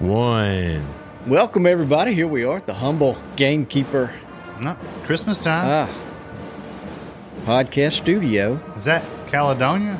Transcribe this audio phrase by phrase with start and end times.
[0.00, 0.82] one.
[1.26, 2.14] Welcome, everybody.
[2.14, 4.14] Here we are at the humble gamekeeper
[4.60, 5.88] No, Christmas time?
[5.88, 8.58] ah, podcast studio.
[8.76, 9.98] Is that Caledonia?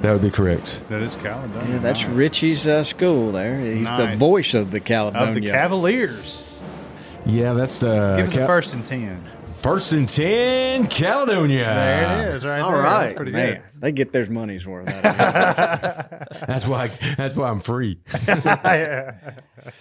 [0.00, 0.82] That would be correct.
[0.88, 1.74] That is Caledonia.
[1.74, 2.10] Yeah, that's Nice.
[2.10, 3.58] Richie's uh, school there.
[3.60, 5.28] He's the voice of the Caledonia.
[5.28, 6.44] Of the Cavaliers.
[7.26, 9.24] Yeah, that's the Give us the Cal- first and 10.
[9.62, 11.64] First and ten, Caledonia.
[11.64, 12.82] There it is, right All there.
[12.82, 13.16] right.
[13.16, 13.62] Pretty Man, good.
[13.80, 16.28] they get their money's worth out of it.
[16.46, 16.88] That's why.
[17.16, 18.00] That's why I'm free.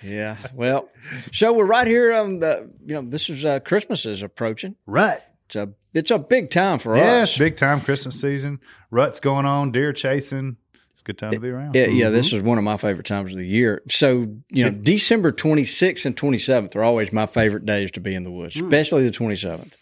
[0.04, 0.38] yeah.
[0.54, 0.90] Well,
[1.32, 4.76] so we're right here on the, you know, this is uh, Christmas is approaching.
[4.86, 5.20] Right.
[5.48, 7.30] It's a, it's a big time for Yeah, us.
[7.32, 8.60] it's big time Christmas season.
[8.90, 10.58] Ruts going on, deer chasing.
[10.92, 11.76] It's a good time to be around.
[11.76, 13.82] Yeah, yeah, this is one of my favorite times of the year.
[13.88, 18.24] So, you know, December 26th and 27th are always my favorite days to be in
[18.24, 19.76] the woods, especially the 27th.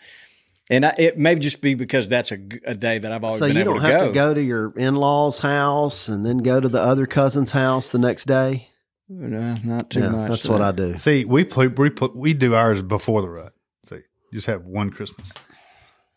[0.71, 3.47] And I, it may just be because that's a, a day that I've always So
[3.47, 4.07] been you don't to have go.
[4.07, 7.91] to go to your in law's house and then go to the other cousin's house
[7.91, 8.69] the next day.
[9.09, 10.29] No, not too yeah, much.
[10.29, 10.97] that's what uh, I do.
[10.99, 13.53] See, we play, we put, we do ours before the rut.
[13.83, 15.33] See, you just have one Christmas.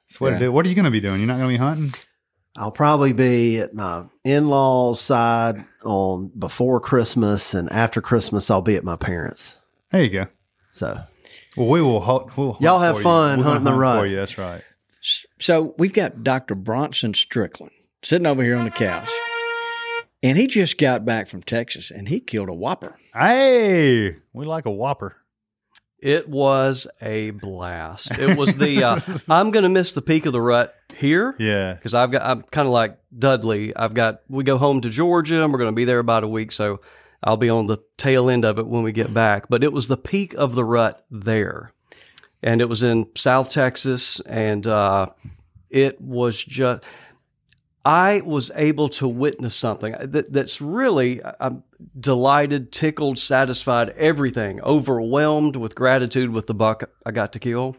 [0.08, 0.48] That's what Yeah.
[0.48, 1.20] What are you going to be doing?
[1.20, 1.98] You're not going to be hunting?
[2.56, 8.60] I'll probably be at my in law's side on before Christmas, and after Christmas, I'll
[8.60, 9.56] be at my parents.
[9.90, 10.26] There you go.
[10.70, 11.00] So
[11.56, 12.00] Well, we will.
[12.00, 13.04] Hunt, we'll hunt Y'all have for you.
[13.04, 14.00] fun We're gonna hunting the rut.
[14.00, 14.16] For you.
[14.16, 14.62] That's right.
[15.40, 16.54] So we've got Dr.
[16.54, 19.10] Bronson Strickland sitting over here on the couch.
[20.22, 22.96] And he just got back from Texas and he killed a whopper.
[23.12, 25.16] Hey, we like a whopper.
[25.98, 28.12] It was a blast.
[28.12, 31.74] It was the uh, I'm going to miss the peak of the rut here Yeah.
[31.74, 33.74] because I've got I'm kind of like Dudley.
[33.76, 36.28] I've got we go home to Georgia and we're going to be there about a
[36.28, 36.80] week, so
[37.22, 39.46] I'll be on the tail end of it when we get back.
[39.48, 41.72] But it was the peak of the rut there,
[42.42, 45.06] and it was in South Texas, and uh,
[45.70, 46.82] it was just.
[47.84, 51.64] I was able to witness something that, that's really, I'm
[51.98, 57.76] delighted, tickled, satisfied, everything, overwhelmed with gratitude with the buck I got to kill.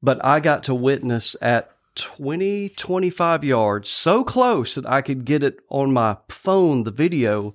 [0.00, 5.42] But I got to witness at 20, 25 yards, so close that I could get
[5.42, 7.54] it on my phone, the video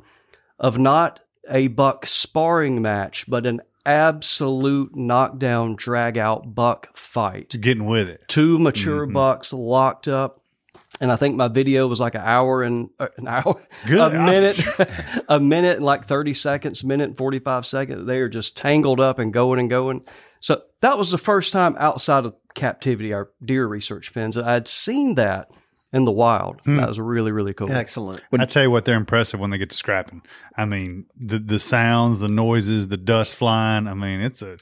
[0.59, 7.85] of not a buck sparring match, but an absolute knockdown, drag out buck fight Getting
[7.85, 8.23] with it.
[8.27, 10.41] two mature bucks locked up.
[11.01, 14.13] And I think my video was like an hour and uh, an hour, Good.
[14.13, 14.61] a minute,
[15.29, 18.05] a minute and like 30 seconds, minute and 45 seconds.
[18.05, 20.01] They are just tangled up and going and going.
[20.39, 24.67] So that was the first time outside of captivity, our deer research pens, that I'd
[24.67, 25.49] seen that
[25.91, 26.61] in the wild.
[26.65, 26.77] Hmm.
[26.77, 27.71] That was really, really cool.
[27.71, 28.21] excellent.
[28.29, 30.21] When, I tell you what, they're impressive when they get to scrapping.
[30.55, 33.87] I mean, the the sounds, the noises, the dust flying.
[33.87, 34.57] I mean, it's a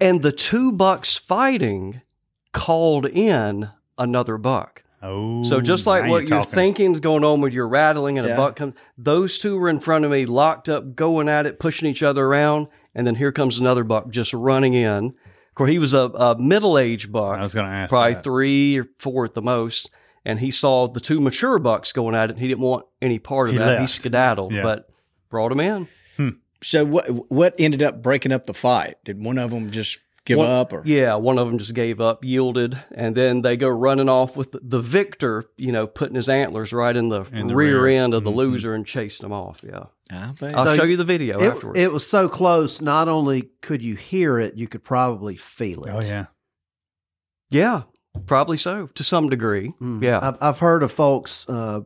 [0.00, 2.02] And the two bucks fighting
[2.52, 3.68] called in
[3.98, 4.82] another buck.
[5.02, 5.42] oh.
[5.44, 6.52] So just like what you're, talking.
[6.52, 8.34] thinking is going on with your rattling and Yeah.
[8.34, 11.58] a buck comes, those two were in front of me, locked up, going at it,
[11.60, 15.06] pushing each other around, and then here comes another buck just running in.
[15.06, 17.90] Of course, he was a, a middle-aged buck, I was going to ask.
[17.90, 18.24] probably that.
[18.24, 19.90] three or four at the most,
[20.24, 22.34] and he saw the two mature bucks going at it.
[22.34, 23.80] and He didn't want any part of He that.
[23.80, 24.62] He skedaddled, Yeah.
[24.62, 24.88] but
[25.30, 25.88] brought him in.
[26.62, 28.94] So what what ended up breaking up the fight?
[29.04, 32.00] Did one of them just give One- up or Yeah, one of them just gave
[32.00, 36.14] up, yielded, and then they go running off with the, the victor, you know, putting
[36.14, 38.02] his antlers right in the, In the rear, rear.
[38.02, 38.36] end of the Mhm.
[38.36, 39.60] loser and chasing him off.
[39.62, 39.84] Yeah.
[40.10, 40.54] I bet.
[40.54, 41.78] I'll So show you the video It, afterwards.
[41.80, 42.80] it was so close.
[42.80, 45.90] Not only could you hear it, you could probably feel it.
[45.92, 46.26] Oh yeah.
[47.50, 47.82] yeah,
[48.26, 49.72] probably so to some degree.
[49.80, 50.02] Mm.
[50.02, 50.18] Yeah.
[50.22, 51.80] I've, I've heard of folks uh,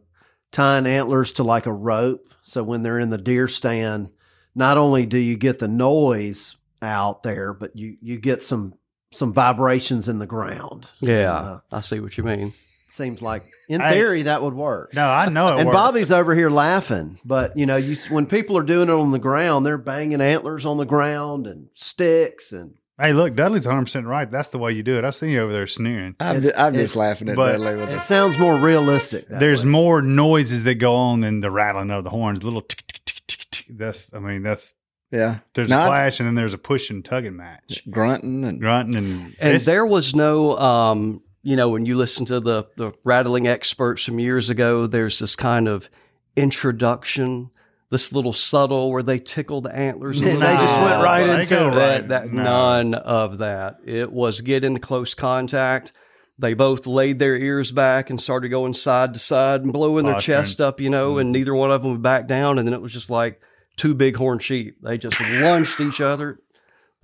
[0.53, 2.35] tying antlers to like a rope.
[2.43, 4.09] So when they're in the deer stand,
[4.55, 8.75] not only do you get the noise out there, but you you get some
[9.13, 10.87] some vibrations in the ground.
[11.01, 12.53] Yeah, Uh, I see what you mean.
[12.99, 13.93] Seems like in Hey.
[13.95, 14.93] theory that would work.
[14.95, 15.77] No, I know it and works.
[15.77, 19.19] Bobby's over here laughing, but you know, you when people are doing it on the
[19.19, 24.07] ground, they're banging antlers on the ground and sticks and Hey, look, Dudley's 100 percent
[24.07, 24.29] right.
[24.29, 25.05] That's the way you do it.
[25.05, 26.17] I see you over there sneering.
[26.19, 28.03] I'm, It- just, I'm it- just laughing at but- Dudley with it it.
[28.03, 29.29] sounds more realistic.
[29.29, 29.71] that There's way.
[29.71, 32.43] more noises that go on than the rattling of the horns.
[32.43, 33.67] Little tick, tick, tick, tick, tick.
[33.71, 34.75] That's, I mean, that's
[35.13, 35.39] Yeah.
[35.55, 38.59] there's No, a I- clash and then there's a push and tugging match, grunting and
[38.61, 42.93] grunting and, And there was no, um, you know, when you listen to the the
[43.05, 45.89] rattling experts from years ago, there's this kind of
[46.37, 47.49] introduction,
[47.89, 50.21] this little subtle where they tickle the antlers.
[50.21, 51.75] a They just went right they into go it.
[51.77, 52.43] that, that No.
[52.43, 53.79] none of that.
[53.87, 55.93] It was get into close contact.
[56.39, 60.17] They both laid their ears back and started going side to side and blowing their
[60.17, 60.39] Posturing.
[60.41, 61.33] chest up, you know, and mm-hmm.
[61.33, 62.59] neither one of them would back down.
[62.59, 63.41] And then it was just like
[63.79, 64.77] two big horn sheep.
[64.83, 66.41] They just lunged each other,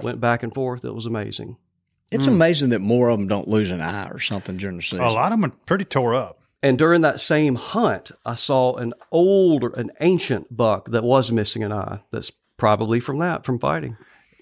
[0.02, 0.84] went back and forth.
[0.84, 1.56] It was amazing.
[2.10, 2.32] It's hmm.
[2.32, 5.00] amazing that more of them don't lose an eye or something during the season.
[5.00, 6.40] a lot of them are pretty tore up.
[6.62, 11.62] And during that same hunt, I saw an older, an ancient buck that was missing
[11.62, 12.00] an eye.
[12.10, 13.98] That's probably from that, from fighting.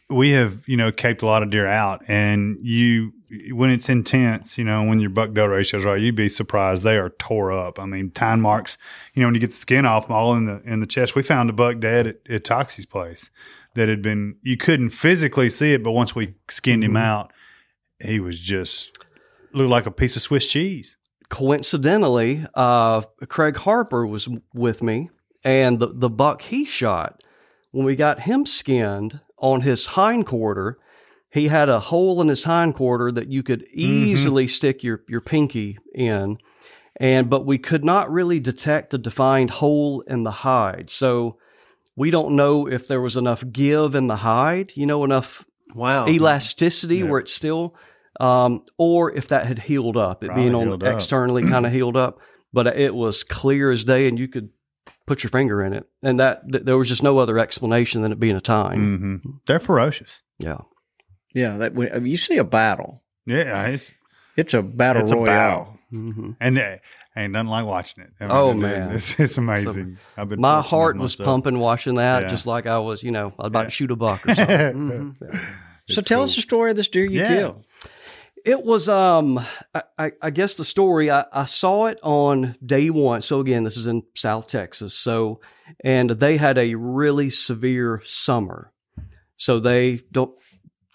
[0.08, 3.12] we have you know caped a lot of deer out and you
[3.50, 6.98] when it's intense you know when your buck doe ratios right you'd be surprised they
[6.98, 8.76] are tore up i mean time marks
[9.14, 11.14] you know when you get the skin off them all in the in the chest
[11.14, 13.30] we found a buck dead at, at Toxey's place
[13.74, 16.98] that had been you couldn't physically see it but once we skinned him mm-hmm.
[16.98, 17.32] out
[18.02, 18.98] he was just
[19.52, 20.96] looked like a piece of swiss cheese
[21.32, 25.08] coincidentally, uh, Craig Harper was with me,
[25.42, 27.24] and the, the buck he shot,
[27.70, 30.76] when we got him skinned on his hind quarter,
[31.30, 35.22] he had a hole in his hind quarter that you could easily stick your, your
[35.22, 36.36] pinky in.
[36.96, 40.90] And but we could not really detect a defined hole in the hide.
[40.90, 41.38] So
[41.96, 46.06] we don't know if there was enough give in the hide, you know, enough wow.
[46.06, 47.04] elasticity Yeah.
[47.04, 47.74] where it's still,
[48.20, 50.94] um, or if that had healed up, it Probably being on healed up.
[50.94, 52.18] externally kind of healed up.
[52.52, 54.50] But it was clear as day, and you could
[55.06, 58.12] put your finger in it, and that th- there was just no other explanation than
[58.12, 58.78] it being a tine.
[59.22, 60.58] hmm they're ferocious Yeah,
[61.34, 63.02] yeah, that when- I mean, you see a battle.
[63.26, 63.90] yeah it's,
[64.36, 65.26] It's a battle it's a royale.
[65.26, 66.76] battle hmm and uh,
[67.16, 68.92] ain't nothing like watching it I mean, Oh, it- man.
[68.92, 72.28] it's, it's amazing I've been my heart was pumping watching that, Yeah.
[72.28, 73.64] just like I was, you know, about Yeah.
[73.64, 75.16] to shoot a buck or something.
[75.88, 76.24] So It's tell cool.
[76.24, 77.28] us the story of this deer you Yeah.
[77.28, 77.64] killed.
[78.44, 79.40] It was um
[79.98, 83.22] I, I, guess the story I, I saw it on day one.
[83.22, 84.94] So again, this is in South Texas.
[84.94, 85.40] So
[85.84, 88.72] and they had a really severe summer.
[89.36, 90.34] So they don't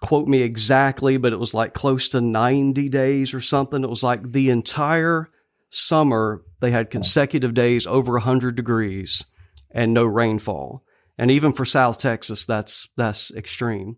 [0.02, 3.84] quote me exactly, but it was like close to 90 days or something.
[3.84, 5.30] It was like the entire
[5.70, 9.26] summer they had consecutive days over 100 degrees
[9.72, 10.84] and no rainfall.
[11.18, 13.98] And even for South Texas, that's that's extreme.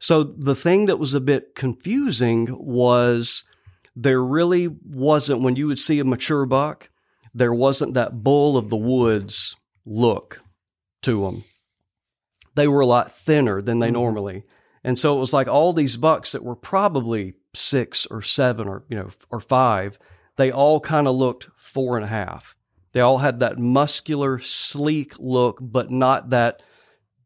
[0.00, 3.44] So the thing that was a bit confusing was
[3.94, 6.88] there really wasn't when you would see a mature buck,
[7.34, 10.40] there wasn't that bull of the woods look
[11.02, 11.44] to them.
[12.54, 13.94] They were a lot thinner than they mm-hmm.
[13.94, 14.44] normally.
[14.82, 18.84] And so it was like all these bucks that were probably six or seven or
[18.88, 19.98] you know or five,
[20.36, 22.56] they all kind of looked four and a half.
[22.92, 26.62] They all had that muscular, sleek look, but not that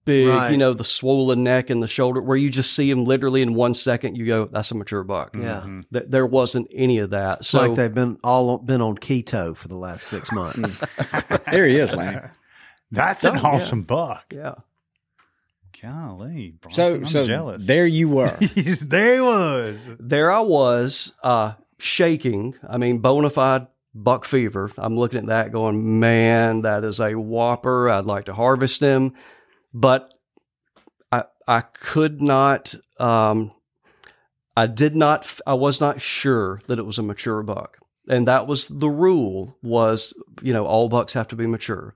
[0.05, 0.51] big, Right.
[0.53, 3.55] you know, the swollen neck and the shoulder, where you just see them literally in
[3.55, 4.17] one second.
[4.17, 5.63] You go, "That's a mature buck." Yeah.
[5.65, 5.85] Mhm.
[5.93, 7.39] Th- There wasn't any of that.
[7.39, 10.83] It's So like they've been all been on keto for the last six months.
[11.51, 12.19] There he is, Lanny.
[12.93, 13.49] That's an Oh, yeah.
[13.49, 14.25] awesome buck.
[14.35, 14.55] yeah,
[15.83, 17.67] Golly, Bronson, So, I'm so jealous.
[17.67, 18.37] there you were.
[18.55, 19.79] There he was.
[19.99, 22.55] there I was, uh, shaking.
[22.69, 24.71] I mean, bona fide buck fever.
[24.79, 27.89] I'm looking at that, going, "Man, that is a whopper.
[27.91, 29.13] I'd like to harvest him,"
[29.75, 30.15] but
[31.11, 32.75] I I could not.
[32.99, 33.51] Um,
[34.57, 35.41] I did not.
[35.47, 37.79] I was not sure that it was a mature buck,
[38.09, 39.59] and that was the rule.
[39.63, 41.95] Was you know all bucks have to be mature.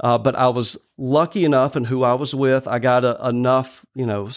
[0.00, 3.86] Uh, but I was lucky enough, and who I was with, I got a, enough.
[3.94, 4.30] You know,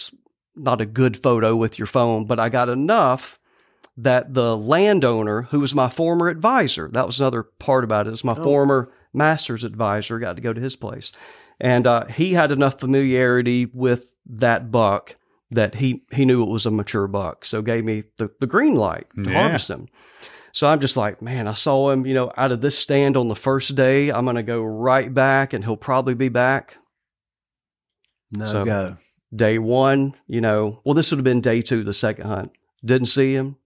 [0.56, 3.38] not a good photo with your phone, but I got enough
[3.98, 8.24] that the landowner, who was my former advisor, that was another part about it, is
[8.24, 11.12] my former master's advisor, got to go to his place.
[11.59, 15.15] And uh, he had enough familiarity with that buck
[15.49, 17.45] that he, he knew it was a mature buck.
[17.45, 19.41] So gave me the, the green light to Yeah.
[19.41, 19.87] harvest him.
[20.51, 23.27] So I'm just like, man, I saw him, you know, out of this stand on
[23.27, 24.09] the first day.
[24.09, 26.77] I'm going to go right back and he'll probably be back
[28.31, 28.97] No So- go.
[29.33, 32.51] day one, you know, well, this would have been day two, the second hunt.
[32.83, 33.57] Didn't see him.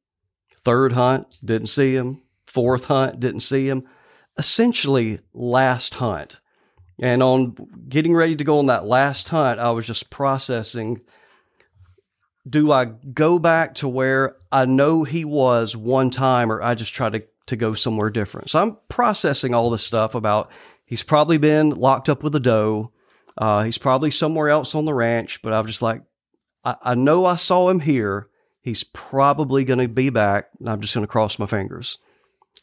[0.64, 2.22] Third hunt, didn't see him.
[2.46, 3.84] Fourth hunt, didn't see him.
[4.38, 6.41] Essentially, last hunt.
[7.02, 7.56] And on
[7.90, 11.02] getting ready to go on that last hunt, I was just processing
[12.48, 16.94] do I go back to where I know he was one time, or I just
[16.94, 18.50] try to to go somewhere different?
[18.50, 20.50] So I'm processing all this stuff about
[20.86, 22.92] he's probably been locked up with a doe.
[23.38, 26.04] Uh, he's probably somewhere else on the ranch, but I'm just like,
[26.64, 28.28] I, I know I saw him here.
[28.62, 30.50] He's probably going to be back.
[30.60, 31.98] And I'm just going to cross my fingers.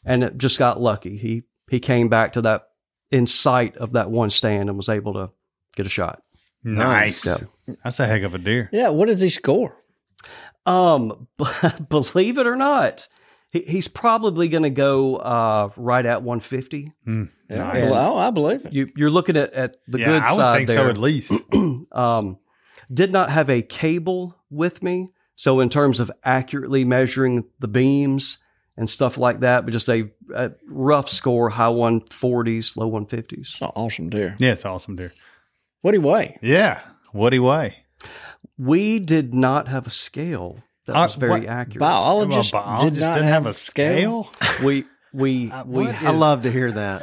[0.04, 1.16] And it just got lucky.
[1.16, 2.67] He he came back to that
[3.10, 5.30] in sight of that one stand and was able to
[5.76, 6.22] get a shot.
[6.64, 7.24] Nice.
[7.26, 7.38] Yeah.
[7.84, 8.68] That's a heck of a deer.
[8.72, 9.76] Yeah, what does he score?
[10.66, 11.28] Um,
[11.88, 13.08] believe it or not,
[13.52, 16.92] he, he's probably going to go uh, right at 150.
[17.06, 17.90] Yeah, Nice.
[17.90, 18.72] well, I believe it.
[18.72, 20.76] You, you're looking at, at the yeah, good I would side think there.
[20.76, 21.32] so at least.
[21.92, 22.38] um,
[22.92, 28.38] did not have a cable with me, so in terms of accurately measuring the beams
[28.78, 33.32] and stuff like that, but just a, a rough score, high 140s, low 150s.
[33.40, 34.34] It's an awesome deer.
[34.38, 35.12] yeah, it's awesome deer.
[35.82, 36.38] What do you weigh?
[36.40, 36.80] Yeah.
[37.12, 37.76] What do you weigh?
[38.56, 41.80] We did not have a scale that Uh, was very what- accurate.
[41.80, 44.30] Biologist Well, biologist did not didn't have, have a scale.
[44.64, 47.00] We we we I love to hear that.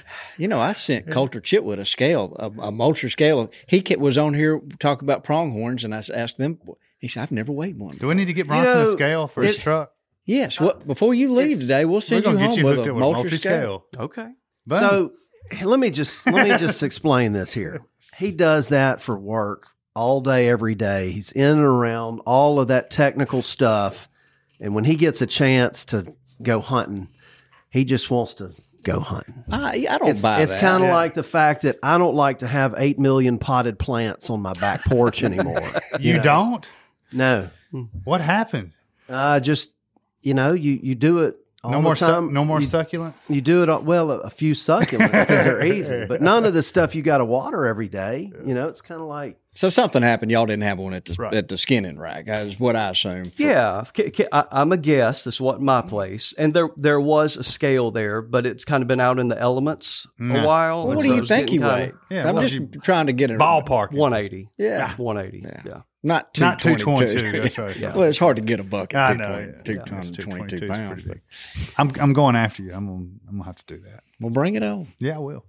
[0.38, 3.50] You know, I sent Colter Chitwood a scale, a, a Moultrie scale.
[3.66, 6.58] He was on here talking about pronghorns, and I asked them.
[6.98, 9.28] He said, "I've never weighed one." Do we need to get Bronson know, a scale
[9.28, 9.92] for his truck?
[10.24, 10.58] Yes.
[10.60, 12.94] What uh, before you leave today, we'll We're send you gonna home you with a
[12.94, 13.86] with Moultrie scale.
[13.92, 14.04] scale.
[14.04, 14.28] okay.
[14.68, 15.12] So
[15.62, 17.82] let me just let me just explain this here.
[18.16, 21.10] He does that for work all day, every day.
[21.12, 24.08] He's in and around all of that technical stuff,
[24.60, 26.12] and when he gets a chance to
[26.42, 27.08] go hunting,
[27.70, 29.44] he just wants to go hunting.
[29.50, 30.60] I, I don't It's, buy it's that.
[30.60, 34.28] kind of like the fact that I don't like to have eight million potted plants
[34.30, 35.62] on my back porch anymore.
[36.00, 36.22] You know?
[36.22, 36.66] don't?
[37.16, 37.50] No,
[38.04, 38.72] What happened?
[39.08, 39.70] uh, just
[40.22, 41.36] you know, you you do it.
[41.64, 42.32] All No the more, su- time.
[42.32, 43.28] no more You- succulents.
[43.28, 46.54] You do it all- well, a, a few succulents because they're easy, but none of
[46.54, 48.30] the stuff you got to water every day.
[48.44, 50.30] You know, it's kind of like so something happened.
[50.30, 51.34] Y'all didn't have one at the Right.
[51.34, 52.24] at the skinning rack.
[52.28, 53.32] Is what I assume.
[53.36, 55.24] Yeah, K- K- I, am a guest.
[55.24, 55.88] This wasn't my mm-hmm.
[55.88, 59.28] place, and there there was a scale there, but it's kind of been out in
[59.28, 60.26] the elements Yeah.
[60.26, 60.44] a mm-hmm.
[60.46, 60.86] while.
[60.86, 61.92] Well, what so do you think he getting weighed?
[62.10, 63.92] Yeah, I'm just you- trying to get it Ballpark.
[63.92, 64.50] 180.
[64.58, 64.94] Yeah.
[64.96, 65.48] 180.
[65.64, 65.80] Yeah.
[66.02, 67.80] not two Not 222, that's right.
[67.96, 69.24] Well, it's hard to get a buck I at know,
[69.64, 70.12] 220 yeah.
[70.12, 71.02] 222 222 is pounds.
[71.02, 71.74] pretty But big.
[71.78, 72.72] I'm I'm going after you.
[72.72, 74.04] I'm gonna, I'm gonna have to do that.
[74.20, 74.86] we'll bring it on.
[74.98, 75.44] Yeah, I will.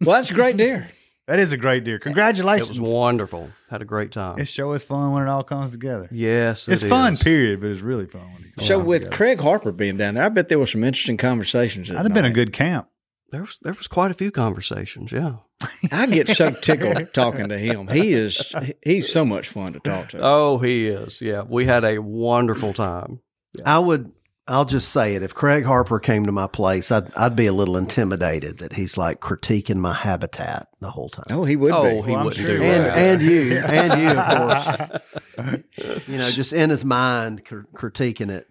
[0.00, 0.88] Well, that's a great deer.
[1.28, 1.98] That is a great deer.
[1.98, 2.76] Congratulations.
[2.78, 3.50] It was wonderful.
[3.70, 4.38] Had a great time.
[4.40, 6.08] It's show is fun when it all comes together.
[6.10, 7.22] yes, it's it fun, is.
[7.22, 9.16] period, but it's really fun when it comes So with together.
[9.16, 11.88] Craig Harper being down there, I bet there was some interesting conversations.
[11.88, 12.88] that That'd have been a good camp.
[13.30, 15.10] There was there was quite a few conversations.
[15.12, 15.36] Yeah.
[15.92, 17.86] I get so tickled talking to him.
[17.88, 20.18] He is he's so much fun to talk to.
[20.20, 21.22] Oh, he is.
[21.22, 23.20] Yeah, we had a wonderful time.
[23.64, 24.12] I would.
[24.48, 25.22] I'll just say it.
[25.22, 28.96] If Craig Harper came to my place, I'd I'd be a little intimidated that he's
[28.98, 31.24] like critiquing my habitat the whole time.
[31.30, 31.72] Oh, he would be.
[31.72, 32.08] Oh, be.
[32.08, 32.98] he I'm wouldn't sure do he and that.
[32.98, 34.98] and you and you of
[35.38, 36.02] course.
[36.08, 38.48] you know, just in his mind cr- critiquing it.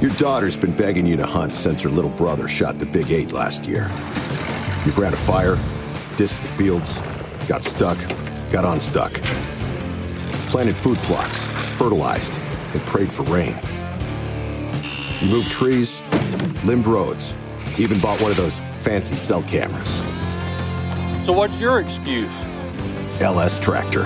[0.00, 3.32] Your daughter's been begging you to hunt since her little brother shot the big eight
[3.32, 3.88] last year.
[4.84, 5.56] You've ran a fire,
[6.16, 7.00] dissed the fields,
[7.48, 7.98] got stuck,
[8.50, 9.12] got unstuck.
[10.50, 11.44] Planted food plots,
[11.76, 12.34] fertilized,
[12.72, 13.54] and prayed for rain.
[15.20, 16.04] You moved trees,
[16.64, 17.36] limbed roads,
[17.78, 20.02] even bought one of those fancy cell cameras.
[21.24, 22.32] So what's your excuse?
[23.20, 24.02] LS Tractor.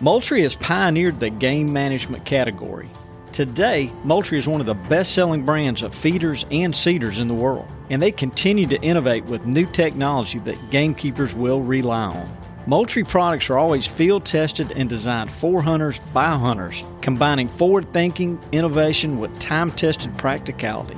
[0.00, 2.90] Moultrie has pioneered the game management category.
[3.36, 7.34] Today, Moultrie is one of the best selling brands of feeders and seeders in the
[7.34, 12.36] world, and they continue to innovate with new technology that gamekeepers will rely on.
[12.66, 18.40] Moultrie products are always field tested and designed for hunters by hunters, combining forward thinking
[18.52, 20.96] innovation with time tested practicality.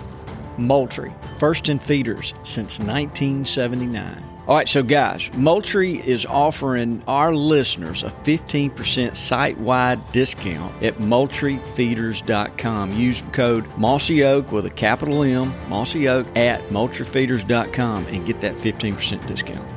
[0.58, 4.37] Moultrie, first in feeders since 1979.
[4.48, 10.94] All right, so guys, Moultrie is offering our listeners a 15% site wide discount at
[10.94, 12.94] MoultrieFeeders.com.
[12.94, 18.56] Use code Mossy Oak with a capital M, Mossy Oak at MoultrieFeeders.com and get that
[18.56, 19.68] 15% discount.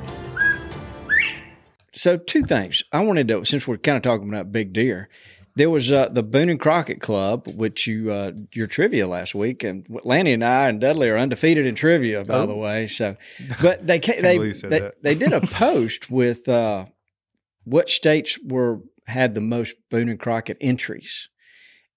[1.91, 5.09] So, two things I wanted to, since we're kind of talking about big deer,
[5.55, 9.63] there was uh, the Boone and Crockett Club, which you uh, your trivia last week,
[9.63, 12.87] and Lanny and I and Dudley are undefeated in trivia, by the way.
[12.87, 13.17] So,
[13.61, 16.85] but they they believe you said they, they did a post with uh,
[17.63, 21.29] what states were had the most Boone and Crockett entries.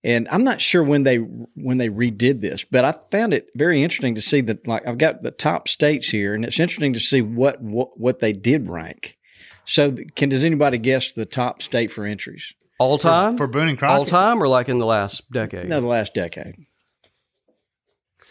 [0.03, 3.83] And I'm not sure when they when they redid this, but I found it very
[3.83, 7.01] interesting to see that like I've got the top states here, and it's interesting to
[7.01, 9.17] see what what, what they did rank.
[9.65, 12.53] So, can does anybody guess the top state for entries?
[12.85, 13.99] All time for Boone and Crockett?
[13.99, 15.69] All time, or like in the last decade?
[15.69, 16.55] No, the last decade.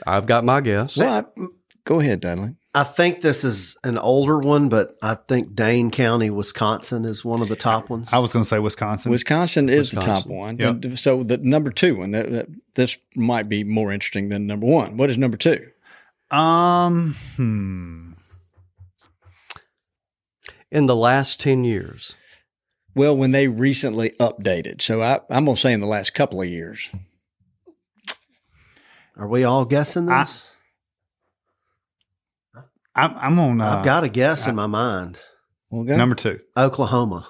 [0.06, 0.96] I've got my guess.
[0.96, 1.46] Well, I,
[1.86, 2.56] go ahead, Dudley.
[2.76, 7.42] I think this is an older one, but I think Dane County, Wisconsin is one
[7.42, 8.12] of the top ones.
[8.14, 9.12] I was going to say Wisconsin.
[9.12, 10.58] Wisconsin is the top one.
[10.58, 10.98] Yep.
[10.98, 14.98] So the number two one, that- that- this might be more interesting than number one.
[14.98, 15.68] What is number two?
[16.32, 18.10] Um, hmm.
[20.72, 22.16] In the last 10 years,
[22.96, 24.82] Well, when they recently updated.
[24.82, 26.90] So I, I'm going to say in the last couple of years.
[29.18, 30.50] Are we all guessing this?
[32.96, 33.62] I'm, I'm on.
[33.62, 35.18] Uh, I've got a guess in my mind.
[35.70, 35.98] We'll go.
[35.98, 36.40] number two.
[36.56, 37.28] Oklahoma.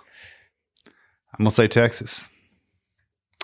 [1.33, 2.27] I'm going to say Texas.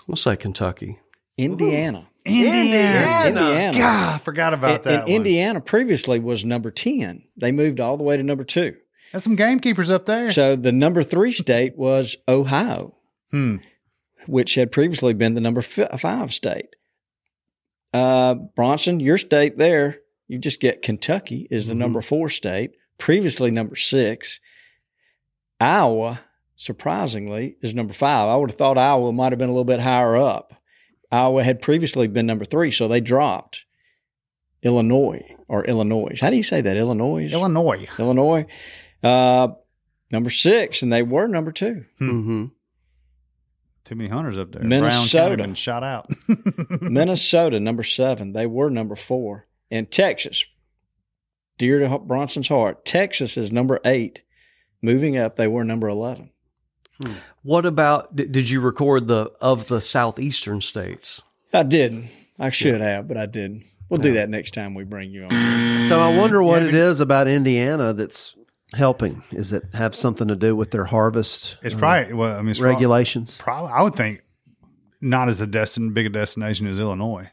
[0.06, 0.98] we'll say Kentucky.
[1.38, 2.06] Indiana.
[2.24, 3.26] Indiana.
[3.28, 3.78] Indiana.
[3.78, 4.92] God, I forgot about And, that.
[4.94, 5.10] and one.
[5.10, 7.24] Indiana previously was number 10.
[7.38, 8.76] They moved all the way to number two.
[9.12, 10.30] There's some gamekeepers up there.
[10.30, 12.94] So the number three state was Ohio,
[13.30, 13.56] Hmm.
[14.26, 16.76] which had previously been the number fi- five state.
[17.92, 19.98] Uh, Bronson, your state there,
[20.28, 24.38] you just get Kentucky is the number four state, previously number six.
[25.60, 26.20] Iowa,
[26.54, 28.28] surprisingly, is number five.
[28.28, 30.54] I would have thought Iowa might have been a little bit higher up.
[31.10, 33.64] Iowa had previously been number three, so they dropped.
[34.62, 36.16] Illinois or Illinois.
[36.20, 36.76] How do you say that?
[36.76, 37.26] Illinois?
[37.32, 37.88] Illinois.
[37.98, 38.46] Illinois.
[39.02, 39.48] Uh,
[40.10, 41.84] number six, and they were number two.
[42.00, 42.46] Mm-hmm.
[43.84, 44.62] Too many hunters up there.
[44.62, 45.36] Minnesota.
[45.36, 46.10] Been shot out.
[46.80, 48.32] Minnesota, number seven.
[48.32, 49.48] They were number four.
[49.70, 50.44] And Texas,
[51.58, 54.22] dear to Bronson's heart, Texas is number eight.
[54.82, 56.30] Moving up, they were number 11.
[57.42, 61.22] What about, did, did you record the of the southeastern states?
[61.52, 62.10] I didn't.
[62.38, 63.64] I should have, but I didn't.
[63.88, 65.88] We'll do that next time we bring you on.
[65.88, 68.36] So I wonder what it is about Indiana that's
[68.74, 69.22] helping.
[69.32, 72.36] Is it have something to do with their harvest it's uh, probably well.
[72.38, 73.36] I mean, it's regulations?
[73.38, 74.22] Probably, I would think
[75.00, 77.30] not as a destin big a destination as Illinois.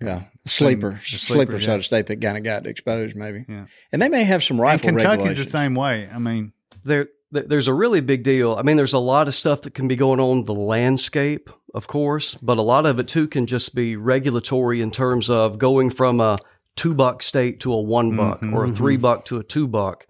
[0.00, 0.24] Yeah.
[0.46, 1.76] Sleeper, the sleeper, sleeper, so yeah.
[1.76, 3.44] to state, that kind of got exposed, maybe.
[3.48, 3.66] Yeah.
[3.92, 6.08] And they may have some And rifle Kentucky's the same way.
[6.12, 8.54] I mean, there th- there's a really big deal.
[8.54, 11.86] I mean, there's a lot of stuff that can be going on the landscape, of
[11.86, 15.90] course, but a lot of it too can just be regulatory in terms of going
[15.90, 16.36] from a
[16.74, 18.54] two buck state to a one buck Mhm.
[18.54, 20.06] or a three buck to a two buck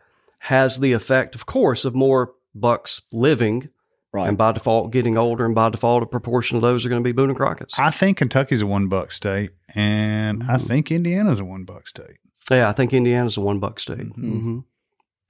[0.47, 3.69] has the effect, of course, of more bucks living
[4.15, 4.29] Right.
[4.29, 7.07] and by default getting older, and by default a proportion of those are going to
[7.09, 7.79] be Boone and Crockett's.
[7.79, 10.67] I think Kentucky's a one buck state, and I Mm-hmm.
[10.67, 12.19] think Indiana's a one buck state.
[12.51, 13.99] yeah, I think Indiana's a one buck state.
[13.99, 14.39] Mm-hmm.
[14.41, 14.59] hmm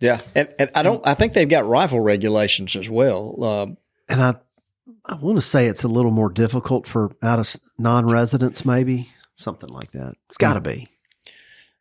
[0.01, 0.21] Yeah.
[0.35, 3.37] And, and I don't, I think they've got rifle regulations as well.
[3.41, 3.67] Uh,
[4.09, 4.35] And I,
[5.07, 9.69] I want to say it's a little more difficult for out of non-residents, maybe something
[9.71, 10.15] like that.
[10.29, 10.89] It's got to be.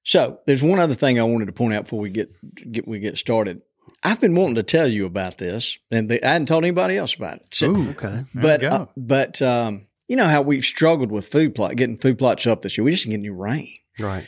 [0.04, 2.32] So there's one other thing I wanted to point out before we get
[2.72, 3.62] get we get started.
[4.04, 7.14] I've been wanting to tell you about this, and they, I hadn't told anybody else
[7.14, 7.48] about it.
[7.54, 8.24] So- Ooh, Okay.
[8.34, 12.18] there but uh, but um, you know how we've struggled with food plot, getting food
[12.18, 12.84] plots up this year.
[12.86, 14.26] We just didn't get any rain, Right.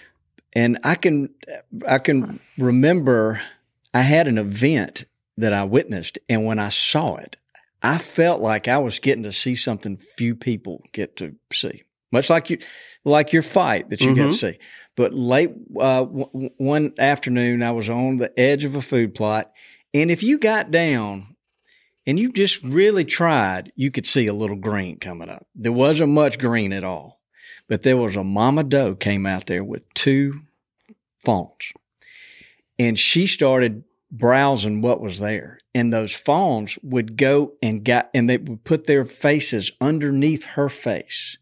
[0.54, 1.30] and I can
[1.88, 3.42] I can remember
[3.94, 5.06] I had an event
[5.38, 7.38] that I witnessed, and when I saw it,
[7.82, 11.84] I felt like I was getting to see something few people get to see.
[12.12, 12.60] Much like you,
[13.04, 14.60] like your fight that you got to see.
[14.96, 19.52] But late uh, w- one afternoon, I was on the edge of a food plot,
[19.94, 21.36] and if you got down
[22.06, 25.48] and you just really tried, you could see a little green coming up.
[25.56, 27.22] There wasn't much green at all,
[27.68, 30.42] but there was a mama doe came out there with two
[31.20, 31.74] fawns,
[32.78, 35.60] and she started browsing what was there.
[35.76, 40.70] And those fawns would go and got, and they would put their faces underneath her
[40.70, 41.38] face.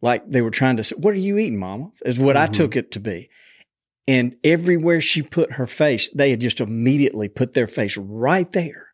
[0.00, 1.90] Like they were trying to say, what are you eating, mama?
[2.04, 2.78] Is what I took mm-hmm.
[2.80, 3.30] it to be.
[4.06, 8.86] And everywhere she put her face, they had just immediately put their face right there.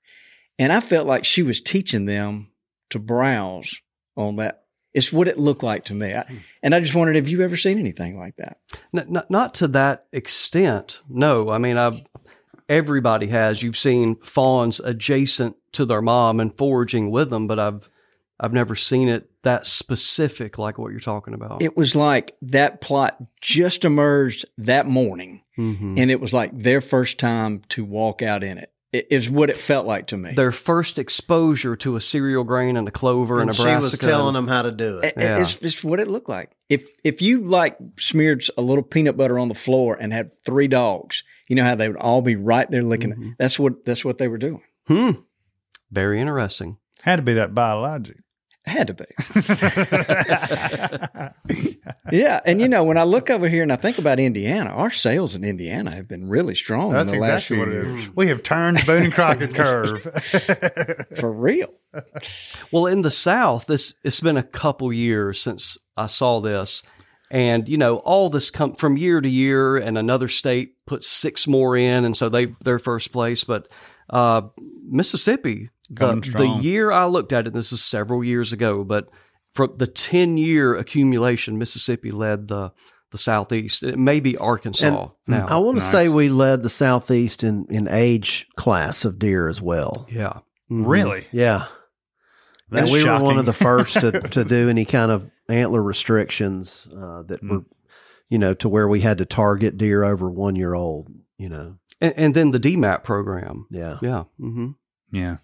[0.58, 2.50] And I felt like she was teaching them
[2.90, 3.80] to browse
[4.16, 4.62] on that.
[4.92, 6.14] It's what it looked like to me.
[6.14, 6.36] I, hmm.
[6.62, 8.58] and I just wondered, have you ever seen anything like that?
[8.92, 11.00] Not, not to that extent.
[11.08, 12.02] No, I mean, I've
[12.68, 13.62] everybody has.
[13.62, 17.88] You've seen fawns adjacent to their mom and foraging with them, but I've
[18.38, 21.62] I've never seen it that specific like what you're talking about.
[21.62, 25.98] It was like that plot just emerged that morning, Mhm.
[25.98, 28.70] and it was like their first time to walk out in it.
[28.92, 30.34] It is what it felt like to me.
[30.34, 33.98] Their first exposure to a cereal grain and a clover and, And a she was
[33.98, 35.14] telling them how to do it.
[35.16, 36.52] It- It's, it's what it looked like.
[36.68, 40.68] If if you like smeared a little peanut butter on the floor and had three
[40.68, 43.18] dogs, you know how they would all be right there licking it.
[43.36, 44.62] That's what that's what they were doing.
[44.86, 45.10] Hmm.
[45.90, 46.76] Very interesting.
[47.02, 48.18] Had to be that biologic.
[48.66, 49.04] Had to be.
[52.10, 54.90] yeah, and you know when I look over here and I think about Indiana, our
[54.90, 58.00] sales in Indiana have been really strong That's in the last few what it years.
[58.04, 58.16] is.
[58.16, 60.02] We have turned the Boone and Crockett curve.
[61.18, 61.74] For real.
[62.72, 66.82] Well, in the South, this it's been a couple years since I saw this,
[67.30, 71.46] And you know, all this come from year to year, and another state puts six
[71.46, 73.44] more in, and so they they're first place.
[73.44, 73.68] But
[74.10, 74.42] uh,
[74.88, 76.62] Mississippi, the, Coming the strong.
[76.62, 79.08] year I looked at it, this is several years ago, but
[79.52, 82.72] from the ten year accumulation, Mississippi led the
[83.10, 83.82] the southeast.
[83.84, 85.46] It may be Arkansas now.
[85.46, 85.92] I want to Nice.
[85.92, 90.06] say we led the southeast in in age class of deer as well.
[90.10, 91.24] yeah, Really?
[91.30, 91.66] Yeah,
[92.70, 93.20] That's and we shocking.
[93.22, 97.38] were one of the first to, to do any kind of antler restrictions uh, that
[97.40, 97.48] Hmm.
[97.50, 97.64] were,
[98.28, 101.08] you know, to where we had to target deer over one year old.
[101.38, 103.66] You know, and, and then the DMAP program.
[103.70, 103.98] yeah.
[104.02, 104.70] Yeah, hmm
[105.12, 105.36] yeah.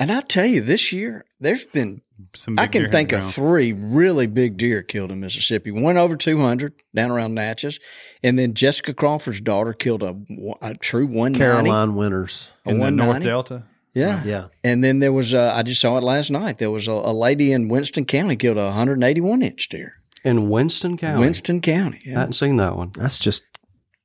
[0.00, 2.00] And I tell you, this year there's been
[2.34, 5.70] Some I can deer think of three really big deer killed in Mississippi.
[5.70, 7.78] One over 200 down around Natchez.
[8.22, 10.16] And then Jessica Crawford's daughter killed a,
[10.62, 11.38] a true 190.
[11.38, 12.48] Caroline Winters.
[12.66, 13.64] A in the North Delta.
[13.92, 14.22] Yeah.
[14.24, 16.58] Yeah, And then there was, uh, I just saw it last night.
[16.58, 19.94] There was a, a lady in Winston County killed a 181 inch deer.
[20.24, 21.20] in Winston County.
[21.20, 22.00] Winston County.
[22.06, 22.92] I hadn't seen that one.
[22.94, 23.42] that's just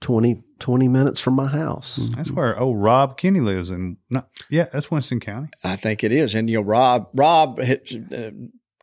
[0.02, 2.00] 20, 20 minutes from my house.
[2.16, 3.98] That's where old Rob Kenny lives in.
[4.10, 5.50] No, yeah, that's Winston County.
[5.64, 6.36] I think it is.
[6.36, 8.32] And, you know, Rob, Rob hit, uh,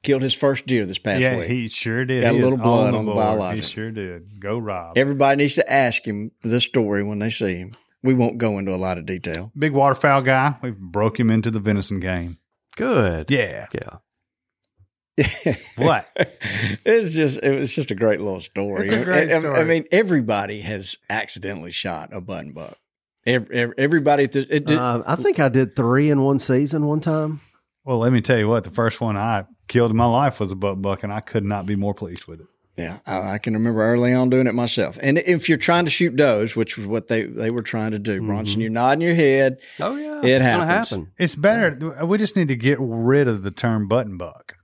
[0.02, 1.48] killed his first deer this past yeah, week.
[1.48, 2.22] he sure did.
[2.22, 3.54] Got a He is little blood the on the board.
[3.54, 4.40] He sure did.
[4.40, 4.98] Go Rob.
[4.98, 7.72] Everybody needs to ask him the story when they see him.
[8.02, 9.52] We won't go into a lot of detail.
[9.56, 10.56] Big waterfowl guy.
[10.60, 12.38] We broke him into the venison game.
[12.76, 13.30] Good.
[13.30, 13.68] Yeah.
[13.72, 13.98] Yeah.
[15.76, 16.06] What?
[16.84, 18.88] it's just it was just a great little story.
[18.88, 22.78] It's a great I- I- I mean, everybody has accidentally shot a button buck.
[23.24, 26.38] Every, every, everybody, at the- it, did Uh, I think I did three in one
[26.38, 27.40] season one time.
[27.84, 28.64] Well, let me tell you what.
[28.64, 31.44] The first one I killed in my life was a buck buck, and I could
[31.44, 32.46] not be more pleased with it.
[32.76, 34.98] yeah, I, I can remember early on doing it myself.
[35.02, 37.98] And if you're trying to shoot does, which was what they they were trying to
[37.98, 39.58] do, Bronson, you're nodding your head.
[39.80, 40.20] Oh yeah.
[40.20, 40.90] It it's gonna happens.
[40.90, 41.12] happen.
[41.18, 42.06] It's better.
[42.06, 44.56] We just need to get rid of the term button buck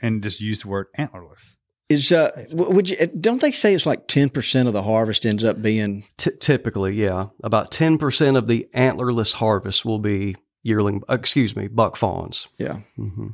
[0.00, 1.56] and just use the word antlerless.
[1.88, 3.06] Is uh, would you?
[3.08, 6.04] Don't they say it's like ten percent of the harvest ends up being?
[6.18, 11.02] T- typically, yeah, about ten percent of the antlerless harvest will be yearling.
[11.10, 12.46] uh, Excuse me, buck fawns.
[12.58, 13.28] Yeah, hmm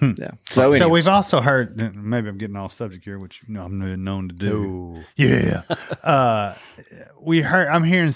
[0.00, 0.30] yeah.
[0.50, 0.90] So, anyways.
[0.90, 1.76] we've also heard.
[1.96, 5.04] Maybe I'm getting off subject here, which you know, I'm known to do.
[5.16, 5.62] Yeah.
[6.02, 6.54] uh,
[7.20, 7.68] we heard.
[7.68, 8.12] I'm hearing.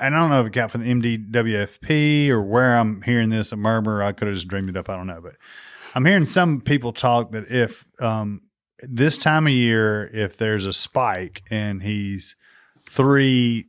[0.00, 3.52] and I don't know if it got from the MDWFP or where I'm hearing this
[3.52, 4.02] a murmur.
[4.02, 4.88] I could have just dreamed it up.
[4.88, 5.36] I don't know, but
[5.94, 8.42] I'm hearing some people talk that if um,
[8.82, 12.36] this time of year, if there's a spike and he's
[12.88, 13.66] three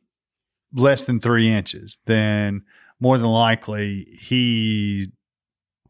[0.73, 2.63] less than three inches, then
[2.99, 5.11] more than likely he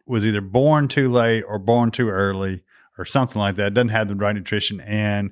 [0.06, 2.64] was either born too late or born too early
[2.98, 3.74] or something like that.
[3.74, 5.32] Doesn't have the right nutrition and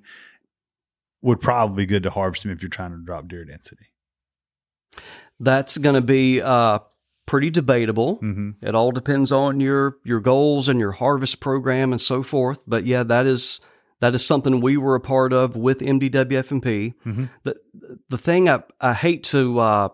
[1.21, 3.87] would probably be good to harvest him if you're trying to drop deer density.
[5.39, 6.79] That's going to be uh,
[7.29, 8.17] pretty debatable.
[8.17, 8.65] Mm-hmm.
[8.65, 12.59] It all depends on your your goals and your harvest program and so forth.
[12.67, 13.61] But yeah, that is
[13.99, 16.93] that is something we were a part of with MDWF&P.
[17.05, 17.29] Mhm.
[17.43, 17.55] The
[18.09, 19.89] the thing I I hate to uh,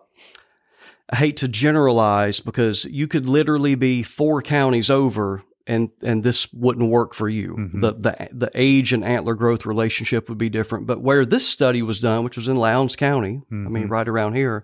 [1.10, 5.43] I hate to generalize because you could literally be four counties over.
[5.67, 7.56] And and this wouldn't work for you.
[7.58, 7.82] Mhm.
[7.82, 10.86] The the the age and antler growth relationship would be different.
[10.86, 13.89] But where this study was done, which was in Lowndes County, I mean Mhm.
[13.89, 14.63] right around here,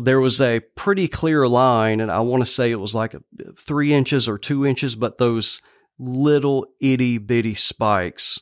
[0.00, 3.14] there was a pretty clear line, and I want to say it was like
[3.58, 5.60] three inches or two inches, but those
[5.98, 8.40] little itty bitty spikes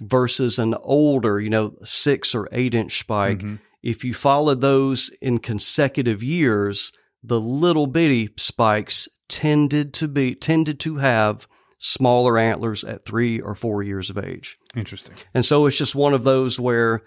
[0.00, 3.40] versus an older, you know, six or eight inch spike.
[3.40, 3.58] Mhm.
[3.82, 10.80] If you followed those in consecutive years, the little bitty spikes tended to be tended
[10.80, 11.46] to have
[11.78, 14.58] smaller antlers at three or four years of age.
[14.74, 15.14] Interesting.
[15.32, 17.02] And so it's just one of those where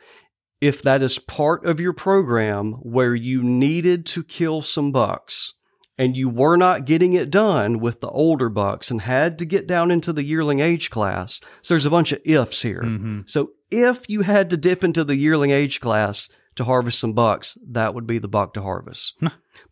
[0.62, 5.56] if that is part of your program where you needed to kill some bucks
[5.97, 9.67] and you were not getting it done with the older bucks and had to get
[9.67, 11.41] down into the yearling age class.
[11.62, 12.82] So there's a bunch of ifs here.
[12.84, 13.28] Mhm.
[13.30, 17.58] So if you had to dip into the yearling age class to harvest some bucks,
[17.69, 19.15] that would be the buck to harvest.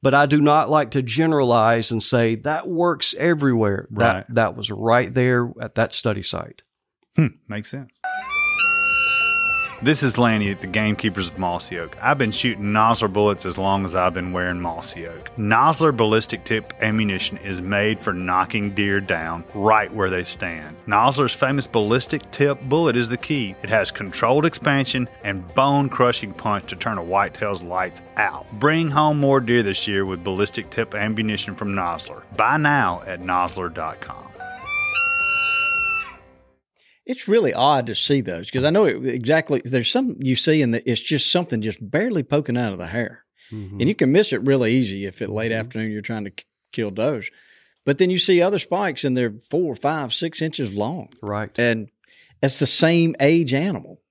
[0.02, 3.88] but I do not like to generalize and say that works everywhere.
[3.91, 4.25] Right.
[4.28, 6.62] That that was right there at that study site.
[7.15, 7.91] Hmm, makes sense.
[9.81, 11.95] This is Lanny at the Gamekeepers of Mossy Oak.
[12.01, 15.29] I've been shooting Nosler bullets as long as I've been wearing Mossy Oak.
[15.37, 20.75] Nosler ballistic tip ammunition is made for knocking deer down right where they stand.
[20.85, 23.55] Nosler's famous ballistic tip bullet is the key.
[23.63, 28.45] It has controlled expansion and bone crushing punch to turn a whitetail's lights out.
[28.59, 32.23] Bring home more deer this year with ballistic tip ammunition from Nosler.
[32.35, 34.28] Buy now at nosler.com.
[37.12, 39.62] It's really odd to see those because I know it, exactly.
[39.65, 43.26] There's some you see, and it's just something just barely poking out of the hair,
[43.52, 43.80] Mm-hmm.
[43.80, 46.43] and you can miss it really easy if at late afternoon you're trying to k-
[46.72, 47.32] kill does.
[47.84, 51.50] But then you see other spikes, and they're four, five, six inches long, Right.
[51.58, 51.89] and
[52.41, 54.02] That's the same age animal.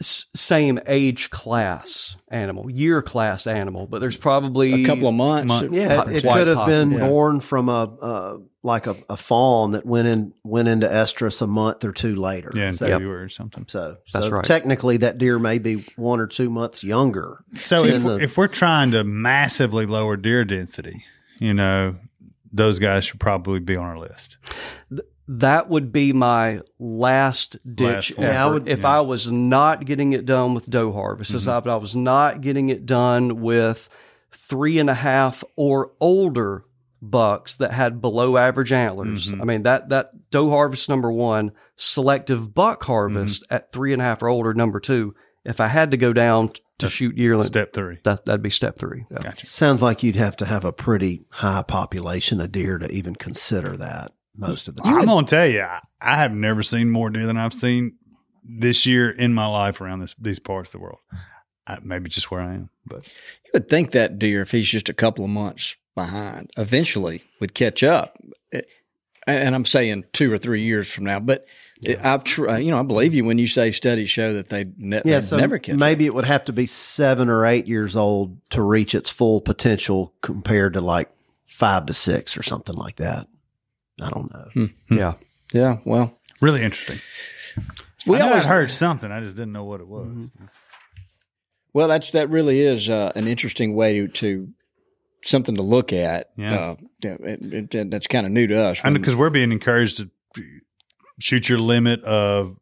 [0.00, 5.48] S- same age class animal, year class animal, but there's probably A couple of months.
[5.48, 5.74] Months.
[5.74, 9.84] Yeah, it, it could have been born from a uh, like a, a fawn that
[9.84, 12.50] went in went into estrus a month or two later.
[12.54, 13.66] Yeah, in so, February or something.
[13.68, 14.44] so, That's so right.
[14.44, 17.44] technically that deer may be one or two months younger.
[17.54, 21.04] So than if, the- if we're trying to massively lower deer density,
[21.38, 21.96] you know,
[22.52, 24.38] those guys should probably be on our list.
[25.32, 28.22] That would be my last ditch Last effort.
[28.22, 28.96] Yeah, I would- if yeah.
[28.96, 31.70] I was not getting it done with doe harvest, as I, mm-hmm.
[31.70, 33.88] I was not getting it done with
[34.32, 36.64] three and a half or older
[37.00, 39.30] bucks that had below average antlers.
[39.30, 39.40] Mm-hmm.
[39.40, 43.54] I mean that that doe harvest number one, selective buck harvest mm-hmm.
[43.54, 45.14] at three and a half or older number two.
[45.44, 47.98] If I had to go down to shoot yearling, Step three.
[48.02, 49.06] that that'd be step three.
[49.10, 49.18] Yeah.
[49.22, 49.46] Gotcha.
[49.46, 53.76] Sounds like you'd have to have a pretty high population of deer to even consider
[53.76, 57.26] that most of the I'm gonna tell you, I, I have never seen more deer
[57.26, 57.94] than I've seen
[58.44, 60.98] this year in my life around this these parts of the world.
[61.66, 63.06] I, maybe just where I am, but
[63.44, 67.54] You would think that deer, if he's just a couple of months behind, eventually would
[67.54, 68.16] catch up.
[69.26, 71.46] And I'm saying two or three years from now, but
[72.02, 75.02] I've tr- you know I believe you when you say studies show that they ne-
[75.04, 75.74] yeah, so never catch.
[75.74, 75.78] up.
[75.78, 79.40] maybe it would have to be seven or eight years old to reach its full
[79.40, 81.10] potential compared to like
[81.46, 83.28] five to six or something like that.
[84.00, 84.68] I don't know.
[84.90, 85.14] yeah.
[85.52, 86.98] Yeah, well, really interesting.
[88.06, 89.10] we I always heard something.
[89.10, 90.28] I just didn't know what it was.
[91.72, 94.48] Well, that's that really is uh, an interesting way to, to
[95.22, 96.30] something to look at.
[96.36, 96.54] Yeah.
[96.54, 98.80] Uh, yeah, it, it, that's kind of new to us.
[98.84, 100.10] And When- because we're being encouraged to
[101.20, 102.56] shoot your limit of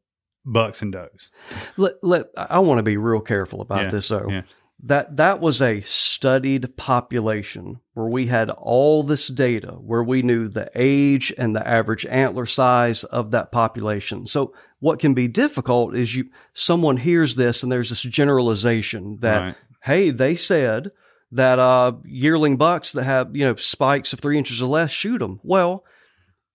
[0.44, 1.30] bucks and does.
[1.76, 4.26] Let, let, I want to be real careful about Yeah, this, though.
[4.28, 4.42] yeah.
[4.84, 10.46] That that was a studied population where we had all this data, where we knew
[10.46, 14.26] the age and the average antler size of that population.
[14.26, 19.40] So what can be difficult is you someone hears this and there's this generalization that
[19.40, 19.54] Right.
[19.82, 20.92] hey, they said
[21.32, 25.18] that uh, yearling bucks that have you know spikes of three inches or less shoot
[25.18, 25.40] them.
[25.42, 25.84] Well,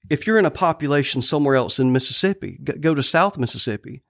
[0.10, 4.02] if you're in a population somewhere else in Mississippi, go to South Mississippi,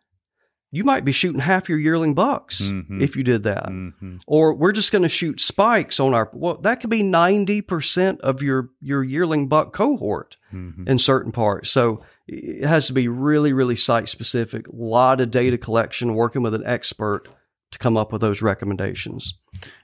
[0.75, 2.99] you might be shooting half your yearling bucks Mhm.
[3.01, 3.67] if you did that.
[3.69, 4.19] Mhm.
[4.25, 8.19] Or we're just going to shoot spikes on our well, that could be ninety percent
[8.21, 10.87] of your your yearling buck cohort Mhm.
[10.89, 11.69] in certain parts.
[11.69, 14.67] So it has to be really, really site specific.
[14.67, 17.27] A lot of data collection, working with an expert
[17.71, 19.35] to come up with those recommendations.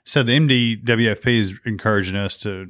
[0.03, 2.67] So the MDWFP is encouraging us to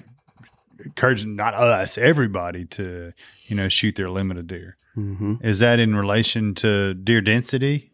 [0.83, 3.11] encouraging not us, everybody to
[3.47, 4.75] you know shoot their limited deer.
[4.97, 5.35] Mm-hmm.
[5.41, 7.91] Is that in relation to deer density?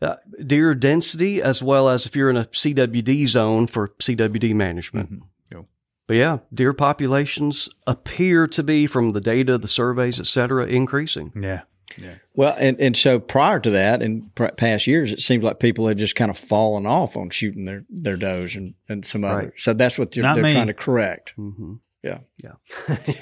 [0.00, 5.12] Uh, deer density, as well as if you're in a CWD zone for CWD management.
[5.12, 5.20] Mhm.
[5.52, 5.66] Go.
[6.06, 11.32] But yeah, deer populations appear to be, from the data, the surveys, et cetera, increasing.
[11.38, 11.62] Yeah.
[12.00, 12.14] Yeah.
[12.34, 15.88] well, and, and so prior to that, in pr- past years, it seems like people
[15.88, 19.32] had just kind of fallen off on shooting their, their does and, and some Right.
[19.32, 19.54] others.
[19.56, 20.52] So that's what they're, Not they're me.
[20.52, 21.34] trying to correct.
[21.36, 21.74] Mm-hmm.
[22.04, 22.20] Yeah.
[22.42, 22.52] Yeah.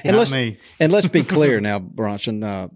[0.05, 0.59] And Not let's, me.
[0.79, 2.43] and let's be clear now, Bronson.
[2.43, 2.69] Uh,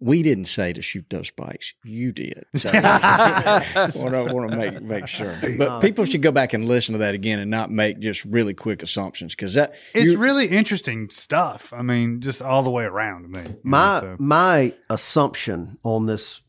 [0.00, 1.74] we didn't say to shoot those spikes.
[1.84, 2.44] You did.
[2.56, 5.36] So I want to make make sure.
[5.58, 8.54] But people should go back and listen to that again and not make just really
[8.54, 11.72] quick assumptions because that It's really interesting stuff.
[11.76, 13.40] I mean, just all the way around to me.
[13.40, 16.40] you know, My so- my assumption on this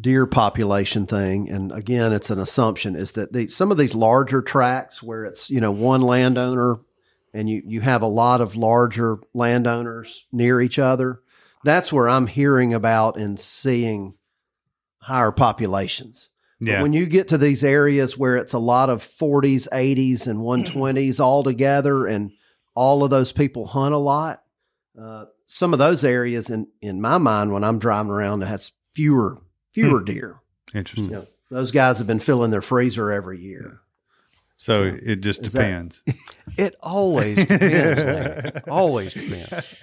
[0.00, 4.40] deer population thing, and again, it's an assumption, is that the, some of these larger
[4.40, 6.78] tracts where it's you know one landowner,
[7.34, 11.20] and you you have a lot of larger landowners near each other.
[11.64, 14.14] That's where I'm hearing about and seeing
[14.98, 16.28] higher populations.
[16.60, 16.82] But yeah.
[16.82, 21.20] when you get to these areas where it's a lot of 40s, 80s, and 120s
[21.20, 22.32] all together, and
[22.74, 24.42] all of those people hunt a lot,
[25.00, 28.72] uh, some of those areas, in in my mind, when I'm driving around, it has
[28.92, 29.38] fewer
[29.72, 30.40] fewer deer.
[30.74, 31.06] Interesting.
[31.06, 33.80] You know, those guys have been filling their freezer every year.
[34.62, 36.04] So it just Is that- depends.
[36.58, 38.04] It always depends.
[38.04, 38.52] Larry.
[38.68, 39.74] always depends.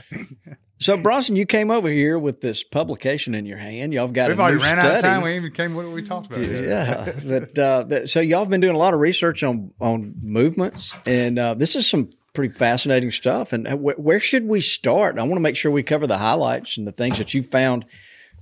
[0.80, 3.92] So Bronson, you came over here with this publication in your hand.
[3.94, 4.88] Y'all have got We've a already new ran study.
[4.90, 5.22] out of time.
[5.24, 6.44] We even came what we talked about.
[6.46, 6.63] yet.
[6.66, 10.13] yeah, that, uh, that so y'all have been doing a lot of research on on
[10.22, 13.54] movements, and uh, this is some pretty fascinating stuff.
[13.54, 15.18] And uh, wh- where should we start?
[15.18, 17.86] I want to make sure we cover the highlights and the things that you found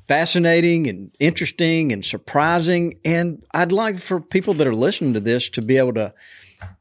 [0.08, 3.00] fascinating and interesting and surprising.
[3.04, 6.14] And I'd like for people that are listening to this to be able to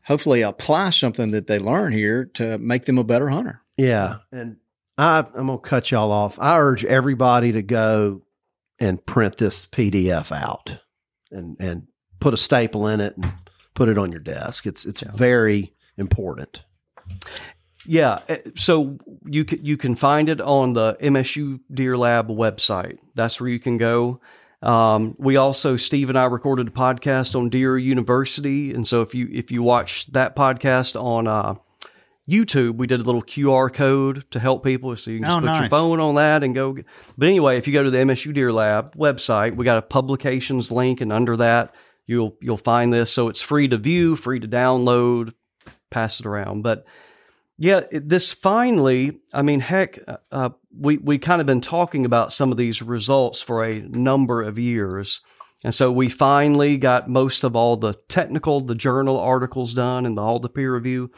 [0.05, 3.63] hopefully apply something that they learn here to make them a better hunter.
[3.77, 4.59] Yeah, and
[4.97, 6.39] I, I'm gonna cut y'all off.
[6.39, 8.23] I urge everybody to go
[8.79, 10.79] and print this PDF out
[11.31, 11.89] and and
[12.21, 13.33] put a staple in it and
[13.75, 14.67] put it on your desk.
[14.67, 16.65] It's it's very important.
[17.87, 18.21] Yeah.
[18.29, 22.99] uh, So you can, you can find it on the MSU Deer Lab website.
[23.15, 24.21] That's where you can go.
[24.63, 29.15] Um, we also Steve and I recorded a podcast on Deer University, and so if
[29.15, 31.55] you if you watch that podcast on uh,
[32.29, 35.41] YouTube, we did a little QR code to help people, so you can just Oh,
[35.41, 36.73] put your phone on that and go.
[36.73, 36.87] get-
[37.19, 40.73] But anyway, if you go to the MSU Deer Lab website, we got a publications
[40.73, 41.75] link, and under that
[42.07, 43.13] you'll you'll find this.
[43.13, 45.35] So it's free to view, free to download,
[45.91, 46.63] pass it around.
[46.63, 46.87] But
[47.57, 49.99] yeah, this finally, I mean, heck,
[50.33, 54.43] uh, we we kind of been talking about some of these results for a number
[54.43, 55.21] of years.
[55.63, 60.19] And so we finally got most of all the technical, the journal articles done and
[60.19, 61.11] all the peer review.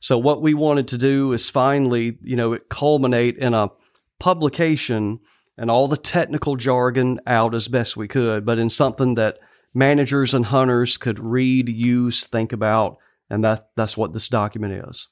[0.00, 3.70] So what we wanted to do is finally, you know, it culminate in a
[4.18, 5.20] publication
[5.56, 9.38] and all the technical jargon out as best we could, but in something that
[9.72, 12.96] managers and hunters could read, use, think about,
[13.30, 15.06] and that that's what this document is.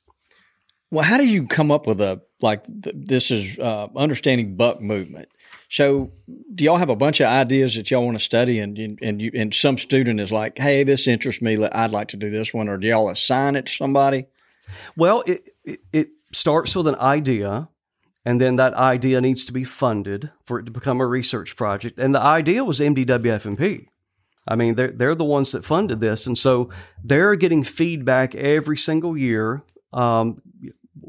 [0.91, 4.81] Well, how do you come up with a like th- this is uh, understanding buck
[4.81, 5.29] movement?
[5.69, 6.13] So,
[6.55, 9.23] do y'all have a bunch of ideas that y'all want to study, and and and,
[9.23, 11.65] you, and some student is like, "Hey, this interests me.
[11.65, 14.27] I'd like to do this one," or do y'all assign it to somebody?
[14.97, 17.69] Well, it, it, it starts with an idea,
[18.25, 21.99] and then that idea needs to be funded for it to become a research project.
[21.99, 23.89] And the idea was MDWF&P.
[24.47, 26.27] I mean, they're, they're the ones that funded this.
[26.27, 26.71] And so
[27.03, 29.63] they're getting feedback every single year.
[29.93, 30.43] Um,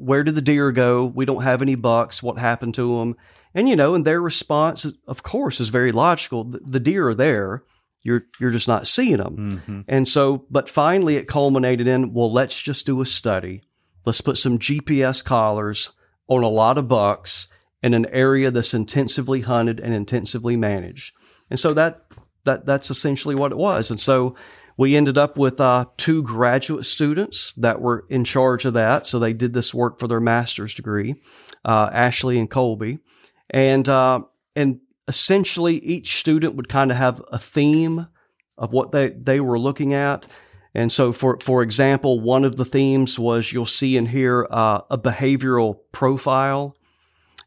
[0.01, 1.05] where did the deer go?
[1.05, 2.23] We don't have any bucks.
[2.23, 3.15] What happened to them?
[3.53, 6.45] And, you know, and their response, of course, is very logical.
[6.45, 7.63] The, the deer are there.
[8.01, 9.37] You're, you're just not seeing them.
[9.37, 9.81] Mm-hmm.
[9.87, 13.61] And so, but finally it culminated in, well, let's just do a study.
[14.05, 15.91] Let's put some GPS collars
[16.27, 17.49] on a lot of bucks
[17.83, 21.13] in an area that's intensively hunted and intensively managed.
[21.49, 22.05] And so that,
[22.45, 23.91] that, that's essentially what it was.
[23.91, 24.35] And so
[24.77, 29.05] we ended up with uh, two graduate students that were in charge of that.
[29.05, 31.15] So they did this work for their master's degree,
[31.65, 32.99] uh, Ashley and Colby.
[33.49, 34.21] And, uh,
[34.55, 38.07] and essentially each student would kind of have a theme
[38.57, 40.27] of what they, they were looking at.
[40.73, 44.81] And so, for, for example, one of the themes was you'll see in here uh,
[44.89, 46.77] a behavioral profile,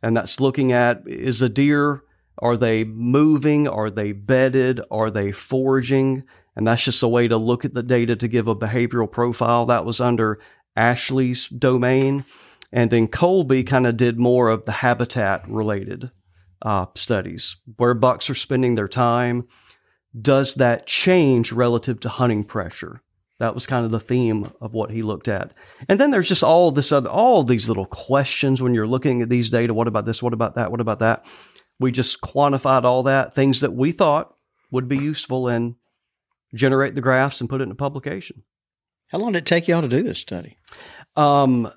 [0.02, 2.02] and that's looking at is a deer,
[2.38, 3.66] are they moving?
[3.66, 4.82] Are they bedded?
[4.90, 6.24] Are they foraging?
[6.56, 9.66] And that's just a way to look at the data to give a behavioral profile.
[9.66, 10.38] That was under
[10.76, 12.24] Ashley's domain.
[12.72, 16.10] And then Colby kind of did more of the habitat related
[16.62, 19.46] uh, studies, where bucks are spending their time.
[20.18, 23.02] Does that change relative to hunting pressure?
[23.40, 25.52] That was kind of the theme of what he looked at.
[25.88, 29.28] And then there's just all this other, all these little questions when you're looking at
[29.28, 29.74] these data.
[29.74, 30.22] What about this?
[30.22, 30.70] What about that?
[30.70, 31.26] What about that?
[31.80, 34.34] We just quantified all that, things that we thought
[34.70, 35.74] would be useful and
[36.54, 38.42] generate the graphs and put it in a publication.
[39.10, 40.56] How long did it take y'all to do this study?
[41.16, 41.70] Um,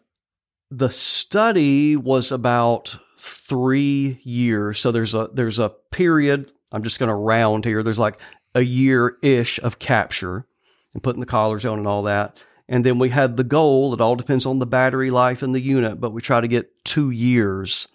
[0.72, 4.80] the study was about three years.
[4.80, 6.52] So there's a there's a period.
[6.72, 7.84] I'm just going to round here.
[7.84, 8.20] There's like
[8.54, 10.46] a year ish of capture
[10.94, 12.38] and putting the collars on and all that.
[12.70, 13.94] And then we had the goal.
[13.94, 16.84] It all depends on the battery life in the unit, but we try to get
[16.84, 17.88] two years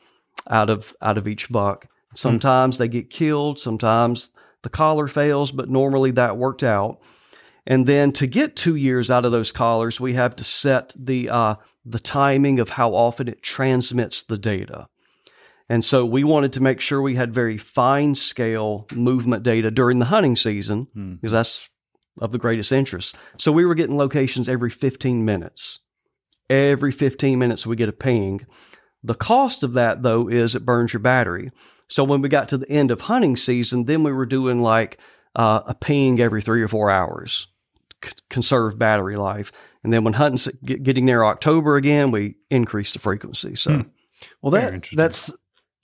[0.48, 1.88] out of out of each buck.
[2.14, 3.58] Sometimes they get killed.
[3.58, 7.00] Sometimes the collar fails, but normally that worked out.
[7.66, 11.28] And then to get two years out of those collars, we have to set the
[11.30, 14.88] uh, the timing of how often it transmits the data.
[15.68, 20.00] And so we wanted to make sure we had very fine scale movement data during
[20.00, 21.70] the hunting season because that's
[22.20, 23.16] of the greatest interest.
[23.38, 25.78] So we were getting locations every 15 minutes.
[26.50, 28.44] Every 15 minutes we get a ping.
[29.02, 31.50] The cost of that though is it burns your battery.
[31.92, 34.98] So when we got to the end of hunting season, then we were doing like
[35.36, 37.48] uh, a ping every three or four hours,
[38.02, 39.52] c- conserve battery life.
[39.84, 43.56] And then when hunting's get, getting near October again, we increase the frequency.
[43.56, 43.84] So
[44.40, 45.30] Well, that that's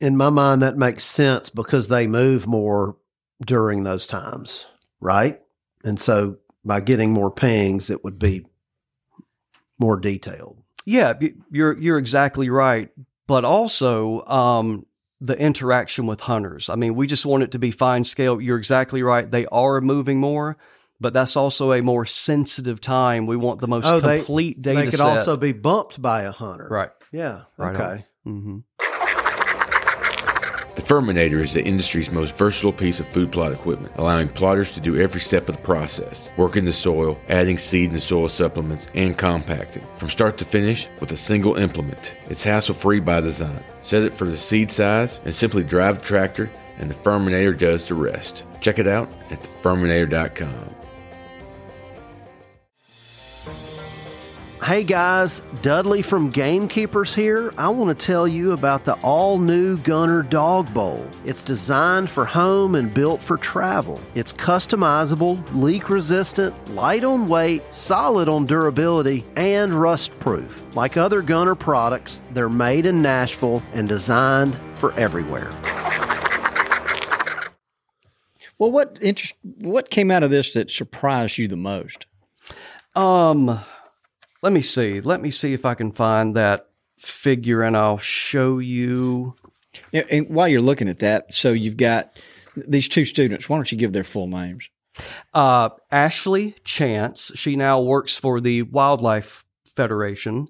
[0.01, 2.97] in my mind that makes sense because they move more
[3.44, 4.66] during those times,
[5.01, 5.40] right?
[5.85, 8.47] And so by getting more pings, it would be
[9.79, 10.62] more detailed.
[10.87, 11.14] Yeah,
[11.51, 12.88] you're you're exactly right.
[13.27, 14.87] But also um,
[15.21, 16.69] the interaction with hunters.
[16.69, 18.40] I mean, we just want it to be fine scale.
[18.40, 19.29] You're exactly right.
[19.31, 20.56] They are moving more,
[21.00, 23.27] but that's also a more sensitive time.
[23.27, 25.19] We want the most Oh, they- complete data they could set.
[25.19, 26.90] also be bumped by a hunter, right.
[27.12, 27.42] Yeah.
[27.56, 28.06] Right okay.
[28.25, 28.58] hmm
[30.79, 34.81] The Firminator is the industry's most versatile piece of food plot equipment, allowing plotters to
[34.81, 39.18] do every step of the process, working the soil, adding seed and soil supplements, and
[39.18, 39.85] compacting.
[39.96, 42.14] From start to finish with a single implement.
[42.26, 43.64] It's hassle-free by design.
[43.81, 46.48] Set it for the seed size and simply drive the tractor
[46.79, 48.44] and the Firminator does the rest.
[48.60, 50.76] Check it out at thefirminator.com.
[54.63, 57.54] Hey guys, Dudley from Gamekeepers here.
[57.56, 61.06] I want to tell you about the all new Gunner Dog Bowl.
[61.25, 64.00] It's designed for home and built for travel.
[64.17, 70.63] It's customizable, leak resistant, light on weight, solid on durability, and rust proof.
[70.75, 75.50] Like other Gunner products, they're made in Nashville and designed for everywhere.
[78.59, 79.35] Well, what interest?
[79.42, 82.06] What came out of this that surprised you the most?
[82.96, 83.61] Um,
[84.42, 85.00] let me see.
[85.00, 86.68] Let me see if I can find that
[86.98, 89.34] figure, and I'll show you.
[89.92, 92.16] And- And while you're looking at that, so you've got
[92.56, 93.48] these two students.
[93.48, 94.68] Why don't you give their full names?
[95.32, 97.32] Uh, Ashley Chance.
[97.36, 99.44] She now works for the Wildlife
[99.76, 100.48] Federation,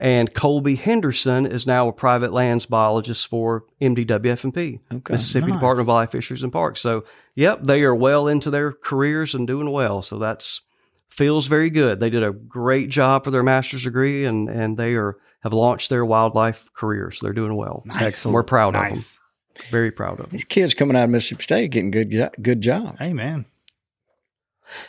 [0.00, 5.56] and Colby Henderson is now a private lands biologist for MDWF&P, Okay, Mississippi nice.
[5.56, 6.80] Department of Wildlife, Fisheries, and Parks.
[6.80, 10.00] So, yep, they are well into their careers and doing well.
[10.00, 10.62] So that's
[11.10, 12.00] feels very good.
[12.00, 15.90] They did a great job for their master's degree, and and they are have launched
[15.90, 17.18] their wildlife careers.
[17.18, 17.84] So they're doing well.
[17.92, 18.34] Excellent.
[18.34, 19.04] We're proud of them.
[19.68, 20.28] Very proud of them.
[20.32, 22.98] These kids coming out of Mississippi State are getting good jo- good jobs.
[22.98, 23.44] Hey, man.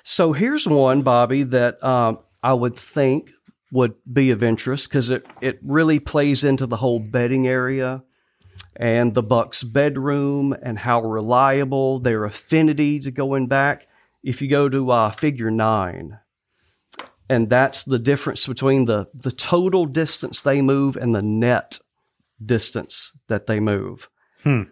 [0.04, 3.32] So here's one, Bobby, that um, I would think
[3.72, 8.04] would be of interest because it, it really plays into the whole bedding area
[8.76, 13.88] and the Bucks' bedroom and how reliable their affinity to going back.
[14.24, 16.20] If you go to uh, figure nine,
[17.30, 21.80] and that's the difference between the, the total distance they move and the net
[22.44, 24.10] distance that they move.
[24.44, 24.64] Hmm.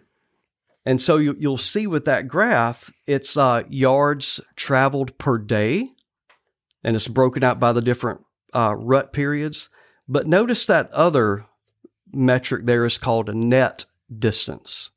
[0.84, 5.90] And so you, you'll see with that graph, it's uh, yards traveled per day,
[6.84, 8.24] and it's broken out by the different
[8.54, 9.68] uh, rut periods.
[10.08, 11.46] But notice that other
[12.12, 13.86] metric there is called a net
[14.16, 14.90] distance.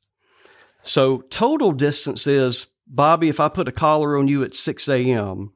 [0.82, 3.28] So total distance is Bobby.
[3.28, 5.52] If I put a collar on you at 6 a.m.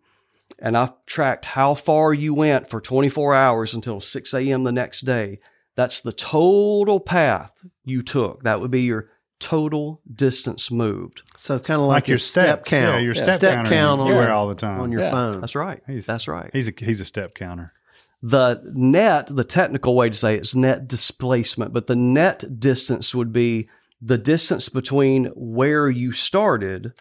[0.58, 4.64] and I tracked how far you went for 24 hours until 6 a.m.
[4.64, 5.38] the next day,
[5.76, 7.52] that's the total path
[7.84, 8.42] you took.
[8.42, 9.08] That would be your
[9.40, 11.22] total distance moved.
[11.36, 12.70] So kind of like, Like your step steps.
[12.70, 12.94] count.
[12.96, 14.80] Yeah, your step counter count you on, wear all the time.
[14.80, 15.10] on your Yeah.
[15.12, 15.40] phone.
[15.40, 15.80] That's right.
[15.86, 16.50] He's- That's right.
[16.52, 17.72] He's a he's a step counter.
[18.20, 23.14] The net, the technical way to say it is net displacement, but the net distance
[23.14, 23.68] would be
[24.02, 26.94] the distance between where you started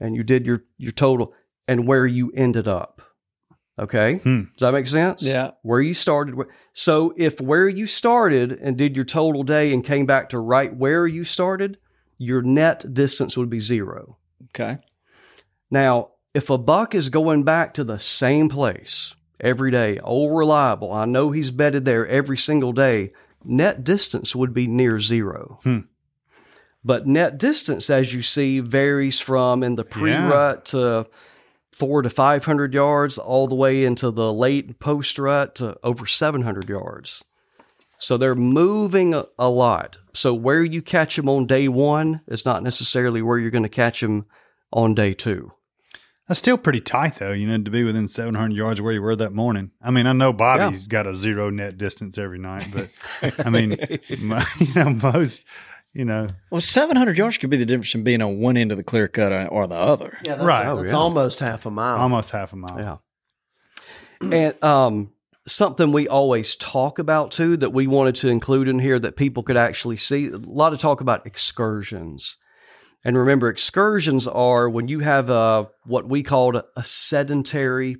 [0.00, 1.32] and you did your, your total
[1.68, 3.02] and where you ended up.
[3.78, 4.16] Okay.
[4.18, 4.40] Hmm.
[4.56, 5.22] Does that make sense?
[5.22, 5.52] Yeah.
[5.62, 6.34] Where you started.
[6.34, 10.38] where- So if where you started and did your total day and came back to
[10.38, 11.78] right where you started,
[12.18, 14.18] your net distance would be zero.
[14.50, 14.78] Okay.
[15.70, 20.92] Now, if a buck is going back to the same place every day, old reliable,
[20.92, 23.12] I know he's bedded there every single day,
[23.44, 25.58] net distance would be near zero.
[25.62, 25.78] Hmm.
[26.84, 31.06] But net distance, as you see, varies from in the pre rut to
[31.72, 36.68] four to 500 yards, all the way into the late post rut to over 700
[36.68, 37.24] yards.
[37.98, 39.98] So they're moving a, a lot.
[40.14, 43.68] So where you catch them on day one is not necessarily where you're going to
[43.68, 44.26] catch them
[44.72, 45.52] on day two.
[46.26, 47.32] That's still pretty tight, though.
[47.32, 49.72] You know, to be within 700 yards of where you were that morning.
[49.82, 52.88] I mean, I know Bobby's got a zero net distance every night, but
[53.44, 53.76] I mean,
[54.20, 55.44] mo- you know, most,
[55.92, 58.76] you know, Well, 700 yards could be the difference in being on one end of
[58.76, 60.18] the clear cut or the other.
[60.24, 60.64] Yeah, that's, Right.
[60.74, 60.96] that's Oh, yeah.
[61.02, 61.96] almost half a mile.
[61.98, 62.78] almost half a mile.
[62.78, 62.96] Yeah.
[64.22, 65.12] And um,
[65.46, 69.42] something we always talk about too that we wanted to include in here that people
[69.42, 72.36] could actually see a lot of talk about excursions.
[73.02, 77.96] And remember, excursions are when you have a what we called a sedentary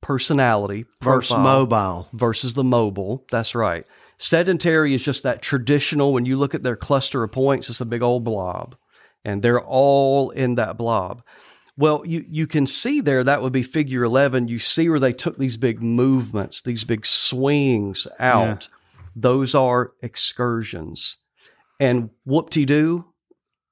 [0.00, 2.08] personality versus profile mobile.
[2.12, 3.24] versus the mobile.
[3.30, 3.84] That's right.
[4.24, 6.14] Sedentary is just that traditional.
[6.14, 8.74] When you look at their cluster of points, it's a big old blob,
[9.22, 11.22] and they're all in that blob.
[11.76, 14.48] Well, you you can see there that would be figure eleven.
[14.48, 18.68] You see where they took these big movements, these big swings out.
[19.14, 21.18] Those are excursions,
[21.78, 23.04] and whoop de doo.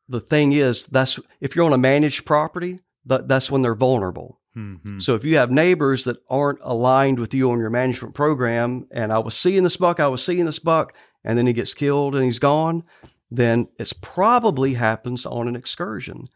[0.06, 4.38] The thing is, that's if you're on a managed property, that, that's when they're vulnerable.
[4.56, 5.00] Mhm.
[5.00, 9.12] So if you have neighbors that aren't aligned with you on your management program, and
[9.12, 10.92] I was seeing this buck, I was seeing this buck,
[11.24, 12.84] and then he gets killed and he's gone,
[13.30, 16.28] then it's probably happens on an excursion.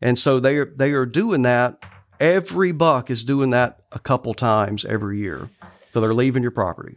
[0.00, 1.82] And so they are they are doing that.
[2.20, 5.48] Every buck is doing that a couple times every year.
[5.88, 6.96] So they're leaving your property.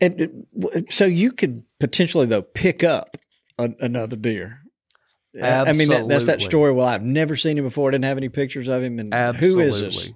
[0.00, 0.46] And
[0.88, 3.16] so you could potentially though pick up
[3.58, 4.62] a, another deer.
[5.34, 6.72] I mean, that, that's that story.
[6.72, 7.90] Well, I've never seen him before.
[7.90, 8.98] I didn't have any pictures of him.
[8.98, 10.10] And who is this?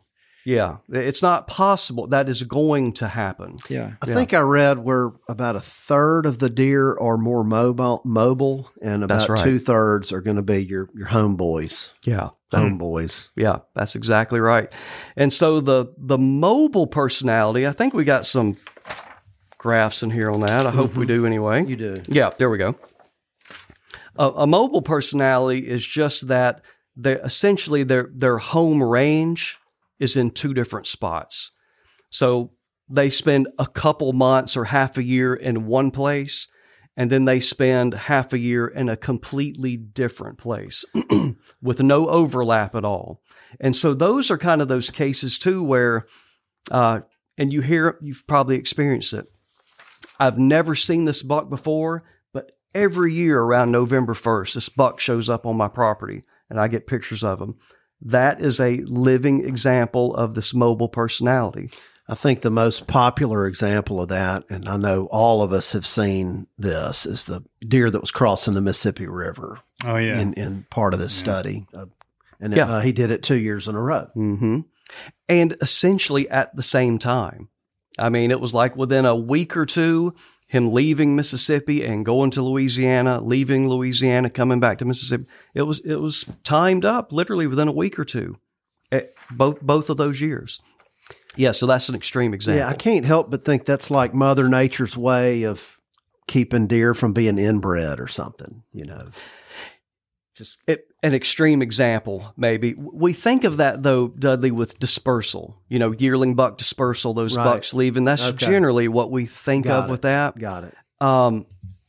[0.44, 2.08] Yeah, it's not possible.
[2.08, 3.58] That is going to happen.
[3.68, 3.92] Yeah.
[4.02, 8.68] I think I read where about a third of the deer are more mobile, mobile,
[8.82, 9.44] and about right.
[9.44, 11.90] two thirds are going to be your your homeboys.
[12.04, 12.30] Yeah.
[12.52, 13.04] Homeboys.
[13.04, 13.28] Mm.
[13.36, 14.70] Yeah, that's exactly right.
[15.16, 18.56] And so the the mobile personality, I think we got some
[19.58, 20.66] graphs in here on that.
[20.66, 21.14] I hope we mm-hmm.
[21.14, 21.64] do anyway.
[21.64, 22.02] You do.
[22.08, 22.74] Yeah, there we go.
[24.16, 26.64] A, a mobile personality is just that
[26.96, 29.58] they essentially their their home range
[29.98, 31.52] is in two different spots.
[32.10, 32.52] So
[32.88, 36.48] they spend a couple months or half a year in one place
[36.96, 40.84] and then they spend half a year in a completely different place
[41.62, 43.22] with no overlap at all.
[43.60, 46.06] And so those are kind of those cases too where
[46.70, 47.00] uh,
[47.38, 49.26] and you hear you've probably experienced it.
[50.18, 52.04] I've never seen this buck before,
[52.74, 56.86] every year around November 1st, this buck shows up on my property and I get
[56.86, 57.56] pictures of him.
[58.00, 61.70] That is a living example of this mobile personality.
[62.08, 65.86] I think the most popular example of that, and I know all of us have
[65.86, 70.18] seen this, is the deer that was crossing the Mississippi River Oh yeah.
[70.20, 71.66] in, in part of this study.
[71.72, 71.86] Uh,
[72.40, 72.64] and Yeah.
[72.66, 74.08] uh, he did it two years in a row.
[74.14, 74.60] hmm
[75.28, 77.48] And essentially at the same time.
[77.98, 80.14] I mean, it was like within a week or two,
[80.52, 85.24] him leaving Mississippi and going to Louisiana, leaving Louisiana, coming back to Mississippi.
[85.54, 88.36] It was it was timed up literally within a week or two,
[88.92, 90.60] eh, both both of those years.
[91.36, 92.58] Yeah, so that's an extreme example.
[92.58, 95.78] Yeah, I can't help but think that's like Mother Nature's way of
[96.26, 99.00] keeping deer from being inbred or something, you know.
[100.42, 102.74] Just it, an extreme example, maybe.
[102.74, 105.56] We think of that though, Dudley, with dispersal.
[105.68, 107.44] You know, yearling buck dispersal, those Right.
[107.44, 108.04] bucks leaving.
[108.04, 108.46] That's Okay.
[108.46, 109.90] generally what we think Got of it.
[109.92, 110.38] with that.
[110.38, 110.74] got it.
[111.00, 111.46] Um,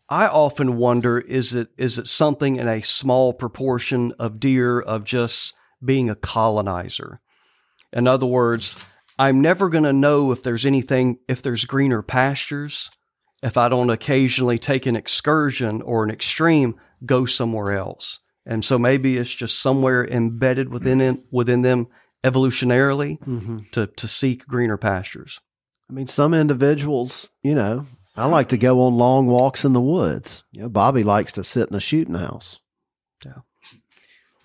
[0.10, 5.04] I often wonder is it is it something in a small proportion of deer of
[5.04, 7.20] just being a colonizer?
[7.92, 8.76] In other words,
[9.18, 12.92] I'm never going to know if there's anything if there's greener pastures
[13.42, 16.76] if I don't occasionally take an excursion or an extreme
[17.06, 18.20] go somewhere else.
[18.46, 21.88] And so maybe it's just somewhere embedded within it, within them
[22.24, 25.40] evolutionarily hmm to to seek greener pastures.
[25.90, 27.86] I mean, some individuals, you know,
[28.16, 30.44] I like to go on long walks in the woods.
[30.52, 32.60] You know, Bobby likes to sit in a shooting house.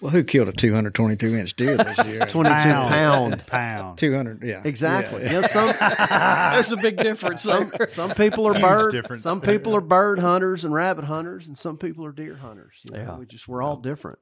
[0.00, 2.20] Well, who killed a 222 inch deer this year?
[2.20, 3.46] 22 pound.
[3.46, 3.98] Pound.
[3.98, 4.62] 200, yeah.
[4.64, 5.24] Exactly.
[5.24, 7.42] You know, some There's a big difference.
[7.42, 9.22] some, some people are Huge bird difference.
[9.22, 12.92] some people are bird hunters and rabbit hunters and some people are deer hunters you
[12.92, 13.16] know, Yeah.
[13.18, 14.18] we just we're all different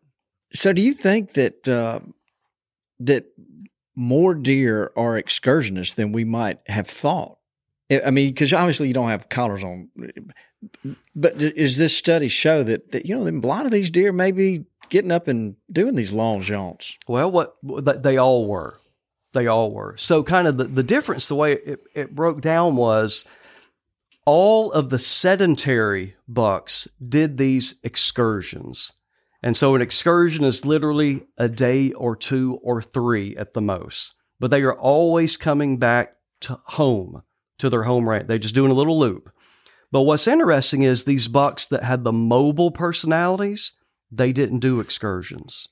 [0.54, 2.00] So, do you think that uh,
[3.00, 3.26] that
[3.94, 7.38] more deer are excursionists than we might have thought?
[7.90, 9.90] I I mean, because obviously you don't have collars on,
[11.14, 14.32] but does this study show that that you know a lot of these deer may
[14.32, 16.96] be getting up and doing these long jaunts?
[17.06, 18.78] Well, what they all were,
[19.34, 19.96] they all were.
[19.96, 23.24] So, kind of the, the difference, the way it, it broke down was
[24.24, 28.92] all of the sedentary bucks did these excursions.
[29.42, 34.14] And so, an excursion is literally a day or two or three at the most,
[34.40, 37.22] but they are always coming back to home,
[37.58, 38.26] to their home range.
[38.26, 39.30] They're just doing a little loop.
[39.92, 43.72] But what's interesting is these bucks that had the mobile personalities,
[44.10, 45.68] they didn't do excursions.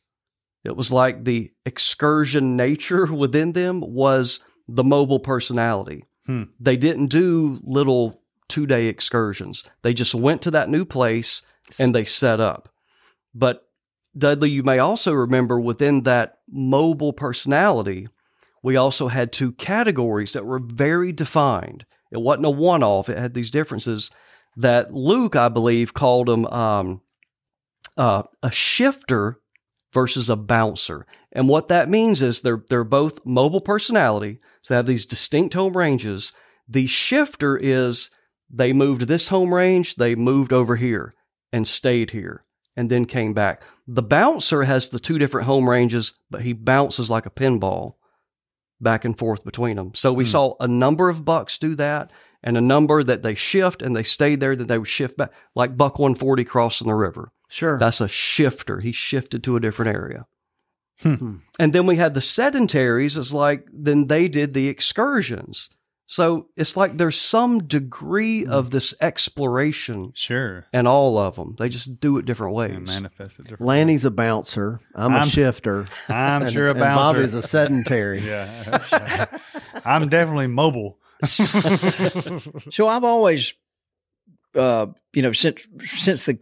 [0.64, 6.05] It was like the excursion nature within them was the mobile personality.
[6.26, 6.45] Hmm.
[6.59, 9.64] They didn't do little two day excursions.
[9.82, 11.43] They just went to that new place
[11.78, 12.68] and they set up.
[13.35, 13.68] But
[14.16, 18.09] Dudley, you may also remember within that mobile personality,
[18.62, 21.85] we also had two categories that were very defined.
[22.11, 24.11] It wasn't a one off, it had these differences
[24.57, 27.01] that Luke, I believe, called them um,
[27.97, 29.41] uh, a shifter
[29.93, 31.07] versus a bouncer.
[31.33, 35.55] And what that means is they're they're both mobile personality, so they have these distinct
[35.55, 36.33] home ranges.
[36.69, 38.11] The shifter is
[38.51, 41.15] they moved this home range, they moved over here
[41.53, 42.45] and stayed here
[42.77, 43.63] and then came back.
[43.87, 47.95] The bouncer has the two different home ranges, but he bounces like a pinball
[48.81, 49.93] back and forth between them.
[49.95, 52.11] So we saw a number of bucks do that
[52.43, 55.33] and a number that they shift and they stayed there, that they would shift back,
[55.55, 57.33] like Buck 140 crossing the river.
[57.49, 58.81] Sure That's a shifter.
[58.81, 60.27] He shifted to a different area.
[61.03, 61.37] Hmm.
[61.59, 63.17] And then we had the sedentaries.
[63.19, 65.71] It's like then they did the excursions.
[66.07, 70.67] So it's like there's some degree of this exploration Sure.
[70.73, 71.57] And all of them.
[71.59, 72.73] They just do it different ways.
[72.75, 73.63] And manifest it different.
[73.67, 76.97] lanny's a bouncer i'm a I'm- shifter I'm and, sure a and bouncer.
[77.19, 79.27] bobby's a sedentary yeah.
[79.85, 80.99] I'm definitely mobile.
[82.71, 83.55] So I've always,
[84.55, 86.39] uh, you know, since since the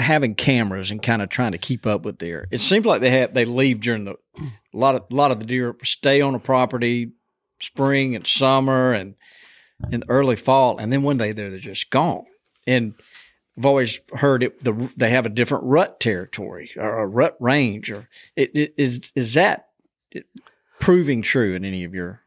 [0.00, 3.10] having cameras and kind of trying to keep up with deer, it seems like they
[3.10, 6.34] have they leave during the a lot of a lot of the deer stay on
[6.34, 7.12] a property
[7.60, 9.14] spring and summer and
[9.90, 12.24] in early fall, and then one day they're they're just gone.
[12.66, 12.94] And
[13.56, 14.62] I've always heard it.
[14.62, 19.12] The they have a different rut territory or a rut range, or it, it is
[19.14, 19.68] is that
[20.78, 22.22] proving true in any of your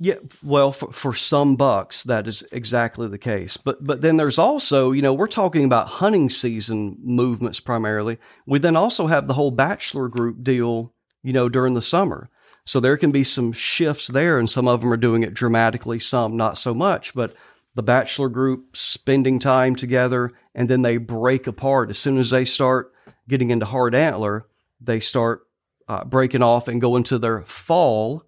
[0.00, 3.56] Yeah, well, for, for some bucks, that is exactly the case.
[3.56, 8.18] But but then there's also, you know, we're talking about hunting season movements primarily.
[8.46, 12.30] We then also have the whole bachelor group deal, you know, during the summer.
[12.64, 15.98] So there can be some shifts there, and some of them are doing it dramatically,
[15.98, 17.12] some not so much.
[17.12, 17.34] But
[17.74, 22.44] the bachelor group spending time together, and then they break apart as soon as they
[22.44, 22.92] start
[23.28, 24.46] getting into hard antler.
[24.80, 25.42] They start
[25.88, 28.24] uh, breaking off and going to their fall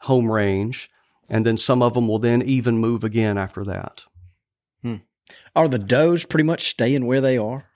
[0.00, 0.90] home range
[1.28, 4.04] and then some of them will then even move again after that.
[5.54, 7.66] Are the does pretty much staying where they are?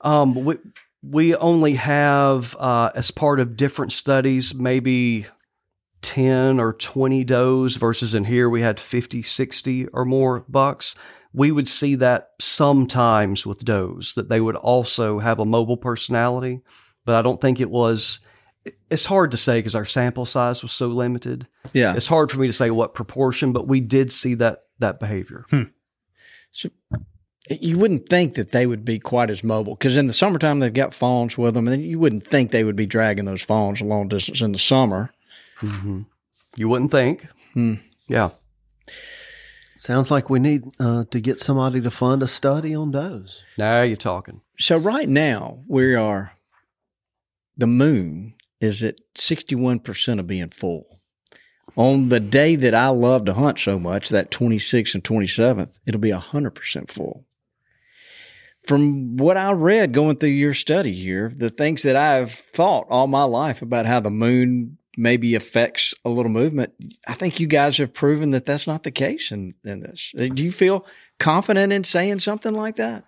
[0.00, 0.56] Um, we,
[1.02, 5.26] we only have, uh, as part of different studies, maybe
[6.02, 10.94] 10 or 20 does versus in here we had 50, 60 or more bucks.
[11.32, 16.60] We would see that sometimes with does, that they would also have a mobile personality,
[17.04, 18.20] but I don't think it was.
[18.90, 21.46] It's hard to say because our sample size was so limited.
[21.72, 21.94] Yeah.
[21.94, 25.44] It's hard for me to say what proportion, but we did see that that behavior.
[26.50, 26.70] So
[27.50, 30.72] you wouldn't think that they would be quite as mobile because in the summertime they've
[30.72, 33.84] got fawns with them, and you wouldn't think they would be dragging those fawns a
[33.84, 35.12] long distance in the summer.
[36.56, 37.26] You wouldn't think.
[37.52, 37.74] Hmm.
[38.08, 38.30] Yeah.
[39.76, 43.42] Sounds like we need uh, to get somebody to fund a study on those.
[43.58, 44.40] Now you're talking.
[44.58, 46.32] So right now we are.
[47.56, 48.34] The moon
[48.64, 51.00] is at sixty-one percent of being full.
[51.76, 56.00] On the day that I love to hunt so much, that twenty-sixth and twenty-seventh, it'll
[56.00, 57.26] be hundred percent full.
[58.66, 63.06] From what I read going through your study here, the things that I've thought all
[63.06, 66.72] my life about how the moon maybe affects a little movement,
[67.06, 70.12] I think you guys have proven that that's not the case in, in this.
[70.16, 70.86] Do you feel
[71.18, 73.04] confident in saying something like that?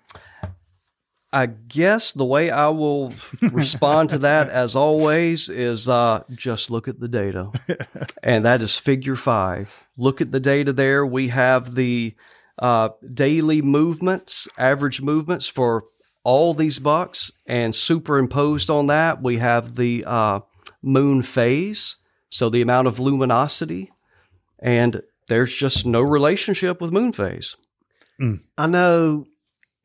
[1.36, 3.12] I guess the way I will
[3.42, 7.52] respond to that, as always, is uh, just look at the data.
[8.22, 9.86] and that is figure five.
[9.98, 11.04] Look at the data there.
[11.04, 12.14] We have the
[12.58, 15.84] uh, daily movements, average movements for
[16.24, 17.32] all these bucks.
[17.46, 20.40] And superimposed on that, we have the uh,
[20.80, 21.98] moon phase.
[22.30, 23.92] So the amount of luminosity.
[24.58, 27.56] And there's just no relationship with moon phase.
[28.56, 29.26] I know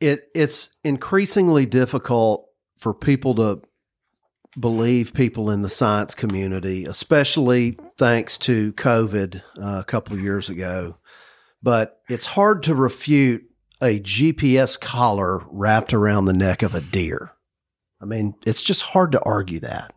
[0.02, 3.62] it it's increasingly difficult for people to
[4.58, 10.50] believe people in the science community, especially thanks to COVID uh, a couple of years
[10.50, 10.96] ago.
[11.62, 13.44] But it's hard to refute
[13.80, 17.32] a GPS collar wrapped around the neck of a deer.
[18.00, 19.94] I mean, it's just hard to argue that.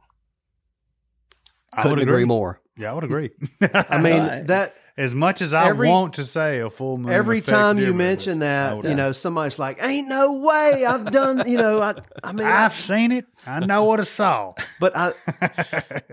[1.74, 2.62] I Couldn't would agree more.
[2.78, 3.32] Yeah, I would agree.
[3.62, 7.12] I mean, that as much as I Every- want to say a full moon.
[7.12, 8.96] every time you mention that, would you agree.
[9.04, 12.76] know, somebody's like, "Ain't no way I've done." You know, I, I mean, I- I've
[12.76, 13.26] seen it.
[13.46, 14.54] I know what I saw.
[14.80, 15.12] but I,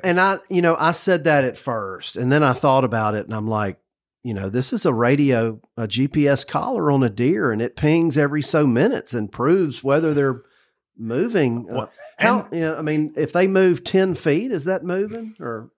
[0.03, 3.25] and I, you know, I said that at first, and then I thought about it,
[3.27, 3.79] and I'm like,
[4.25, 8.19] you know, this is a radio, a GPS collar on a deer, and it pings
[8.19, 10.43] every so minutes and proves whether they're
[10.97, 11.69] moving.
[11.71, 15.35] Uh, Well, how, you know, I mean, if they move ten feet, is that moving
[15.41, 15.71] or?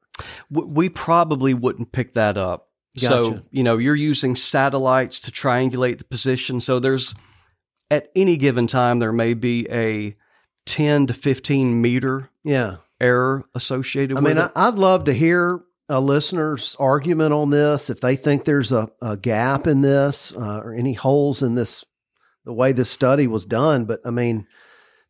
[0.50, 2.68] We probably wouldn't pick that up.
[2.96, 6.60] So, you know, you're using satellites to triangulate the position.
[6.60, 7.14] So there's
[7.90, 10.16] at any given time there may be a
[10.66, 14.52] 10 to 15 meter Yeah, error associated I with mean, I, it.
[14.56, 17.90] I'd love to hear a listener's argument on this.
[17.90, 21.84] If they think there's a, a gap in this uh, or any holes in this,
[22.44, 23.84] the way this study was done.
[23.84, 24.46] But I mean,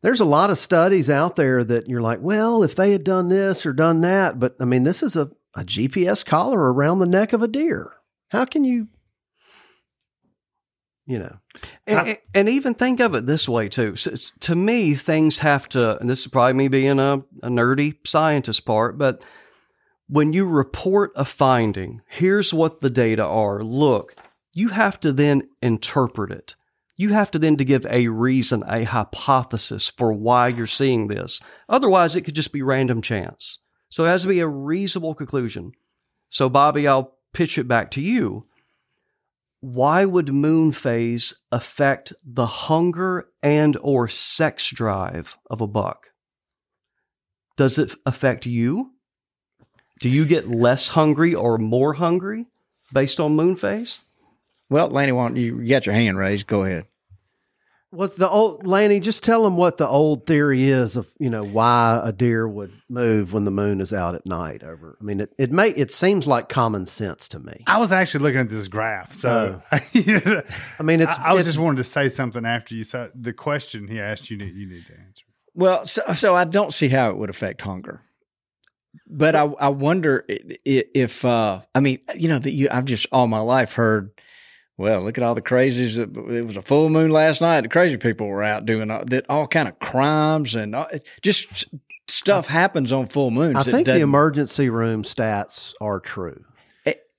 [0.01, 3.29] there's a lot of studies out there that you're like, well, if they had done
[3.29, 4.39] this or done that.
[4.39, 7.93] But I mean, this is a, a GPS collar around the neck of a deer.
[8.29, 8.87] How can you,
[11.05, 11.37] you know,
[11.87, 13.95] And, and even think of it this way too.
[13.95, 17.95] So, to me, things have to, and this is probably me being a, a nerdy
[18.05, 19.23] scientist part, but
[20.07, 23.63] when you report a finding, here's what the data are.
[23.63, 24.15] Look,
[24.53, 26.55] you have to then interpret it.
[26.97, 31.41] You have to then to give a reason, a hypothesis for why you're seeing this.
[31.67, 33.59] Otherwise, it could just be random chance.
[33.89, 35.73] So it has to be a reasonable conclusion.
[36.29, 38.43] So, Bobby, I'll pitch it back to you
[39.61, 46.11] why would moon phase affect the hunger and or sex drive of a buck
[47.57, 48.91] does it affect you
[50.01, 52.45] do you get less hungry or more hungry
[52.93, 54.01] based on moon phase
[54.69, 56.47] Well, Lanny, why don't you, you got your hand raised?
[56.47, 56.87] Go ahead.
[57.91, 58.99] What's the old Lanny?
[58.99, 62.71] Just tell them what the old theory is of you know why a deer would
[62.89, 64.63] move when the moon is out at night.
[64.63, 67.63] Over, I mean, it it may it seems like common sense to me.
[67.67, 69.81] I was actually looking at this graph, so I
[70.83, 73.33] mean, it's I, I was it's, just wanted to say something after you said the
[73.33, 74.37] question he asked you.
[74.37, 75.23] Need you need to answer.
[75.53, 78.01] Well, so, so I don't see how it would affect hunger.
[79.07, 82.85] but I, I wonder i- i- if uh, I mean you know that you I've
[82.85, 84.09] just all my life heard.
[84.77, 85.97] Well, look at all the crazies.
[85.97, 87.61] It was a full moon last night.
[87.61, 89.25] The crazy people were out doing all, that.
[89.29, 90.87] All kind of crimes and all,
[91.21, 91.65] just
[92.07, 93.55] stuff happens on full moons.
[93.55, 96.43] I think the emergency room stats are true.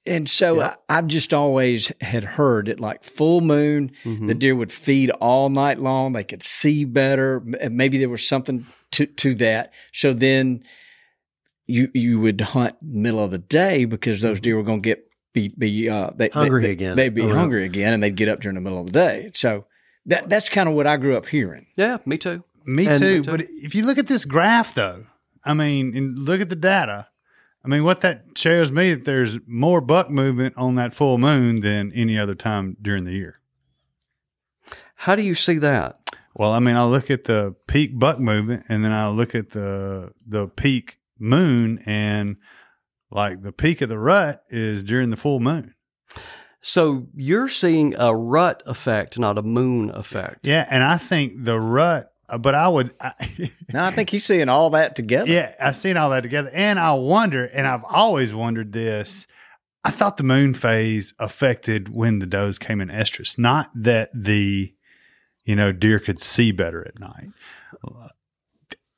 [0.09, 4.29] And so I, I've just always had heard it like full moon, Mm-hmm.
[4.29, 6.13] the deer would feed all night long.
[6.13, 7.41] They could see better.
[7.41, 9.73] Maybe there was something to, to that.
[9.93, 10.63] So then
[11.67, 15.06] you you would hunt middle of the day because those deer were going to get
[15.37, 16.28] be be uh, they.
[16.30, 16.97] Hungry they, again.
[16.97, 17.34] They'd be Around.
[17.34, 19.30] hungry again, and they'd get up during the middle of the day.
[19.34, 19.66] So
[20.07, 21.66] that that's kind of what I grew up hearing.
[21.76, 22.43] Yeah, me too.
[22.64, 23.22] Me And- too.
[23.22, 25.05] But if you look at this graph, though,
[25.45, 27.09] I mean, and look at the data.
[27.64, 31.61] I mean, what that shows me that there's more buck movement on that full moon
[31.61, 33.41] than any other time during the year.
[34.95, 35.99] How do you see that?
[36.34, 39.51] Well, I mean, I look at the peak buck movement, and then I look at
[39.51, 42.37] the the peak moon, and
[43.11, 45.75] like the peak of the rut is during the full moon.
[46.61, 50.47] So you're seeing a rut effect, not a moon effect.
[50.47, 52.11] Yeah, and I think the rut.
[52.29, 53.13] uh, But I would, I,
[53.73, 55.31] Now I think he's seeing all that together.
[55.31, 56.51] Yeah, I've seen all that together.
[56.53, 59.27] And I wonder, and I've always wondered this.
[59.85, 64.73] I thought the moon phase affected when the does came in estrus, not that the,
[65.45, 67.29] you know, deer could see better at night.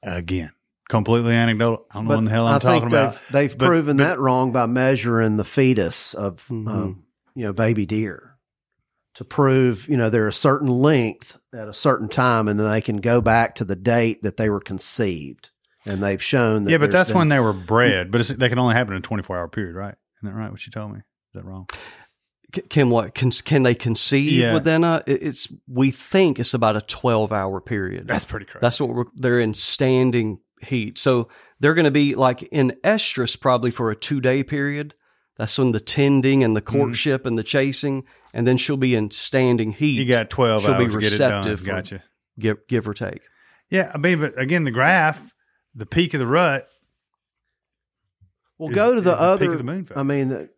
[0.02, 0.52] Again,
[0.88, 1.86] completely anecdotal.
[1.90, 3.14] I don't know what the hell I'm I think talking about.
[3.14, 6.68] They've, they've But- proven but- that wrong by measuring the fetus of, Mhm.
[6.68, 7.02] um,
[7.34, 8.34] you know, baby deer
[9.14, 12.80] to prove, you know, they're a certain length at a certain time, and then they
[12.80, 15.50] can go back to the date that they were conceived.
[15.86, 16.70] And they've shown that.
[16.70, 18.10] Yeah, but there's that's been- when they were bred.
[18.10, 19.94] But it's, they can only happen in a 24 hour period, right?
[20.18, 20.50] Isn't that right?
[20.50, 20.98] What you told me?
[20.98, 21.02] Is
[21.34, 21.66] that wrong?
[22.54, 23.14] C- Can what?
[23.14, 24.54] Can, can they conceive Yeah.
[24.54, 25.02] within a?
[25.06, 28.06] It's we think it's about a twelve hour period.
[28.06, 28.58] That's pretty crazy.
[28.62, 30.98] That's what we're, they're in standing heat.
[30.98, 31.28] So
[31.60, 34.94] they're going to be like in estrus probably for a two day period.
[35.36, 36.76] That's when the tending and the Mm-hmm.
[36.78, 38.04] courtship and the chasing,
[38.34, 39.98] and then she'll be in standing heat.
[39.98, 41.30] you got 12 She'll be hours to get it done.
[41.46, 42.02] receptive for- Gotcha.
[42.38, 43.20] give give or take.
[43.70, 45.32] Yeah, I mean, but again, the graph,
[45.74, 46.68] the peak of the rut
[48.58, 49.52] Well, is- go to is the the peak other.
[49.52, 49.88] of the moon.
[49.94, 50.50] I mean, the,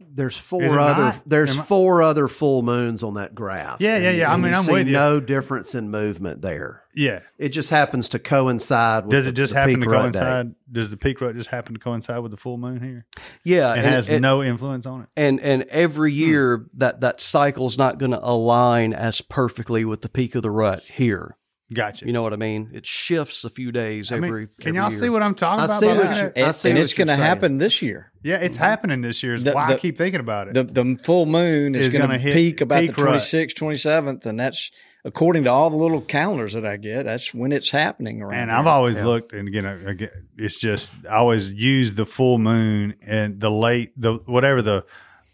[0.00, 1.02] there's four other.
[1.02, 1.22] not?
[1.26, 3.80] There's Am I- four other full moons on that graph.
[3.80, 4.32] Yeah, yeah, And- yeah.
[4.32, 4.92] I mean, I'm see with you.
[4.92, 6.82] No difference in movement there.
[6.94, 7.20] Yeah.
[7.38, 9.04] It just happens to coincide.
[9.04, 9.96] with Does the- it just the happen peak to day.
[10.00, 10.54] coincide?
[10.70, 13.06] Does the peak rut just happen to coincide with the full moon here?
[13.44, 15.08] Yeah, It and- has and- no influence on it.
[15.16, 16.18] and and every Hmm.
[16.18, 20.50] year that that cycle's not going to align as perfectly with the peak of the
[20.50, 21.36] rut here.
[21.72, 22.06] Gotcha.
[22.06, 22.70] You know what I mean?
[22.72, 24.46] It shifts a few days I mean, every.
[24.46, 24.98] can every y'all year.
[25.00, 25.80] see what I'm talking I about?
[25.80, 28.10] see what you- I And, see and what it's going to happen this year.
[28.22, 28.64] yeah, it's mm-hmm.
[28.64, 29.34] happening this year.
[29.34, 30.54] Is The- why I keep thinking about it.
[30.54, 34.40] The the full moon is, Is going gonna peak about peak the 26th, 27th, and
[34.40, 34.70] that's
[35.04, 37.02] according to all the little calendars that I get.
[37.04, 38.34] That's when it's happening around.
[38.40, 38.58] and here.
[38.58, 43.40] I've always looked, and again, again, it's just I always use the full moon and
[43.40, 44.86] the late the whatever the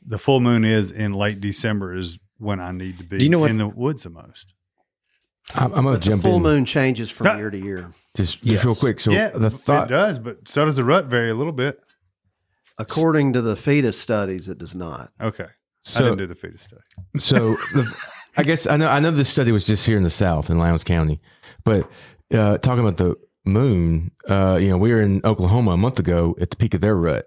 [0.04, 3.30] the full moon is in late December is when I need to be Do you
[3.30, 4.52] know what- in the woods the most.
[5.54, 7.36] I'm, I'm going But to the jump full in moon changes from Yeah.
[7.36, 7.92] year to year.
[8.16, 8.98] just, just real quick.
[9.00, 11.80] So yeah, the thought, it does, but so does the rut vary a little bit.
[12.78, 15.12] According to the fetus studies, it does not.
[15.20, 15.46] Okay,
[15.94, 16.82] I didn't do the fetus study.
[17.18, 17.94] so the,
[18.36, 20.58] I guess I know I know this study was just here in the South in
[20.58, 21.20] Lowndes County,
[21.64, 21.88] but
[22.32, 23.14] uh, talking about the
[23.44, 26.80] moon, uh, you know, we were in Oklahoma a month ago at the peak of
[26.80, 27.26] their rut,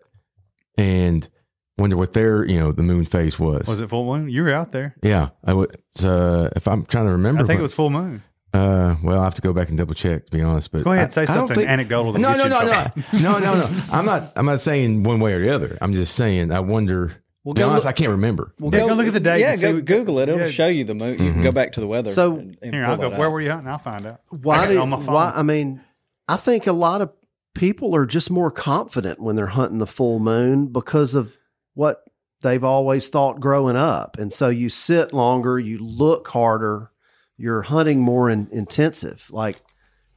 [0.77, 1.29] and
[1.77, 3.67] wonder what their you know the moon phase was.
[3.67, 4.29] Was it full moon?
[4.29, 4.95] You were out there.
[5.03, 5.75] Yeah, I would.
[6.03, 8.23] Uh, if I'm trying to remember, I think but- it was full moon.
[8.53, 10.71] Uh, well, I have to go back and double check to be honest.
[10.71, 12.85] But Go ahead, I- say I something think- anecdotal No, no, no, no,
[13.21, 13.83] no, no, no.
[13.91, 14.31] I'm not.
[14.35, 15.77] I'm not saying one way or the other.
[15.81, 17.11] I'm just saying I wonder.
[17.43, 18.53] Well, be go honest, look- I can't remember.
[18.59, 20.29] Well, Yeah, go look at the date Yeah, and go what- Google it.
[20.29, 20.47] It'll yeah.
[20.49, 21.11] show you the moon.
[21.13, 21.33] You Mm-hmm.
[21.33, 22.09] can go back to the weather.
[22.09, 23.09] So- and- and Here, I'll go.
[23.09, 23.31] Where out.
[23.33, 23.67] were you hunting?
[23.69, 24.21] I'll find out.
[24.41, 25.13] Why I got do on my phone.
[25.13, 25.33] why?
[25.35, 25.81] I mean,
[26.27, 27.11] I think a lot of
[27.53, 31.37] people are just more confident when they're hunting the full moon because of
[31.77, 32.03] what
[32.41, 36.91] they've always thought growing up, and so you sit longer, you look harder,
[37.37, 39.61] you're hunting more in, intensive, like.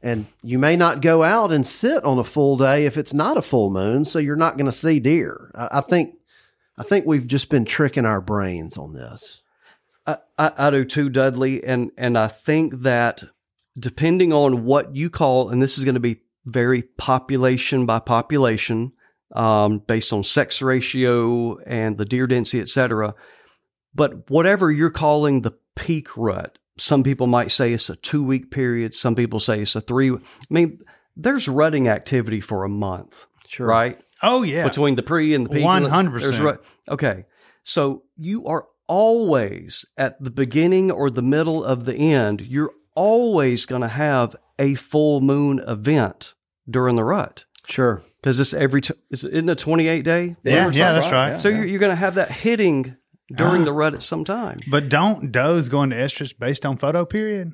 [0.02, 3.36] And you may not go out and sit on a full day if it's not
[3.36, 5.50] a full moon, so you're not going to see deer.
[5.54, 6.14] I, I think,
[6.78, 9.42] I think we've just been tricking our brains on this.
[10.06, 13.24] I, I, I do too, Dudley, and and I think that
[13.78, 18.92] depending on what you call, and this is going to be very population by population,
[19.34, 23.14] um, based on sex ratio and the deer density, et cetera.
[23.94, 28.50] But whatever you're calling the peak rut, some people might say it's a two week
[28.50, 28.94] period.
[28.94, 30.10] Some people say it's a three.
[30.12, 30.18] I
[30.48, 30.80] mean,
[31.16, 33.66] there's rutting activity for a month, Sure.
[33.66, 34.00] right?
[34.22, 35.64] Oh yeah, between the pre and the peak.
[35.64, 36.58] 100%.
[36.88, 37.24] Okay.
[37.62, 43.64] So you are always at the beginning or the middle of the end, you're always
[43.66, 46.34] going to have a full moon event
[46.68, 47.44] during the rut.
[47.66, 48.02] Sure.
[48.20, 50.36] Because it's every t- is it, isn't it a 28 day?
[50.42, 51.40] Yeah, yeah, that's right.
[51.40, 52.96] So you're, you're going to have that hitting
[53.34, 53.64] during ah.
[53.64, 54.58] the rut at some time.
[54.70, 57.52] But don't does go into estrus based on photo period?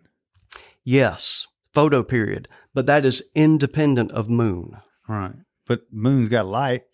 [0.84, 4.76] Yes, photo period, but that is independent of moon.
[5.08, 5.34] Right.
[5.66, 6.84] But moon's got light.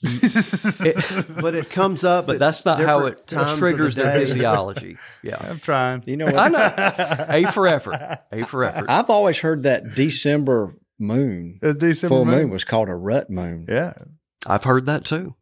[0.00, 2.26] but it comes up.
[2.26, 4.96] But at that's not how it triggers the their physiology.
[5.24, 6.04] Yeah, I'm trying.
[6.06, 6.36] You know what?
[6.36, 7.46] I know.
[7.48, 8.20] A for effort.
[8.30, 8.88] A for effort.
[8.88, 12.50] I've always heard that December moon, It's December full moon, moon.
[12.50, 13.66] was called a rut moon.
[13.68, 13.94] Yeah.
[14.46, 15.34] I've heard that too,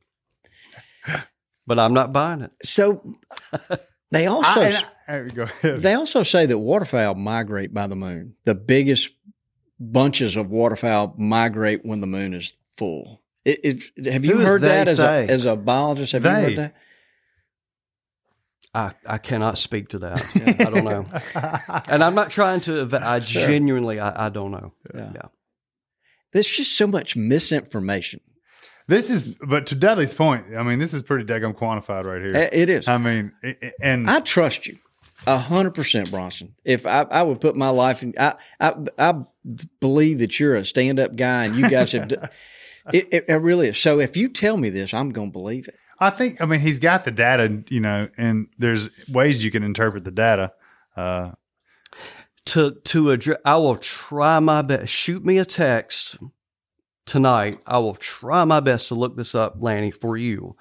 [1.66, 2.52] but I'm not buying it.
[2.64, 3.14] So
[4.10, 5.82] they also I, I- go ahead.
[5.82, 8.34] they also say that waterfowl migrate by the moon.
[8.44, 9.10] The biggest
[9.78, 13.22] bunches of waterfowl migrate when the moon is full.
[13.44, 16.12] It, it, have you Who is heard that as a, as a biologist?
[16.12, 16.74] Have you heard that?
[18.74, 20.22] I, I cannot speak to that.
[20.60, 22.80] I don't know, and I'm not trying to.
[22.80, 24.72] ev- I genuinely, I, I don't know.
[24.94, 25.12] Yeah.
[25.14, 25.22] Yeah.
[26.36, 28.20] There's just so much misinformation.
[28.88, 32.36] This is, but to Dudley's point, I mean, this is pretty daggum quantified right here.
[32.36, 32.86] Uh, It is.
[32.86, 33.32] I mean,
[33.80, 34.78] and I trust you
[35.26, 36.54] a hundred percent, Bronson.
[36.62, 39.14] If I, I would put my life in, I, I, I
[39.80, 42.12] believe that you're a stand up guy and you guys have,
[42.92, 43.78] it, it, it really is.
[43.78, 45.76] So if you tell me this, I'm going to believe it.
[45.98, 49.62] I think, I mean, he's got the data, you know, and there's ways you can
[49.62, 50.52] interpret the data.
[50.94, 51.32] Uh,
[52.46, 54.92] To to address, I will try my best.
[54.92, 56.16] Shoot me a text
[57.04, 57.60] tonight.
[57.66, 60.56] I will try my best to look this up, Lanny, for you.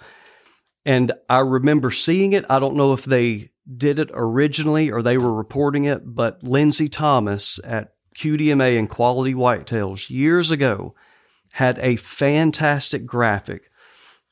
[0.85, 2.45] And I remember seeing it.
[2.49, 6.89] I don't know if they did it originally or they were reporting it, but Lindsay
[6.89, 10.95] Thomas at QDMA and Quality Whitetails years ago
[11.53, 13.69] had a fantastic graphic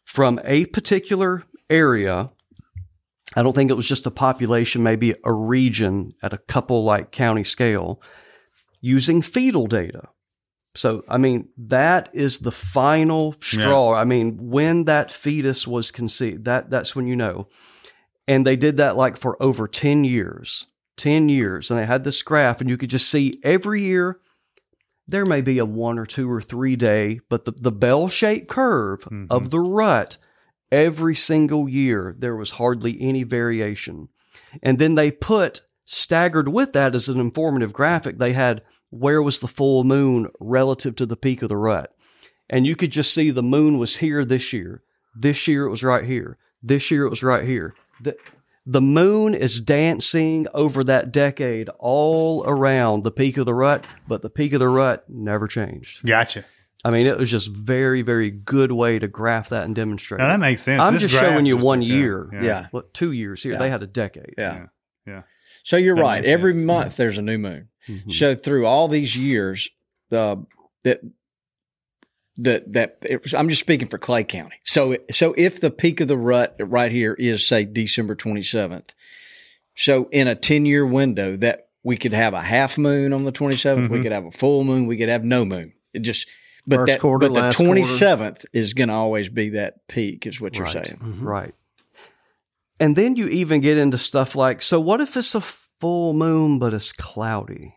[0.04, 2.30] from a particular area.
[3.36, 7.12] I don't think it was just a population, maybe a region at a couple like
[7.12, 8.02] county scale
[8.82, 10.10] using fetal data.
[10.76, 13.94] So, I mean, that is the final straw.
[13.94, 17.48] I mean, when that fetus was conceived, that that's when you know.
[18.28, 20.68] And they did that like for over 10 years.
[20.98, 21.70] 10 years.
[21.70, 24.20] And they had this graph, and you could just see every year
[25.08, 28.48] there may be a one or two or three day, but the, the bell shaped
[28.48, 29.26] curve mm-hmm.
[29.30, 30.18] of the rut,
[30.74, 34.10] every single year, there was hardly any variation.
[34.64, 39.40] And then they put staggered with that as an informative graphic, they had where was
[39.40, 41.96] the full moon relative to the peak of the rut.
[42.50, 44.82] And you could just see the moon was here this year.
[45.16, 46.38] This year it was right here.
[46.62, 47.76] This year it was right here.
[48.02, 48.16] The,
[48.66, 54.22] the moon is dancing over that decade all around the peak of the rut, but
[54.22, 56.06] the peak of the rut never changed.
[56.06, 56.46] gotcha.
[56.86, 60.20] I mean, it was just very, very good way to graph that and demonstrate.
[60.20, 60.82] Now, that makes sense.
[60.82, 62.30] I'm This just showing you just- one yeah, year.
[62.34, 62.44] yeah.
[62.44, 62.68] Yeah.
[62.72, 63.54] What, two years here.
[63.54, 63.60] Yeah.
[63.60, 64.34] They had a decade.
[64.38, 64.68] Yeah.
[65.08, 65.22] Yeah.
[65.64, 66.26] So you're That right.
[66.26, 66.66] Every sense.
[66.66, 67.70] month there's a new moon.
[67.88, 68.12] Mhm.
[68.12, 69.70] So through all these years,
[70.12, 70.36] uh,
[70.84, 71.02] that
[72.38, 74.56] that that it was, I'm just speaking for Clay County.
[74.64, 78.94] So so if the peak of the rut right here is say December 27th,
[79.76, 83.32] so in a 10 year window that we could have a half moon on the
[83.32, 84.04] 27th, we Mhm.
[84.04, 85.74] could have a full moon, we could have no moon.
[85.94, 86.28] It just
[86.66, 87.82] but First that quarter, but the quarter.
[87.82, 90.86] 27th is going to always be that peak, is what you're Right.
[90.86, 91.20] saying.
[91.22, 91.54] Right.
[92.80, 96.60] And then you even get into stuff like so, what if it's a full moon,
[96.60, 97.76] but it's cloudy?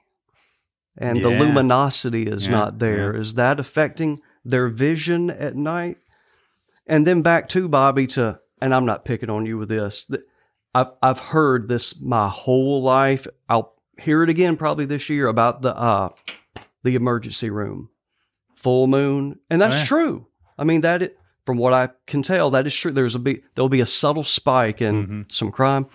[0.96, 3.14] And the luminosity is Yeah, not there.
[3.14, 5.98] Is that affecting their vision at night?
[6.86, 10.04] And then back to Bobby to, and I'm not picking on you with this.
[10.06, 10.22] th-
[10.74, 13.26] I've, I've heard this my whole life.
[13.48, 16.10] I'll hear it again probably this year about the, uh,
[16.82, 17.90] the emergency room,
[18.66, 19.38] full moon.
[19.48, 19.84] And that's Oh, yeah.
[19.84, 20.26] true.
[20.58, 22.90] I mean, that it, from what I can tell, that is true.
[22.90, 25.32] There's a big, there'll be a subtle spike in Mhm.
[25.32, 25.86] some crime,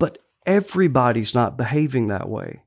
[0.00, 2.62] but everybody's not behaving that way.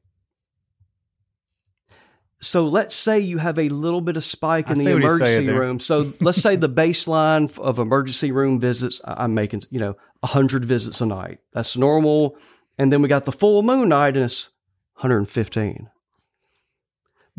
[2.40, 5.02] So let's say you have a little bit of spike I in the see what
[5.02, 5.80] he's saying emergency room.
[5.80, 11.02] So let's say the baseline of emergency room visits, I'm making, you know, 100 visits
[11.02, 11.40] a night.
[11.54, 12.38] That's normal.
[12.78, 14.50] And then we got the full moon night and it's
[15.02, 15.90] 115.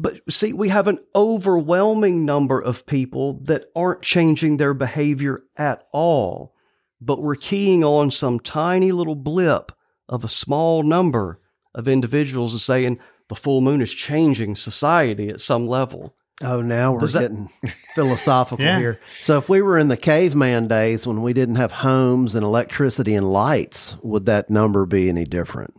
[0.00, 5.88] But see, we have an overwhelming number of people that aren't changing their behavior at
[5.92, 6.54] all,
[7.00, 9.72] but we're keying on some tiny little blip
[10.08, 11.40] of a small number
[11.74, 16.14] of individuals and saying the full moon is changing society at some level.
[16.42, 17.50] Oh, now we're that- getting
[17.96, 18.78] philosophical Yeah.
[18.78, 19.00] here.
[19.22, 23.14] So, if we were in the caveman days when we didn't have homes and electricity
[23.16, 25.74] and lights, would that number be any different?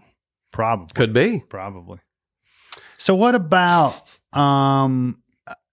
[0.51, 0.87] Probably.
[0.93, 1.39] Could be.
[1.47, 1.99] Probably.
[2.99, 3.99] So what about
[4.33, 5.17] um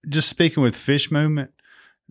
[0.09, 1.51] just speaking with fish movement,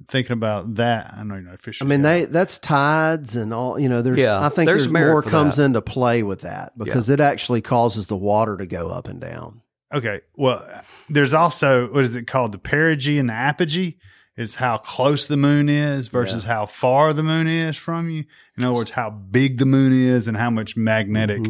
[0.09, 1.15] thinking about that.
[1.17, 1.81] I know you're not a fish.
[1.83, 2.21] I mean, guy.
[2.21, 3.79] they that's tides and all.
[3.79, 4.19] You know, there's.
[4.19, 5.65] Yeah, I think there's there's, more comes that.
[5.65, 9.63] into play with that because it actually causes the water to go up and down.
[9.93, 10.21] Okay.
[10.37, 10.69] Well,
[11.09, 12.53] there's also what is it called?
[12.53, 13.97] The perigee and the apogee
[14.37, 18.25] is how close the moon is versus how far the moon is from you.
[18.59, 21.41] In other words, how big the moon is and how much magnetic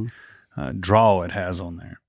[0.56, 2.00] uh, draw it has on there.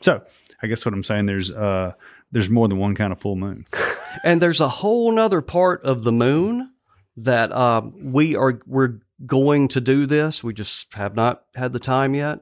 [0.00, 0.22] So,
[0.64, 1.92] I guess what I'm saying there's uh
[2.32, 3.66] there's more than one kind of full moon.
[4.22, 6.70] And there's a whole nother part of the moon
[7.16, 10.44] that uh, we are we're going to do this.
[10.44, 12.40] We just have not had the time yet.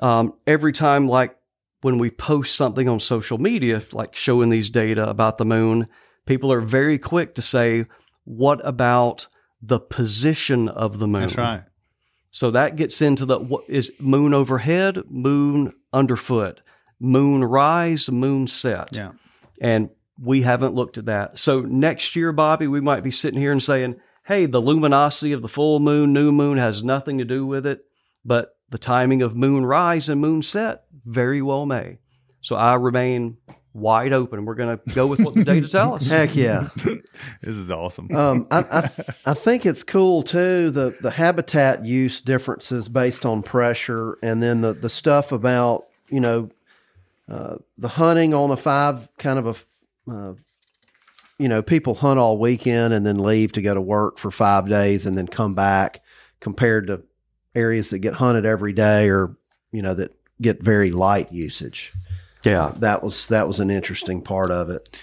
[0.00, 1.36] Um, every time, like
[1.80, 5.88] when we post something on social media, like showing these data about the moon,
[6.26, 7.86] people are very quick to say,
[8.24, 9.26] "What about
[9.60, 11.64] the position of the moon?" That's right.
[12.30, 16.60] So that gets into the what is moon overhead, moon underfoot,
[17.00, 18.94] moon rise, moon set.
[18.94, 19.12] Yeah.
[19.60, 19.90] And
[20.22, 21.38] we haven't looked at that.
[21.38, 23.96] So next year, Bobby, we might be sitting here and saying,
[24.26, 27.84] hey, the luminosity of the full moon, new moon has nothing to do with it,
[28.24, 31.98] but the timing of moon rise and moon set very well may.
[32.40, 33.38] So I remain
[33.72, 34.44] wide open.
[34.44, 36.06] We're going to go with what the data tell us.
[36.08, 36.68] Heck yeah.
[37.42, 38.14] This is awesome.
[38.14, 38.90] Um, I, I
[39.26, 44.60] I think it's cool too the the habitat use differences based on pressure, and then
[44.60, 46.50] the the stuff about you know
[47.30, 50.34] uh, the hunting on a five kind of a uh,
[51.38, 54.68] you know people hunt all weekend and then leave to go to work for five
[54.68, 56.02] days and then come back
[56.40, 57.02] compared to
[57.54, 59.36] areas that get hunted every day or
[59.72, 61.92] you know that get very light usage.
[62.44, 62.72] Yeah.
[62.78, 64.98] That was that was an interesting part of it.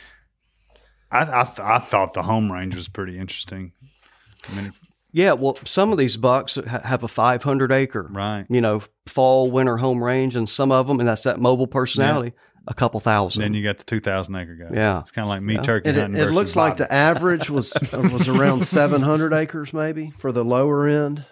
[1.11, 3.73] I I, th- I thought the home range was pretty interesting.
[4.49, 4.73] I mean,
[5.18, 5.34] Yeah.
[5.34, 8.45] Well, some of these bucks have a 500 acre, right.
[8.49, 12.34] you know, fall, winter home range, and some of them, and that's that mobile personality,
[12.68, 13.41] a couple thousand.
[13.41, 14.76] Then you got the two thousand acre guy.
[14.76, 14.99] Yeah.
[14.99, 15.61] it's kind of like me Yeah.
[15.61, 16.20] turkey And it, hunting.
[16.22, 20.43] it versus looks like the average was uh, was around 700 acres, maybe for the
[20.45, 21.26] lower end.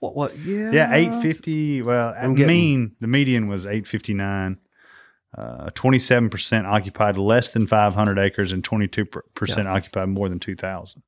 [0.00, 0.38] what, what?
[0.38, 0.70] Yeah.
[0.70, 1.80] Yeah, eight fifty.
[1.82, 4.58] Well, I'm getting- mean the median was eight fifty nine.
[5.36, 10.08] Uh, twenty seven percent occupied less than five hundred acres, and twenty two percent occupied
[10.08, 11.02] more than two thousand.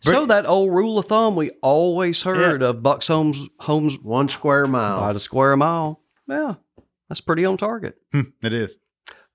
[0.00, 4.66] So that old rule of thumb we always heard of Bucks homes homes One square
[4.66, 5.00] mile.
[5.00, 6.00] by the square mile.
[6.28, 6.54] Yeah,
[7.08, 8.76] that's pretty on target It is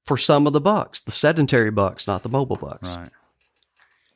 [0.04, 2.96] for some of the bucks, the sedentary bucks, not the mobile bucks.
[2.96, 3.10] right.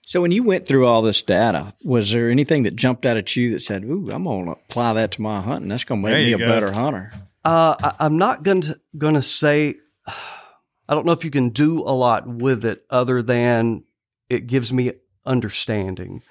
[0.05, 3.35] So when you went through all this data, was there anything that jumped out at
[3.35, 5.69] you that said, "Ooh, I'm going to apply that to my hunting.
[5.69, 6.47] That's going to make me a go.
[6.47, 7.11] better hunter."
[7.45, 9.75] Uh, I, I'm not going to going to say.
[10.89, 13.85] I don't know if you can do a lot with it other than
[14.29, 14.91] it gives me
[15.25, 16.21] understanding,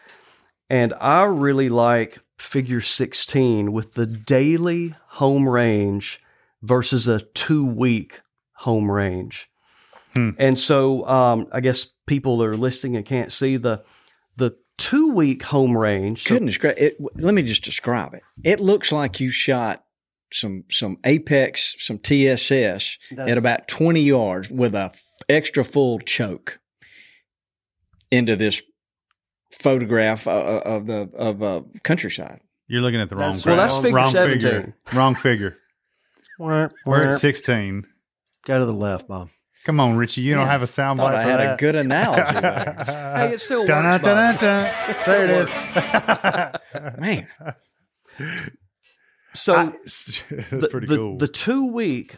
[0.70, 6.20] and I really like Figure 16 with the daily home range
[6.62, 8.20] versus a two week
[8.54, 9.48] home range.
[10.14, 10.30] Hmm.
[10.38, 13.82] And so, um, I guess people that are listening and can't see the
[14.36, 16.24] the two week home range.
[16.24, 16.94] so- Goodness gracious!
[17.14, 18.22] Let me just describe it.
[18.44, 19.84] It looks like you shot
[20.32, 26.58] some some apex, some TSS at about twenty yards with a f- extra full choke
[28.10, 28.62] into this
[29.52, 32.40] photograph uh, uh, of the of uh, countryside.
[32.68, 33.32] You're looking at the wrong.
[33.34, 34.40] That's- Well, that's figure wrong 17.
[34.40, 34.76] Figure.
[34.94, 35.56] Wrong figure.
[36.38, 37.86] We're at sixteen.
[38.46, 39.28] Go to the left, Bob.
[39.64, 40.22] Come on, Richie.
[40.22, 41.54] You don't have a sound Thought bite I had that.
[41.54, 42.82] a good analogy.
[43.22, 43.68] Hey, it still works.
[43.68, 44.38] Dun, dun, Bob.
[44.40, 44.96] dun, dun.
[45.06, 46.98] There it is.
[46.98, 47.28] Man,
[49.34, 51.18] So That's the, pretty the, cool.
[51.18, 52.16] The two week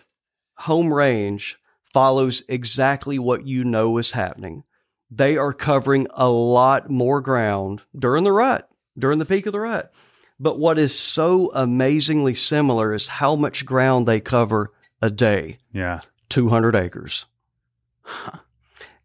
[0.59, 1.59] home range
[1.93, 4.65] follows exactly what you know is happening.
[5.11, 9.61] They are covering a lot more ground during the rut, during the peak of the
[9.61, 9.93] rut.
[10.41, 16.01] But what is so amazingly similar is how much ground they cover a day yeah.
[16.29, 17.27] 200 acres.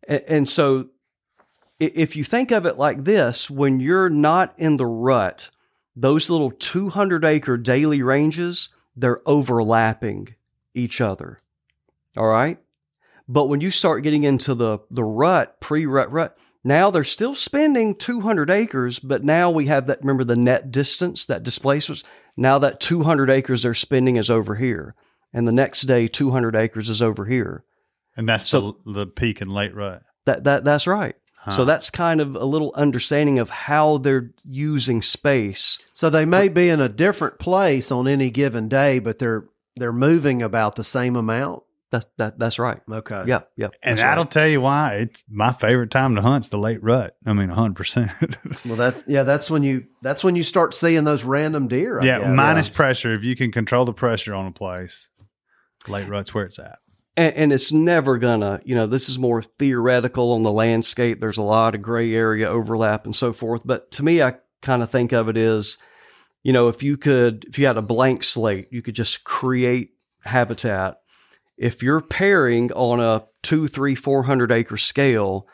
[0.08, 0.88] And, and so,
[1.80, 5.52] if you think of it like this, when you're not in the rut,
[5.96, 10.36] those little 200 acre daily ranges, they're overlapping
[10.74, 11.42] each other.
[12.18, 12.58] All right.
[13.32, 17.36] But when you start getting into the, the rut, pre rut, rut, now they're still
[17.36, 22.04] spending 200 acres, but now we have that, remember the net distance, that displacements.
[22.36, 24.96] Now that 200 acres they're spending is over here.
[25.32, 27.64] And the next day, 200 acres is over here.
[28.18, 30.02] And that's So- the, the peak and late rut.
[30.26, 31.16] That, that, that's right.
[31.38, 31.52] Huh.
[31.52, 35.80] So that's kind of a little understanding of how they're using space.
[35.94, 39.46] So they may be in a different place on any given day, but they're
[39.78, 41.64] they're moving about the same amount.
[41.92, 42.80] That's, that, that's right.
[42.92, 43.24] Okay.
[43.26, 43.52] Yep.
[43.58, 43.76] Yep.
[43.82, 44.10] And that's right.
[44.10, 47.16] that'll tell you why it's my favorite time to hunt's the late rut.
[47.26, 48.12] I mean, hundred percent.
[48.66, 49.24] Well, that's yeah.
[49.24, 52.00] That's when you that's when you start seeing those random deer.
[52.00, 52.36] I Yeah, guess.
[52.36, 53.14] minus pressure.
[53.14, 55.08] If you can control the pressure on a place,
[55.88, 56.78] late rut's where it's at.
[57.18, 61.38] and, and it's never gonna you know this is more theoretical on the landscape there's
[61.38, 64.92] a lot of gray area overlap and so forth but to me i kind of
[64.92, 65.78] think of it as
[66.44, 69.92] you know if you could if you had a blank slate you could just create
[70.24, 71.00] habitat
[71.60, 75.46] if you're pairing on a two, three, four hundred acre scale,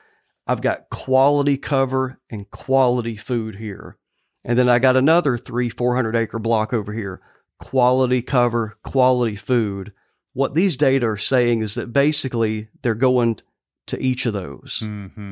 [0.47, 3.97] I've got quality cover and quality food here.
[4.43, 7.19] And then I got another three, 400 acre block over here.
[7.59, 9.91] Quality cover, quality food.
[10.33, 13.39] What these data are saying is that basically they're going
[13.87, 15.31] to each of those Mm-hmm.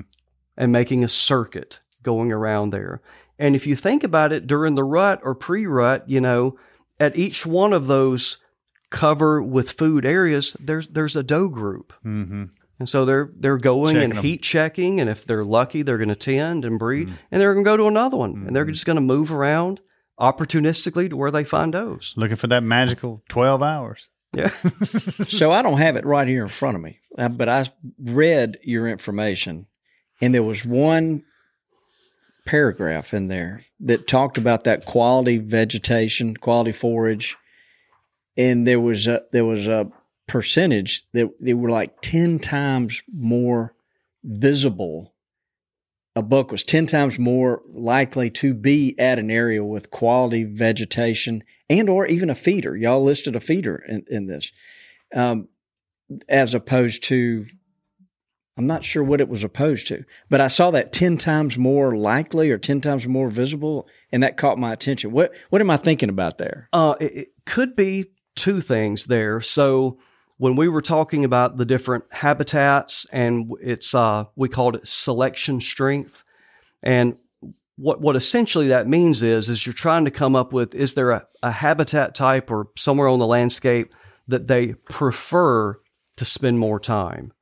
[0.58, 3.02] and making a circuit going around there.
[3.38, 6.58] And if you think about it during the rut or pre rut, you know,
[7.00, 8.38] at each one of those
[8.94, 11.92] cover with food areas, there's there's a doe group.
[12.06, 12.46] Mm-hmm.
[12.80, 14.24] And so they're they're going Checking and 'em.
[14.24, 17.66] heat checking, and if they're lucky, they're going to tend and breed, and they're going
[17.66, 19.82] to go to another one, and they're just going to move around
[20.20, 22.14] opportunistically to where they find those.
[22.16, 24.10] Looking for that magical 12 hours.
[24.36, 24.48] Yeah,
[25.28, 27.70] so I don't have it right here in front of me, uh, but I
[28.00, 29.68] read your information,
[30.22, 31.24] and there was one
[32.46, 37.38] paragraph in there that talked about that quality vegetation, quality forage,
[38.38, 39.92] and there was a there was a
[40.28, 43.76] percentage that they were like ten times more
[44.24, 45.14] visible.
[46.16, 51.44] A buck was ten times more likely to be at an area with quality vegetation
[51.70, 52.76] and or even a feeder.
[52.76, 54.52] Y'all listed a feeder in, in this,
[55.16, 55.48] um,
[56.30, 57.46] as opposed to.
[58.56, 61.98] I'm not sure what it was opposed to, but I saw that ten times more
[61.98, 65.12] likely or ten times more visible, and that caught my attention.
[65.12, 66.70] What what am I thinking about there?
[66.72, 69.42] uh, it, it could be two things there.
[69.42, 69.98] So
[70.38, 75.62] when we were talking about the different habitats, and it's uh, we called it selection
[75.62, 76.24] strength,
[76.82, 77.18] and
[77.76, 81.12] what what essentially that means is is you're trying to come up with is there
[81.12, 83.94] a, a habitat type or somewhere on the landscape
[84.28, 85.80] that they prefer
[86.18, 87.34] to spend more time.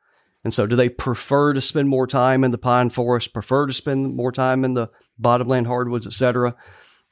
[0.44, 3.34] And so, do they prefer to spend more time in the pine forest?
[3.34, 4.90] Prefer to spend more time in the
[5.20, 6.56] bottomland hardwoods, et cetera?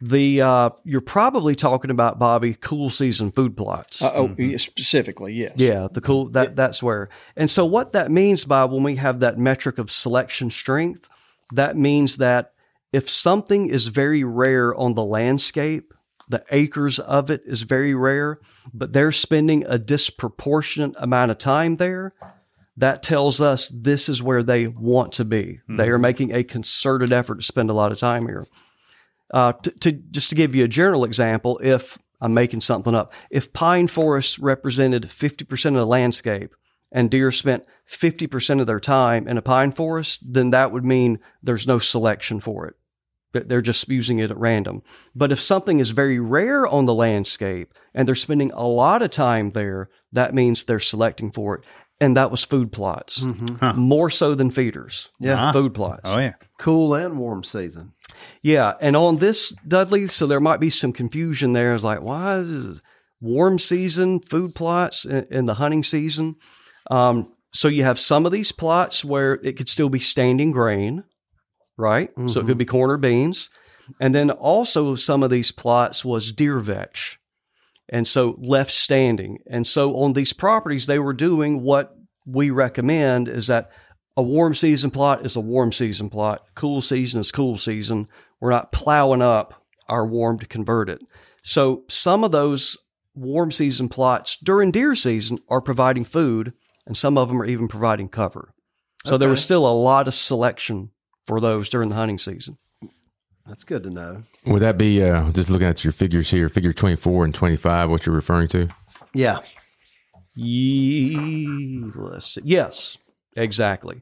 [0.01, 4.01] The uh, you're probably talking about Bobby cool season food plots.
[4.01, 5.53] Uh, oh, yeah, specifically, yes.
[5.57, 7.09] Yeah, the cool that that's where.
[7.35, 11.09] And so what that means by when we have that metric of selection strength,
[11.53, 12.53] that means that
[12.93, 15.93] if something is very rare on the landscape,
[16.29, 18.39] the acres of it is very rare,
[18.73, 22.13] but they're spending a disproportionate amount of time there,
[22.77, 25.59] that tells us this is where they want to be.
[25.67, 28.47] They are making a concerted effort to spend a lot of time here.
[29.31, 33.13] Uh, to, to just to give you a general example, if I'm making something up,
[33.29, 36.53] if pine forests represented 50% of the landscape
[36.91, 41.19] and deer spent 50% of their time in a pine forest, then that would mean
[41.43, 42.75] there's no selection for it.
[43.33, 44.81] That They're just using it at random.
[45.13, 49.11] But if something is very rare on the landscape and they're spending a lot of
[49.11, 51.63] time there, that means they're selecting for it.
[52.01, 53.23] And that was food plots,
[53.75, 55.09] more so than feeders.
[55.19, 55.51] Yeah.
[55.51, 56.01] food plots.
[56.05, 56.33] Oh, yeah.
[56.57, 57.91] Cool and warm season.
[58.41, 61.73] Yeah, and on this Dudley, so there might be some confusion there.
[61.73, 62.81] It's like, why is
[63.21, 66.35] warm season food plots in, the hunting season?
[66.89, 71.03] Um, so you have some of these plots where it could still be standing grain,
[71.77, 72.11] right?
[72.27, 73.49] So it could be corn or beans,
[73.99, 77.19] and then also some of these plots was deer vetch,
[77.89, 79.39] and so left standing.
[79.49, 81.95] And so on these properties, they were doing what
[82.25, 83.71] we recommend is that
[84.19, 86.43] a warm season plot is a warm season plot.
[86.53, 88.09] Cool season is cool season.
[88.41, 91.01] We're not plowing up our warm to convert it.
[91.41, 92.77] So some of those
[93.15, 96.51] warm season plots during deer season are providing food,
[96.85, 98.53] and some of them are even providing cover.
[99.05, 100.91] So there was still a lot of selection
[101.25, 102.57] for those during the hunting season.
[103.47, 104.23] That's good to know.
[104.45, 108.05] Would that be uh, just looking at your figures here, figure 24 and 25, what
[108.05, 108.67] you're referring to?
[109.13, 109.39] Yeah.
[110.35, 112.41] Ye- let's see.
[112.43, 112.97] Yes,
[113.37, 114.01] exactly.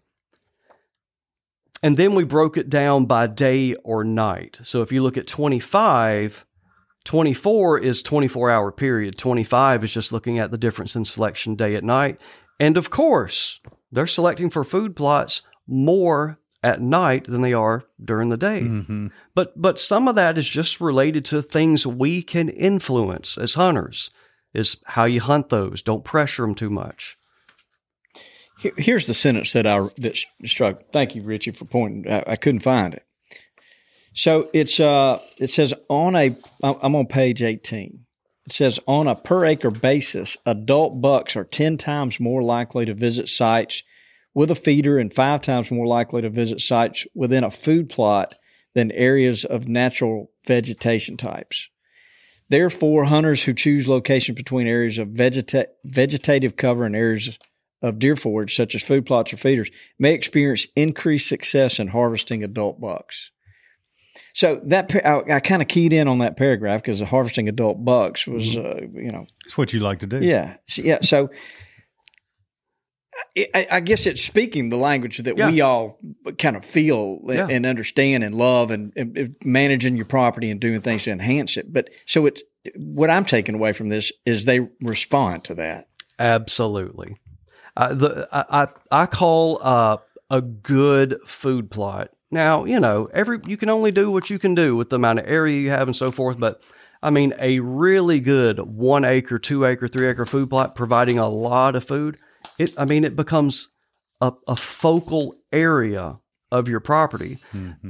[1.84, 4.60] And then we broke it down by day or night.
[4.64, 6.45] So if you look at 25,
[7.06, 9.18] 24 is 24 hour period.
[9.18, 12.20] 25 is just looking at the difference in selection day at night.
[12.60, 13.60] And of course,
[13.91, 18.62] they're selecting for food plots more at night than they are during the day.
[18.62, 19.08] Mm-hmm.
[19.36, 24.12] But but some of that is just related to things we can influence as hunters.
[24.54, 25.82] Is how you hunt those.
[25.84, 27.18] Don't pressure them too much.
[28.60, 30.92] Here- Here's the sentence that I that struck.
[30.92, 32.12] Thank you, Richie, for pointing.
[32.12, 33.04] I, I couldn't find it.
[34.14, 38.00] So it's uh it says on a I'm on page 18.
[38.48, 42.94] It says on a per acre basis, adult bucks are 10 times more likely to
[42.94, 43.84] visit sites
[44.34, 48.36] with a feeder and 5 times more likely to visit sites within a food plot
[48.74, 51.68] than areas of natural vegetation types.
[52.50, 57.38] Therefore, hunters who choose locations between areas of vegeta- vegetative cover and areas
[57.88, 62.44] of deer forage, such as food plots or feeders, may experience increased success in harvesting
[62.44, 63.32] adult bucks.
[64.34, 68.28] So that I, I kind of keyed in on that paragraph because harvesting adult bucks
[68.28, 70.20] was, uh, you know, It's what you like to do.
[70.22, 71.00] yeah, yeah.
[71.02, 71.30] So
[73.56, 75.50] I, I guess it's speaking the language that Yeah.
[75.50, 76.00] we all
[76.38, 77.48] kind of feel Yeah.
[77.50, 81.72] and understand and love, and, and managing your property and doing things to enhance it.
[81.74, 82.44] But so it's
[82.76, 85.88] what I'm taking away from this is they respond to that.
[86.20, 87.16] Absolutely.
[87.78, 88.68] Uh, the, I, I
[89.04, 89.98] I call uh,
[90.30, 92.10] a good food plot.
[92.32, 95.20] Now, you know, every you can only do what you can do with the amount
[95.20, 96.40] of area you have and so forth.
[96.40, 96.62] But
[97.02, 101.30] I mean, a really good one acre, two acre, three acre food plot providing a
[101.30, 102.18] lot of food.
[102.58, 103.70] It, I mean, it becomes
[104.20, 106.20] a, a focal area
[106.52, 107.38] of your property.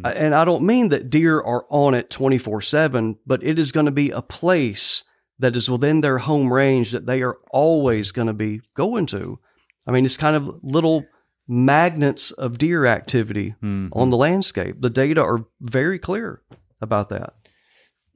[0.03, 3.71] Uh, And I don't mean that deer are on it 24 7, but it is
[3.71, 5.03] going to be a place
[5.39, 9.39] that is within their home range that they are always going to be going to.
[9.87, 11.05] I mean, it's kind of little
[11.47, 13.55] magnets of deer activity
[13.93, 14.75] on the landscape.
[14.81, 16.41] The data are very clear
[16.81, 17.33] about that.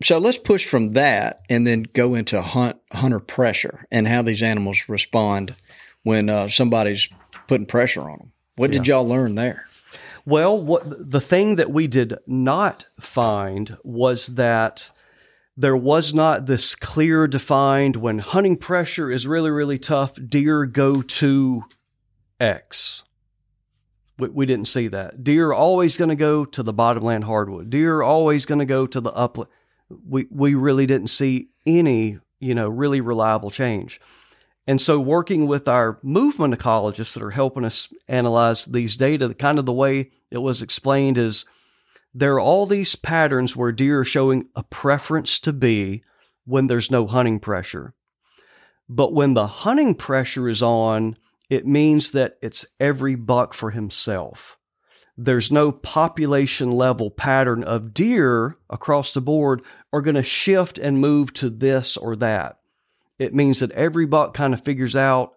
[0.04, 4.44] So let's push from that and then go into hunt hunter pressure and how these
[4.44, 5.56] animals respond
[6.04, 7.08] when uh, somebody's
[7.48, 8.34] putting pressure on them.
[8.56, 9.68] What did y'all learn there?
[10.26, 14.90] Well, what the thing that we did not find was that
[15.62, 21.02] there was not this clear defined when hunting pressure is really really tough, deer go
[21.02, 21.64] to
[22.40, 23.04] X.
[24.18, 25.24] We, we didn't see that.
[25.24, 27.70] Deer always going to go to the bottomland hardwood.
[27.70, 29.50] Deer always going to go to the upland.
[30.08, 34.00] We we really didn't see any, you know, really reliable change.
[34.68, 39.60] And so, working with our movement ecologists that are helping us analyze these data, kind
[39.60, 41.46] of the way it was explained is
[42.14, 46.04] there are all these patterns where deer are showing a preference to be
[46.46, 47.94] when there's no hunting pressure.
[48.90, 51.18] But when the hunting pressure is on,
[51.50, 54.58] it means that it's every buck for himself.
[55.18, 59.62] There's no population level pattern of deer across the board
[59.94, 62.58] are going to shift and move to this or that
[63.22, 65.34] it means that every buck kind of figures out,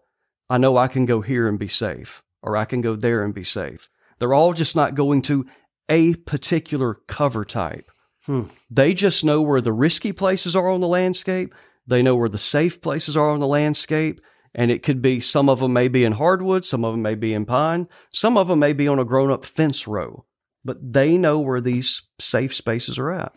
[0.48, 3.34] I know I can go here and be safe, or I can go there and
[3.34, 3.90] be safe.
[4.18, 5.44] They're all just not going to
[5.88, 7.90] a particular cover type.
[8.26, 8.44] Hmm.
[8.70, 11.54] They just know where the risky places are on the landscape.
[11.86, 14.20] They know where the safe places are on the landscape.
[14.54, 17.16] And it could be some of them may be in hardwood, some of them may
[17.16, 20.24] be in pine, some of them may be on a grown up fence row,
[20.64, 23.34] but they know where these safe spaces are at.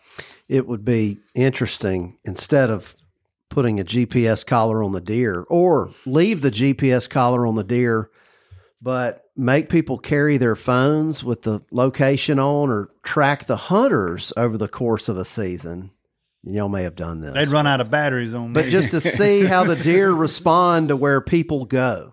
[0.48, 2.94] it would be interesting instead of
[3.48, 8.10] putting a GPS collar on the deer or leave the GPS collar on the deer,
[8.80, 14.58] but make people carry their phones with the location on or track the hunters over
[14.58, 15.92] the course of a season.
[16.42, 17.34] Y'all may have done this.
[17.34, 18.70] They'd run out of batteries on but me.
[18.72, 22.12] just to see how the deer respond to where people go.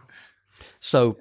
[0.80, 1.18] So,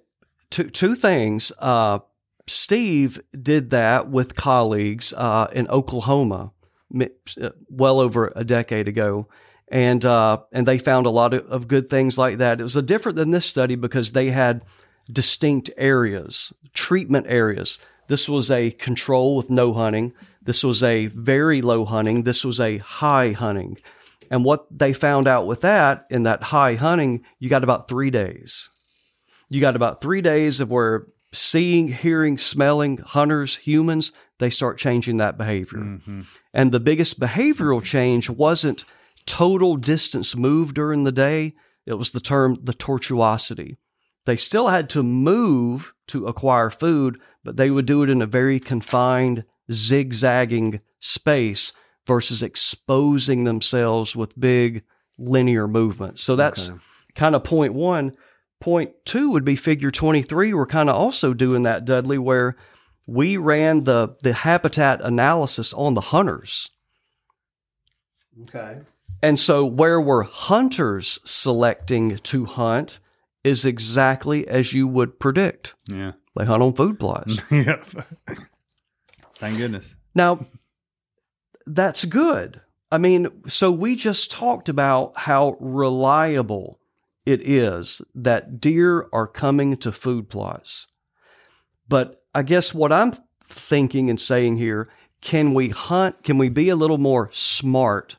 [0.50, 1.52] two two things.
[1.58, 2.00] Uh,
[2.46, 6.52] Steve did that with colleagues uh, in Oklahoma,
[7.00, 9.28] uh, well over a decade ago,
[9.68, 12.60] and uh, and they found a lot of, of good things like that.
[12.60, 14.64] It was a different than this study because they had
[15.10, 17.80] distinct areas, treatment areas.
[18.08, 20.12] This was a control with no hunting.
[20.42, 22.24] This was a very low hunting.
[22.24, 23.78] This was a high hunting.
[24.30, 28.10] And what they found out with that, in that high hunting, you got about three
[28.10, 28.68] days.
[29.48, 35.18] You got about three days of where seeing, hearing, smelling, hunters, humans, they start changing
[35.18, 35.80] that behavior.
[35.80, 36.22] Mm-hmm.
[36.52, 38.84] And the biggest behavioral change wasn't
[39.26, 41.54] total distance moved during the day,
[41.86, 43.76] it was the term the tortuosity.
[44.26, 48.26] They still had to move to acquire food, but they would do it in a
[48.26, 51.72] very confined, zigzagging space
[52.06, 54.82] versus exposing themselves with big
[55.18, 56.22] linear movements.
[56.22, 56.70] So that's
[57.14, 58.16] kind of point one.
[58.60, 60.54] Point two would be figure 23.
[60.54, 62.56] We're kind of also doing that, Dudley, where
[63.06, 66.70] we ran the, the habitat analysis on the hunters.
[68.42, 68.80] Okay.
[69.22, 72.98] And so where we're hunters selecting to hunt
[73.44, 75.74] is exactly as you would predict.
[75.86, 76.12] yeah.
[76.36, 77.38] They hunt on food plots.
[77.50, 77.80] yeah.
[79.36, 79.94] Thank goodness.
[80.16, 80.46] Now,
[81.64, 82.60] that's good.
[82.90, 86.80] I mean, so we just talked about how reliable
[87.24, 90.88] it is that deer are coming to food plots.
[91.88, 93.12] But I guess what I'm
[93.46, 94.88] thinking and saying here
[95.20, 98.16] can we hunt, can we be a little more smart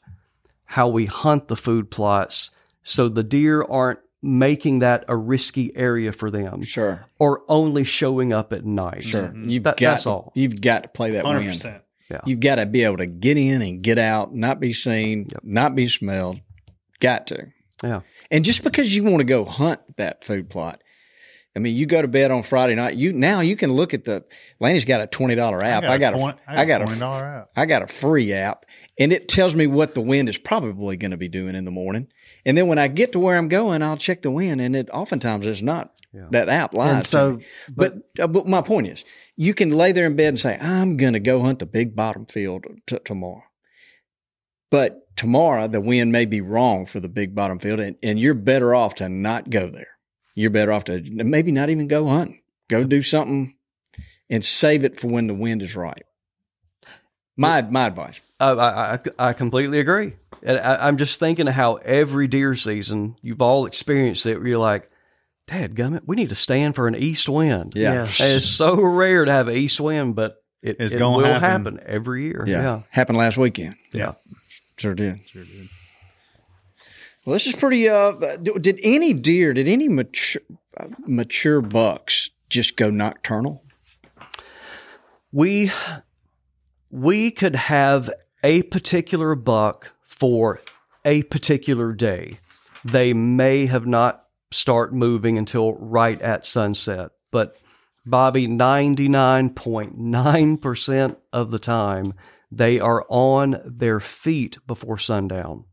[0.66, 2.50] how we hunt the food plots
[2.82, 8.34] so the deer aren't making that a risky area for them Sure, or only showing
[8.34, 9.04] up at night?
[9.04, 9.24] sure.
[9.28, 9.50] Mm-hmm.
[9.50, 10.32] You've That- got that's all.
[10.36, 11.52] You've got to play that Hundred wind.
[11.52, 11.82] percent.
[12.26, 15.76] You've got to be able to get in and get out, not be seen, not
[15.76, 16.40] be smelled.
[17.00, 17.48] Got to.
[17.84, 18.02] Yeah.
[18.32, 20.82] And just because you want to go hunt that food plot,
[21.56, 22.96] I mean, you go to bed on Friday night.
[22.96, 24.26] You now you can look at the.
[24.60, 25.84] Laney's got a twenty dollar app.
[25.84, 27.50] I got, a, 20 I got a, $20 app.
[27.56, 28.66] I got a free app,
[29.00, 31.72] and it tells me what the wind is probably going to be doing in the
[31.72, 32.08] morning.
[32.46, 34.90] And then when I get to where I'm going, I'll check the wind, and it
[34.92, 35.94] oftentimes is not
[36.32, 37.08] that app lies.
[37.08, 37.46] So, me.
[37.70, 39.06] but uh, but my point is,
[39.36, 41.96] you can lay there in bed and say, "I'm going to go hunt the big
[41.96, 43.44] bottom field t- tomorrow."
[44.72, 48.34] But tomorrow, the wind may be wrong for the big bottom field, and, and you're
[48.34, 49.95] better off to not go there.
[50.36, 52.42] You're better off to maybe not even go hunting.
[52.70, 53.56] Go do something
[54.30, 56.04] and save it for when the wind is right.
[57.38, 58.22] My my advice.
[58.40, 59.00] I, I, I-
[59.30, 60.14] I completely agree.
[60.44, 64.38] And I, I'm just thinking of how every deer season you've all experienced it.
[64.38, 64.90] Where you're like,
[65.48, 68.02] "Dad, gummit, we need to stand for an east wind." Yeah.
[68.02, 71.26] And it's so rare to have an east wind, but it, It's it gonna will
[71.40, 71.78] happen.
[71.78, 71.80] happen.
[71.86, 72.44] every year.
[72.46, 72.62] Yeah.
[72.62, 72.82] Yeah.
[72.90, 73.76] Happened last weekend.
[73.92, 74.14] Yeah.
[74.78, 75.22] Sure did.
[75.30, 75.70] Sure did.
[77.26, 77.90] Well, this is pretty.
[77.90, 79.54] Uh, did any deer?
[79.54, 80.42] Did any mature
[81.08, 83.66] mature bucks just go nocturnal?
[85.36, 85.72] we
[86.90, 88.10] we could have
[88.42, 90.62] a particular buck for
[91.04, 92.40] a particular day.
[92.86, 97.58] They may have not start moving until right at sunset, but
[98.06, 102.14] Bobby, 99.9% of the time,
[102.50, 105.66] they are on their feet before sundown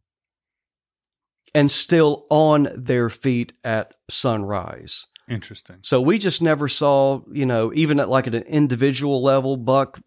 [1.54, 5.06] and still on their feet at sunrise.
[5.28, 5.76] Interesting.
[5.82, 10.00] So we just never saw, you know, even at like at an individual level, buck,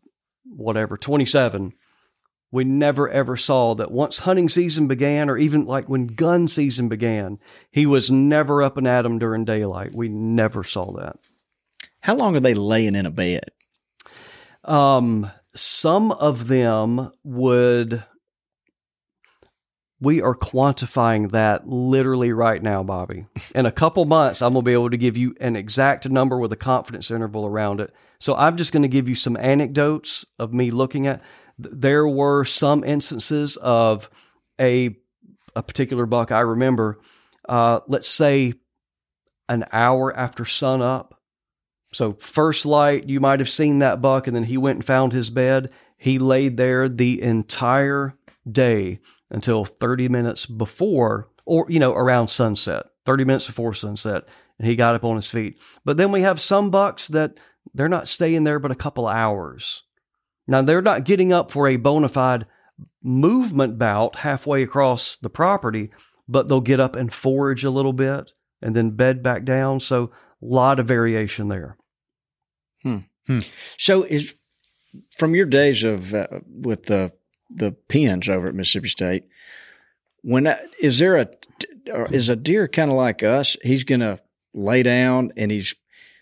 [0.46, 1.74] whatever, 27,
[2.52, 6.90] we never ever saw that once hunting season began, or even like when gun season
[6.90, 7.40] began,
[7.72, 9.94] he was never up and at 'em during daylight.
[9.94, 11.18] We never saw that.
[12.02, 13.50] How long are they laying in a bed?
[14.64, 18.04] Um, some of them would.
[20.06, 23.26] We are quantifying that literally right now, Bobby.
[23.56, 26.38] In a couple months, I'm going to be able to give you an exact number
[26.38, 27.92] with a confidence interval around it.
[28.20, 31.24] So I'm just going to give you some anecdotes of me looking at.
[31.58, 34.08] There were some instances of
[34.62, 34.96] a
[35.56, 37.00] a particular buck I remember.
[37.50, 38.54] Uh, let's say
[39.50, 41.20] an hour after sun up.
[41.94, 45.14] So first light, you might have seen that buck, and then he went and found
[45.14, 45.72] his bed.
[45.98, 48.14] He laid there the entire
[48.48, 49.00] day
[49.30, 52.86] until 30 minutes before, or you know, around sunset.
[53.06, 54.24] 30 minutes before sunset,
[54.58, 55.60] and he got up on his feet.
[55.84, 57.40] But then we have some bucks that
[57.74, 59.84] they're not staying there but a couple hours.
[60.48, 62.46] Now they're not getting up for a bona fide
[63.04, 65.92] movement bout halfway across the property,
[66.28, 69.80] but they'll get up and forage a little bit and then bed back down.
[69.80, 70.12] So
[70.42, 71.78] a lot of variation there.
[73.28, 73.40] Hmm.
[73.78, 74.36] So is
[75.12, 77.12] from your days of uh, with the
[77.56, 79.24] the pens over at Mississippi State.
[80.22, 81.28] When I, is there a
[81.92, 83.58] or is a deer kind of like us?
[83.64, 84.20] He's gonna
[84.54, 85.76] lay down and he's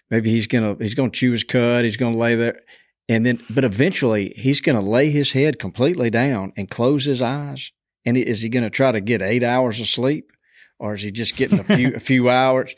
[0.09, 1.85] maybe he's gonna he's gonna chew his cud.
[1.85, 2.61] He's gonna lay there,
[3.07, 7.71] and then but eventually he's gonna lay his head completely down and close his eyes.
[8.05, 10.31] And is he gonna try to get eight hours of sleep,
[10.79, 12.75] or is he just getting a few a few hours?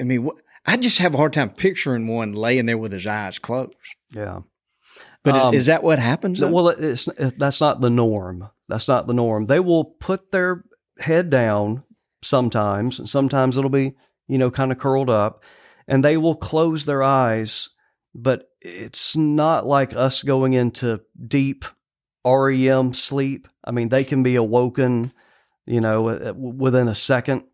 [0.00, 3.06] I mean, what, I just have a hard time picturing one laying there with his
[3.06, 3.74] eyes closed.
[4.12, 4.40] Yeah.
[5.24, 6.40] But is, Um, is that what happens?
[6.40, 6.50] Though?
[6.50, 8.48] well, it's, it's that's not the norm.
[8.68, 9.46] That's not the norm.
[9.46, 10.64] They will put their
[10.98, 11.82] head down
[12.22, 13.94] sometimes, and sometimes it'll be
[14.28, 15.42] you know kind of curled up,
[15.86, 17.70] and they will close their eyes.
[18.14, 21.64] But it's not like us going into deep
[22.26, 23.48] REM sleep.
[23.64, 25.12] I mean, they can be awoken,
[25.66, 27.44] you know, within a second.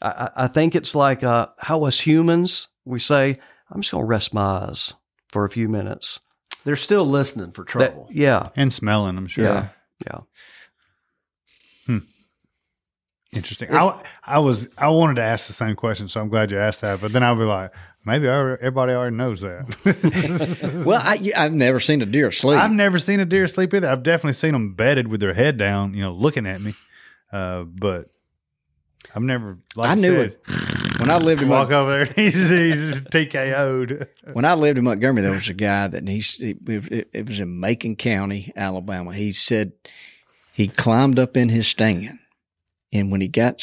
[0.00, 3.38] I, I I think it's like uh, how us humans we say,
[3.70, 4.94] "I'm just going to rest my eyes
[5.28, 6.20] for a few minutes."
[6.64, 8.08] They're still listening for That- trouble.
[8.10, 9.44] yeah, And smelling, I'm sure.
[9.44, 9.68] yeah,
[10.06, 10.20] yeah.
[13.34, 13.74] Interesting.
[13.74, 16.82] I, I was I wanted to ask the same question, so I'm glad you asked
[16.82, 17.00] that.
[17.00, 17.72] But then I'll be like,
[18.04, 20.82] maybe I everybody already knows that.
[20.86, 22.58] well, I, I've never seen a deer sleep.
[22.58, 23.88] I've never seen a deer sleep either.
[23.88, 26.74] I've definitely seen them bedded with their head down, you know, looking at me.
[27.32, 28.10] Uh, but
[29.14, 29.56] I've never.
[29.76, 32.94] Like I knew said, it when I lived in Walk Mon- over there, he's, he's
[32.96, 34.08] TKO'd.
[34.32, 35.22] when I lived in Montgomery.
[35.22, 39.12] There was a guy that he's he, it, it was in Macon County, Alabama.
[39.12, 39.72] He said
[40.52, 42.18] he climbed up in his stand,
[42.92, 43.62] and when he got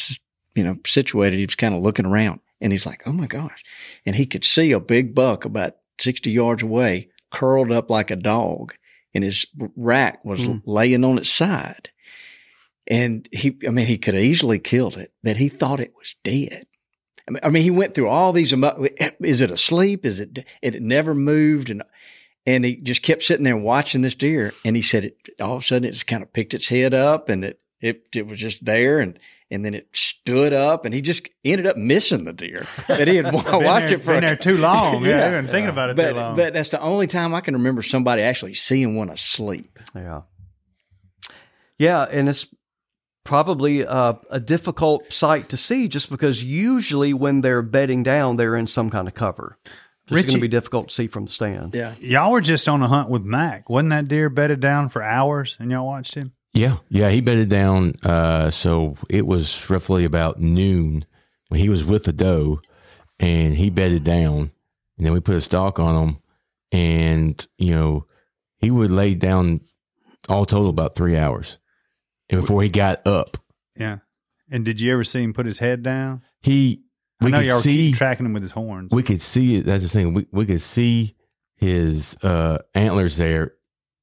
[0.56, 3.64] you know situated, he was kind of looking around, and he's like, "Oh my gosh!"
[4.06, 8.16] And he could see a big buck about sixty yards away, curled up like a
[8.16, 8.76] dog,
[9.14, 9.45] and his
[9.76, 10.57] rack was hmm.
[10.66, 11.90] laying on its side.
[12.91, 16.16] And he, I mean, he could have easily killed it, but he thought it was
[16.24, 16.66] dead.
[17.44, 18.54] I mean, he went through all these.
[18.54, 20.06] Is it asleep?
[20.06, 20.46] Is it?
[20.62, 21.84] It never moved, and
[22.46, 24.54] and he just kept sitting there watching this deer.
[24.66, 26.94] And he said, it, all of a sudden, it just kind of picked its head
[26.94, 29.20] up, and it It it was just there, and
[29.52, 33.16] and then it stood up, and he just ended up missing the deer that he
[33.16, 33.54] had watched
[33.88, 35.04] there, it for been a- there too long.
[35.06, 35.26] Yeah, Yeah.
[35.26, 36.36] I've been thinking about it But too long.
[36.36, 39.80] but that's the only time I can remember somebody actually seeing one asleep.
[39.96, 40.22] Yeah.
[41.78, 42.48] Yeah, and it's
[43.24, 48.56] probably uh, a difficult sight to see just because usually when they're bedding down, they're
[48.56, 49.58] in some kind of cover.
[50.12, 51.76] It's going to be difficult to see from the stand.
[51.76, 53.70] Yeah, y'all were just on a hunt with Mac.
[53.70, 56.34] Wasn't that deer bedded down for hours and y'all watched him?
[56.54, 57.94] Yeah, yeah, he bedded down.
[58.04, 61.06] Uh, so it was roughly about noon
[61.50, 62.62] when he was with the doe,
[63.20, 64.52] and he bedded down,
[64.98, 66.18] and then we put a stalk on him,
[66.72, 68.06] and you know
[68.58, 69.62] he would lay down
[70.28, 71.58] all total about three hours,
[72.30, 73.38] and before he got up,
[73.76, 73.98] Yeah.
[74.52, 76.22] And did you ever see him put his head down?
[76.42, 76.82] he
[77.22, 78.92] I we know could y'all see keep tracking him with his horns.
[78.92, 79.66] we could see it.
[79.66, 80.14] That's the thing.
[80.14, 81.16] We we could see
[81.56, 83.54] his uh, antlers there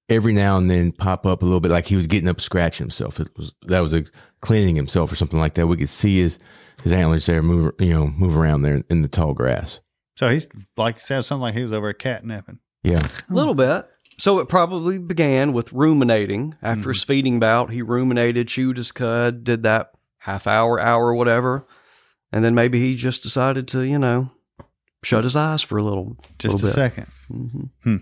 [0.08, 2.84] every now and then pop up a little bit, like he was getting up, scratching
[2.84, 3.18] himself.
[3.18, 4.04] It was that was a,
[4.40, 5.66] cleaning himself or something like that.
[5.66, 6.38] We could see his
[6.82, 9.80] his antlers there move, you know, move around there in the tall grass.
[10.16, 10.46] so he's
[10.76, 12.58] like sounds something like he was over a catnapping.
[12.84, 13.88] Yeah, A little bit.
[14.18, 16.54] So it probably began with ruminating.
[16.62, 21.66] After his feeding bout, he ruminated, chewed his cud, did that half hour, hour, whatever.
[22.32, 24.30] And then maybe he just decided to, you know,
[25.02, 26.74] shut his eyes for a little, Just little a bit.
[26.74, 27.06] second.
[27.28, 27.96] hmm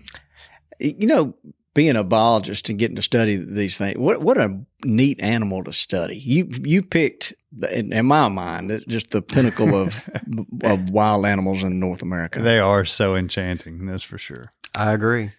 [0.79, 1.33] you know,
[1.73, 5.71] being a biologist and getting to study these things, what what a neat animal to
[5.73, 6.17] study.
[6.17, 7.33] You you picked,
[7.71, 10.09] in, in my mind, it's just the pinnacle of
[10.63, 12.41] of wild animals in North America.
[12.41, 14.51] They are so enchanting, that's for sure.
[14.73, 15.31] I agree.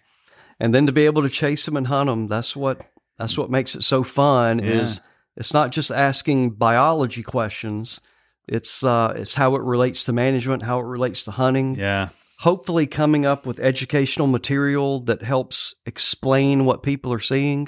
[0.59, 2.81] And then to be able to chase them and hunt them, that's what
[3.17, 4.59] that's what makes it so fun.
[4.59, 5.01] Is
[5.35, 8.01] it's not just asking biology questions.
[8.47, 11.75] It's uh, it's how it relates to management, how it relates to hunting.
[11.75, 12.09] Yeah.
[12.39, 17.67] Hopefully, coming up with educational material that helps explain what people are seeing.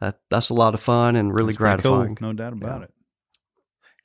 [0.00, 2.18] That that's a lot of fun and really That's pretty cool, gratifying.
[2.20, 2.90] No doubt about it.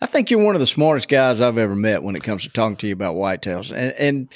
[0.01, 2.49] I think you're one of the smartest guys I've ever met when it comes to
[2.49, 4.33] talking to you about whitetails, and and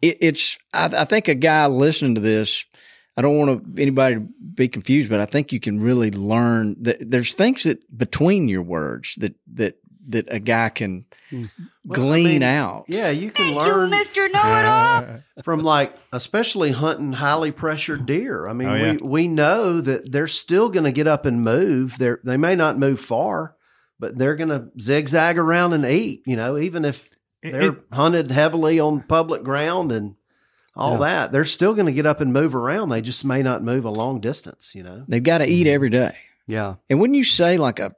[0.00, 2.64] it, it's I, I think a guy listening to this.
[3.16, 4.20] I don't want to, anybody to
[4.54, 8.62] be confused, but I think you can really learn that there's things that between your
[8.62, 9.76] words that that
[10.08, 11.44] that a guy can hmm.
[11.84, 12.84] Well, I glean mean, out.
[12.88, 14.32] Yeah, you can learn Mr.
[14.32, 18.46] Know It All, from like especially hunting highly pressured deer.
[18.46, 18.92] I mean, Oh, yeah.
[18.92, 21.98] we we know that they're still going to get up and move.
[21.98, 23.56] They they may not move far,
[23.98, 26.22] but they're going to zigzag around and eat.
[26.26, 27.08] You know, even if
[27.42, 30.14] they're it- hunted heavily on public ground and
[30.80, 30.98] all Yeah.
[30.98, 32.88] that, they're still going to get up and move around.
[32.88, 34.72] They just may not move a long distance.
[34.74, 35.04] You know.
[35.06, 36.16] They've got to eat every day.
[36.46, 37.92] Yeah, And when you say like a,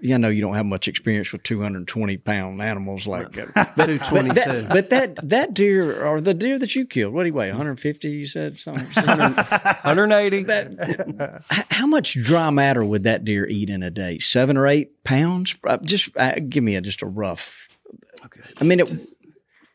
[0.00, 3.86] yeah, I know you don't have much experience with 220 pound animals like uh, but,
[3.86, 7.28] Two but that, but that that deer or the deer that you killed, what do
[7.28, 7.48] you weigh?
[7.50, 8.08] 150?
[8.08, 8.86] You said something.
[8.86, 10.42] 180.
[10.44, 14.18] that, how much dry matter would that deer eat in a day?
[14.18, 15.54] Seven or eight pounds?
[15.66, 17.68] Uh, Just uh, give me a, just a rough.
[18.24, 18.40] Okay.
[18.60, 19.06] I mean, it, Ye-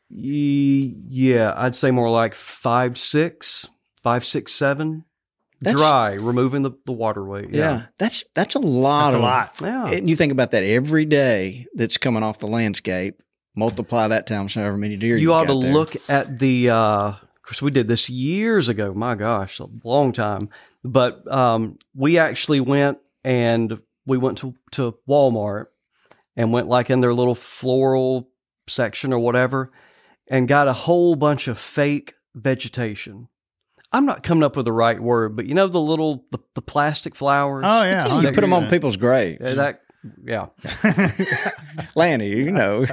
[0.09, 3.67] yeah, I'd say more like five, six,
[4.03, 5.03] five, six, seven.
[5.59, 7.49] That's- Dry, removing the, the water weight.
[7.51, 7.87] yeah.
[7.97, 9.51] that's that's a lot That's a of lot.
[9.89, 9.97] Yeah.
[9.97, 13.21] And you think about that every day that's coming off the landscape.
[13.55, 15.73] Multiply that times however many deer you you ought to there.
[15.73, 20.11] look at the uh of course we did this years ago my gosh a long
[20.11, 20.49] time
[20.83, 25.65] but um we actually went and we went to to walmart
[26.35, 28.29] and went like in their little floral
[28.67, 29.71] section or whatever
[30.29, 33.27] and got a whole bunch of fake vegetation
[33.91, 36.61] i'm not coming up with the right word but you know the little the, the
[36.61, 39.41] plastic flowers Oh yeah, Yeah, you put them on people's graves.
[39.41, 39.81] Yeah, that
[40.23, 40.47] yeah
[41.95, 42.85] Lanny, you know.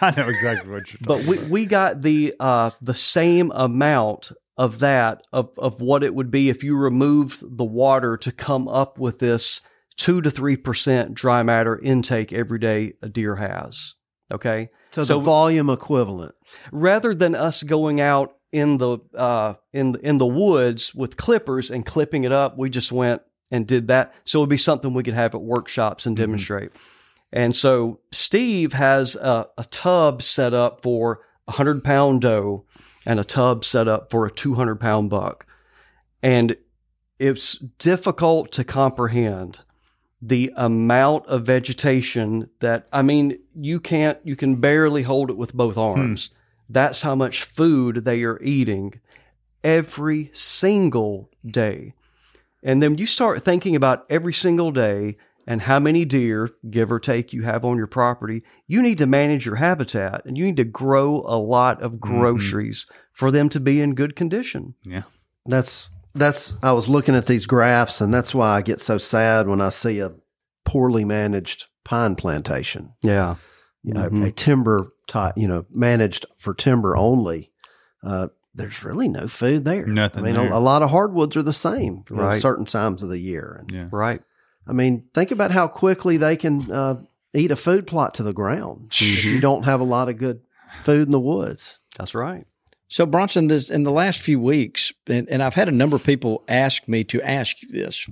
[0.00, 1.50] I know exactly what you're talking but we, about.
[1.50, 6.48] we got the uh, the same amount of that of, of what it would be
[6.48, 9.60] if you removed the water to come up with this
[9.96, 13.94] two to three percent dry matter intake every day a deer has.
[14.32, 16.34] Okay, To So- the volume equivalent.
[16.72, 21.84] rather than us going out in the uh, in in the woods with clippers and
[21.84, 24.14] clipping it up, we just went and did that.
[24.24, 26.70] So it would be something we could have at workshops and demonstrate.
[27.32, 32.64] And so Steve has a, a tub set up for a hundred pound doe
[33.04, 35.46] and a tub set up for a two hundred pound buck,
[36.22, 36.56] and
[37.18, 39.60] it's difficult to comprehend
[40.26, 45.52] the amount of vegetation that I mean you can't you can barely hold it with
[45.52, 45.80] both hmm.
[45.80, 46.30] arms.
[46.68, 49.00] That's how much food they are eating
[49.62, 51.92] every single day.
[52.62, 56.98] And then you start thinking about every single day and how many deer, give or
[56.98, 58.42] take, you have on your property.
[58.66, 62.18] You need to manage your habitat and you need to grow a lot of mm-hmm.
[62.18, 64.74] groceries for them to be in good condition.
[64.84, 65.02] yeah.
[65.44, 69.46] That's that's I was looking at these graphs and that's why I get so sad
[69.48, 70.12] when I see a
[70.64, 73.36] poorly managed pine plantation, Yeah.
[73.82, 74.26] you know, Mhm.
[74.26, 77.50] a timber type, you know, managed for timber only,
[78.02, 79.86] uh, there's really no food there.
[79.86, 80.50] Nothing I mean, there.
[80.52, 82.40] a, a lot of hardwoods are the same you Right.
[82.40, 83.58] certain times of the year.
[83.60, 83.88] And Yeah.
[83.90, 84.22] Right.
[84.66, 87.02] I mean, think about how quickly they can uh,
[87.34, 89.28] eat a food plot to the ground if Mm-hmm.
[89.34, 90.40] you don't have a lot of good
[90.84, 91.78] food in the woods.
[91.98, 92.46] That's right.
[92.88, 96.04] So Bronson, this in the last few weeks, and, and I've had a number of
[96.04, 98.08] people ask me to ask you this.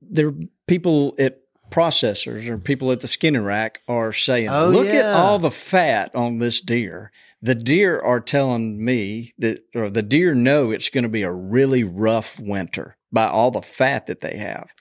[0.00, 0.34] There are
[0.66, 1.40] people at
[1.70, 6.14] processors or people at the skinning rack are saying, Oh, "Look at all the fat
[6.14, 7.10] on this deer."
[7.42, 11.32] The deer are telling me that, or the deer know it's going to be a
[11.32, 14.72] really rough winter by all the fat that they have.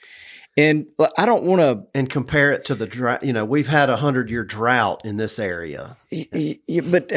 [0.58, 0.86] And
[1.18, 3.24] I don't want to And compare it to the drought.
[3.24, 5.98] You know, we've had a hundred year drought in this area.
[6.10, 7.12] But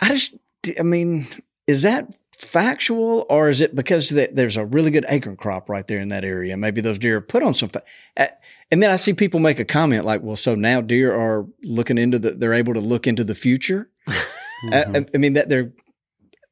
[0.00, 0.34] I just,
[0.78, 1.26] I mean,
[1.66, 6.00] is that factual or is it because there's a really good acorn crop right there
[6.00, 6.56] in that area?
[6.56, 7.70] Maybe those deer put on some.
[8.16, 8.26] Uh,
[8.70, 11.98] And then I see people make a comment like, well, so now deer are looking
[11.98, 13.90] into the, they're able to look into the future.
[14.08, 15.72] I, I- I mean, that they're,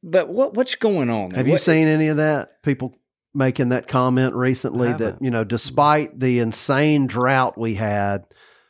[0.01, 1.29] but what what's going on?
[1.29, 1.37] there?
[1.37, 2.61] Have you What- seen any of that?
[2.63, 2.95] People
[3.33, 8.23] making that comment recently that, you know, despite the insane drought we had,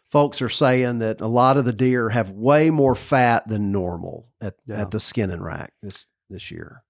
[0.09, 4.27] folks are saying that a lot of the deer have way more fat than normal
[4.41, 4.81] at, Yeah.
[4.81, 6.83] at the skinning rack this, this year.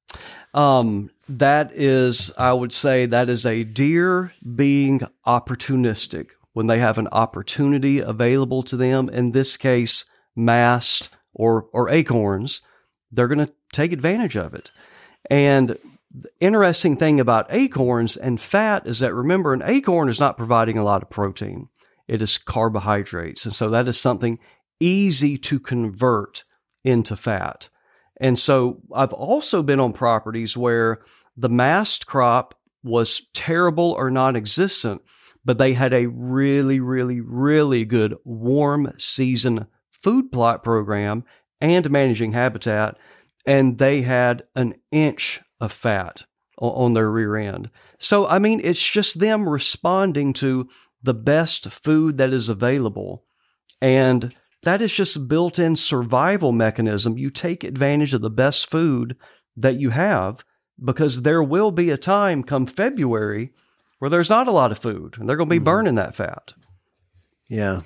[0.54, 6.98] Um, that is, I would say, that is a deer being opportunistic when they have
[6.98, 9.10] an opportunity available to them.
[9.10, 10.06] In this case,
[10.36, 12.62] mast or or acorns,
[13.12, 14.72] they're going to take advantage of it.
[15.30, 15.78] And
[16.12, 20.78] the interesting thing about acorns and fat is that remember, an acorn is not providing
[20.80, 21.70] a lot of protein;
[22.10, 24.40] it is carbohydrates, and so that is something
[24.80, 26.44] easy to convert
[26.84, 27.70] into fat.
[28.20, 31.00] And so I've also been on properties where
[31.38, 35.02] the mast crop was terrible or non existent,
[35.46, 41.24] but they had a really, really, really good warm season food plot program
[41.62, 42.98] and managing habitat.
[43.46, 46.26] And they had an inch of fat
[46.58, 47.70] on their rear end.
[48.00, 50.70] So, I mean, it's just them responding to
[51.02, 53.24] the best food that is available.
[53.82, 57.18] And that is just built in survival mechanism.
[57.18, 59.16] You take advantage of the best food
[59.56, 60.44] that you have
[60.84, 63.52] because there will be a time come February
[64.00, 65.66] where there's not a lot of food and they're going to be mm-hmm.
[65.66, 66.54] burning that fat.
[67.48, 67.80] Yeah.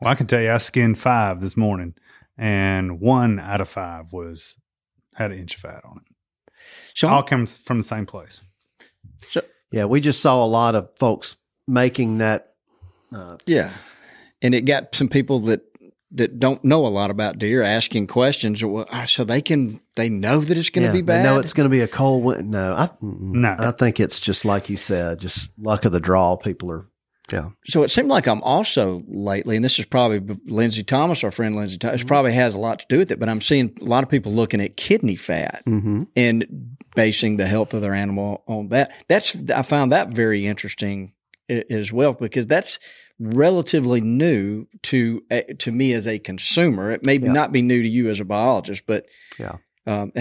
[0.00, 1.94] Well, I can tell you, I skinned five this morning,
[2.36, 4.56] and one out of five was
[5.14, 6.52] had an inch of fat on it.
[6.94, 8.42] So All comes from the same place.
[9.28, 9.42] Sure.
[9.72, 9.86] Yeah.
[9.86, 11.36] We just saw a lot of folks
[11.66, 12.52] making that.
[13.12, 13.76] Uh, Yeah.
[14.42, 15.62] And it got some people that
[16.12, 20.08] that don't know a lot about deer asking questions well, uh, so they can they
[20.08, 21.24] know that it's going to yeah, be they bad.
[21.24, 22.44] know it's going to be a cold winter.
[22.44, 26.36] No, I, No, I think it's just like you said, just luck of the draw.
[26.36, 26.86] People are
[27.32, 27.48] Yeah.
[27.64, 31.56] so it seemed like I'm also lately, and this is probably Lindsay Thomas, our friend
[31.56, 32.08] Lindsay Thomas, Mm-hmm.
[32.08, 34.32] probably has a lot to do with it, but I'm seeing a lot of people
[34.32, 36.02] looking at kidney fat Mm-hmm.
[36.14, 38.92] and basing the health of their animal on that.
[39.08, 41.15] That's I found that very interesting a-
[41.48, 42.78] as well because that's
[43.18, 46.90] relatively new to uh, to me as a consumer.
[46.92, 47.32] It may Yeah.
[47.32, 49.06] not be new to you as a biologist, but
[49.38, 49.56] Yeah.
[49.86, 50.12] um,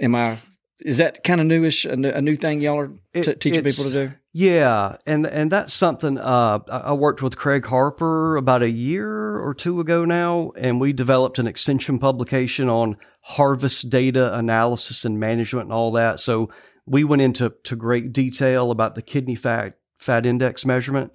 [0.00, 0.38] am I?
[0.80, 1.84] Is that kind of newish?
[1.86, 4.12] A new, a new thing y'all are It- teaching people to do?
[4.32, 9.38] Yeah, and and that's something uh, I I worked with Craig Harper about a year
[9.38, 15.18] or two ago now, and we developed an extension publication on harvest data analysis and
[15.18, 16.20] management and all that.
[16.20, 16.50] So
[16.86, 21.12] we went into to great detail about the kidney fat fat index measurement.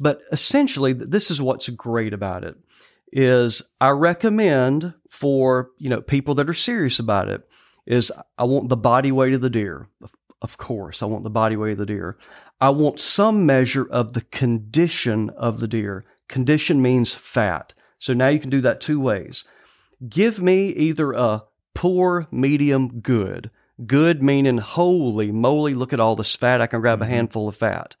[0.00, 2.56] But essentially, this is what's great about it
[3.12, 7.46] is I recommend for you know people that are serious about it
[7.86, 9.88] is I want the body weight of the deer.
[10.02, 12.16] Of- Of course, I want the body weight of the deer.
[12.60, 16.04] I want some measure of the condition of the deer.
[16.28, 17.74] Condition means fat.
[17.98, 19.44] So now you can do that two ways.
[20.08, 21.44] Give me either a
[21.74, 23.50] poor, medium, good.
[23.86, 26.60] Good meaning holy moly, look at all this fat.
[26.60, 27.14] I can grab a mm-hmm.
[27.14, 27.94] handful of fat.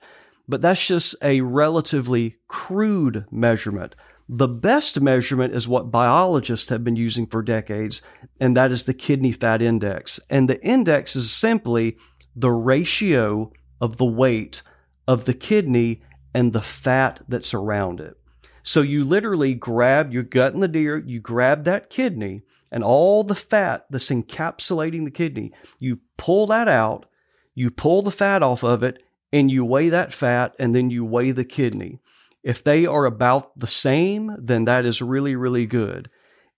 [0.52, 3.96] But that's just a relatively crude measurement.
[4.28, 8.02] The best measurement is what biologists have been using for decades,
[8.38, 10.20] and that is the kidney fat index.
[10.28, 11.96] And the index is simply
[12.36, 13.50] the ratio
[13.80, 14.60] of the weight
[15.08, 16.02] of the kidney
[16.34, 18.18] and the fat that's around it.
[18.62, 23.24] So you literally grab your gut in the deer, you grab that kidney and all
[23.24, 25.50] the fat that's encapsulating the kidney,
[25.80, 27.06] you pull that out,
[27.54, 31.04] you pull the fat off of it, and you weigh that fat, and then you
[31.04, 32.00] weigh the kidney.
[32.42, 36.10] If they are about the same, then that is really, really good.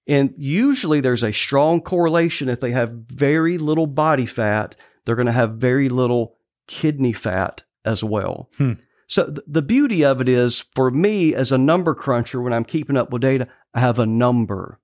[0.06, 2.48] And usually there's a strong correlation.
[2.48, 6.36] If they have very little body fat, they're going to have very little
[6.66, 8.50] kidney fat as well.
[8.56, 8.72] Hmm.
[9.06, 12.64] So th- the beauty of it is for me as a number cruncher, when I'm
[12.64, 14.80] keeping up with data, I have a number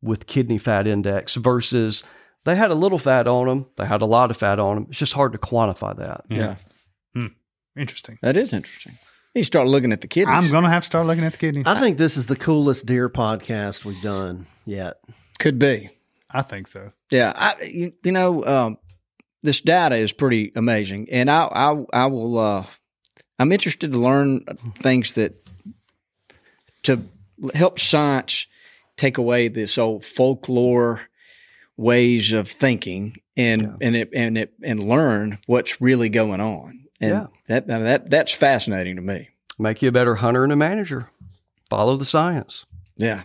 [0.00, 2.04] with kidney fat index versus
[2.44, 4.86] they had a little fat on them, they had a lot of fat on them.
[4.88, 6.24] It's just hard to quantify that.
[6.28, 6.56] Yeah.
[7.78, 8.18] Interesting.
[8.22, 8.98] That is interesting.
[9.34, 10.34] You start looking at the kidneys.
[10.34, 11.66] I'm going to have to start looking at the kidneys.
[11.66, 14.96] I think this is the coolest deer podcast we've done yet.
[15.38, 15.90] Could be.
[16.30, 16.92] I think so.
[17.10, 18.78] Yeah, I, you, you know, um,
[19.42, 22.38] this data is pretty amazing, and I, I, I will.
[22.38, 22.66] Uh,
[23.38, 24.44] I'm interested to learn
[24.78, 25.34] things that
[26.82, 27.04] to
[27.54, 28.46] help science
[28.96, 31.02] take away this old folklore
[31.76, 36.87] ways of thinking and and it and it and learn what's really going on.
[37.00, 37.26] And Yeah.
[37.46, 39.28] that that that's fascinating to me.
[39.58, 41.10] Make you a better hunter and a manager.
[41.70, 42.64] Follow the science.
[42.96, 43.22] Yeah.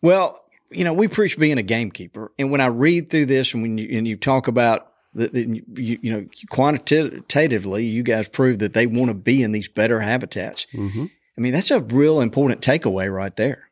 [0.00, 0.38] Well,
[0.70, 3.78] you know, we preach being a gamekeeper, and when I read through this, and when
[3.78, 8.72] you and you talk about the, the you, you know quantitatively, you guys prove that
[8.72, 10.66] they want to be in these better habitats.
[10.72, 11.06] Mm-hmm.
[11.36, 13.70] I mean, that's a real important takeaway right there.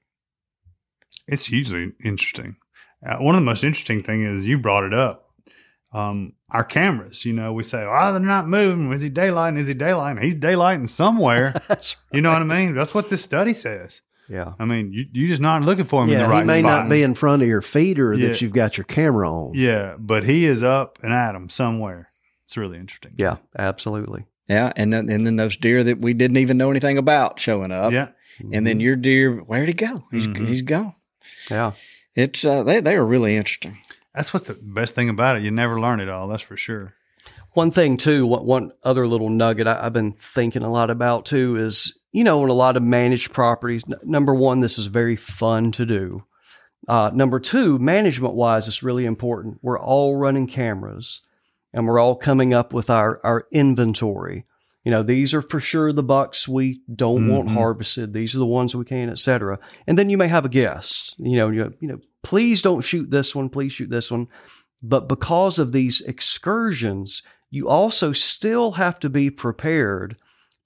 [1.27, 2.56] It's hugely interesting.
[3.05, 5.30] Uh, one of the most interesting thing is you brought it up.
[5.92, 8.92] Um, our cameras, you know, we say, oh, they're not moving.
[8.92, 9.58] Is he daylighting?
[9.58, 10.22] Is he daylighting?
[10.22, 11.52] He's daylighting somewhere.
[11.68, 12.74] That's you know what I mean?
[12.74, 14.00] That's what this study says.
[14.28, 14.52] yeah.
[14.60, 16.60] I mean, you, you're just not looking for him in Yeah, the right he may
[16.60, 16.84] spot.
[16.84, 18.28] not be in front of your feeder Yeah.
[18.28, 19.52] that you've got your camera on.
[19.54, 22.08] Yeah, but he is up and at him somewhere.
[22.44, 23.14] It's really interesting.
[23.16, 24.26] Yeah, absolutely.
[24.48, 27.70] Yeah, and then and then those deer that we didn't even know anything about showing
[27.72, 27.92] up.
[27.92, 28.08] Yeah.
[28.52, 30.04] and then your deer, where'd he go?
[30.10, 30.46] He's Mhm.
[30.46, 30.94] he's gone.
[31.50, 31.72] Yeah.
[32.16, 33.78] It's uh, they they are really interesting.
[34.15, 35.43] That's what's the best thing about it.
[35.43, 36.28] You never learn it all.
[36.28, 36.95] That's for sure.
[37.53, 41.27] One thing too, one, one other little nugget I, I've been thinking a lot about
[41.27, 44.87] too is, you know, in a lot of managed properties, n- number one, this is
[44.87, 46.24] very fun to do.
[46.89, 49.59] Uh, number two, management wise, it's really important.
[49.62, 51.23] We're all running cameras
[51.73, 54.45] and we're all coming up with our, our inventory.
[54.85, 57.53] You know, these are for sure the bucks we don't want Mhm.
[57.55, 58.12] harvested.
[58.15, 59.59] These are the ones we can, et cetera.
[59.87, 63.10] And then you may have a guess, you know, you, you know, please don't shoot
[63.10, 63.48] this one.
[63.48, 64.28] Please shoot this one.
[64.82, 70.16] But because of these excursions, you also still have to be prepared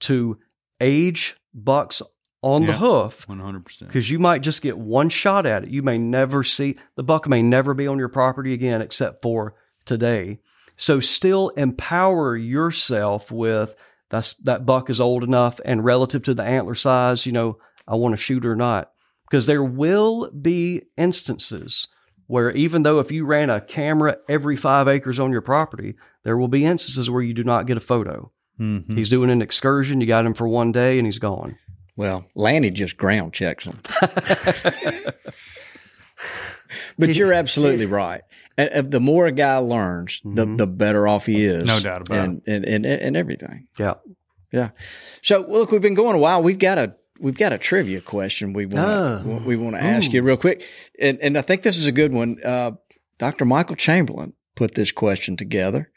[0.01, 0.37] to
[0.79, 2.01] age bucks
[2.41, 3.89] on the hoof One hundred percent.
[3.89, 5.69] because you might just get one shot at it.
[5.69, 9.55] You may never see the buck may never be on your property again except for
[9.83, 10.39] today.
[10.77, 13.75] So still empower yourself with
[14.11, 17.57] that's that buck is old enough and relative to the antler size, you know,
[17.87, 18.91] I want to shoot or not.
[19.29, 21.87] Because there will be instances
[22.27, 26.37] where even though if you ran a camera every five acres on your property, there
[26.37, 28.31] will be instances where you do not get a photo.
[28.59, 28.95] Mm-hmm.
[28.95, 31.57] He's doing an excursion, you got him for one day and he's gone.
[31.95, 33.79] Well, Lanny just ground checks them.
[36.97, 38.21] but you're absolutely right.
[38.57, 41.65] And, uh, the more a guy learns, the the better off he is.
[41.65, 43.67] No doubt about and, And, and and everything.
[43.77, 43.95] Yeah.
[44.51, 44.69] Yeah.
[45.21, 46.41] So look, we've been going a while.
[46.41, 49.21] We've got a we've got a trivia question we want Ah.
[49.45, 50.63] we want to ask you real quick,
[50.99, 52.37] and and I think this is a good one.
[52.43, 52.71] Uh,
[53.17, 53.45] Dr.
[53.45, 55.91] Michael Chamberlain put this question together,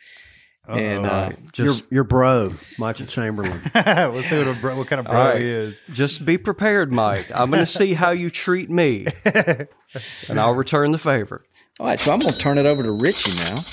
[0.69, 3.61] and uh, your your bro, Michael Chamberlain.
[3.75, 5.41] Let's see what, a bro, what kind of bro All right.
[5.41, 5.81] he is.
[5.91, 7.31] Just be prepared, Mike.
[7.35, 11.43] I'm going to see how you treat me, and I'll return the favor.
[11.81, 11.99] all right.
[11.99, 13.65] So I'm going to turn it over to Richie now.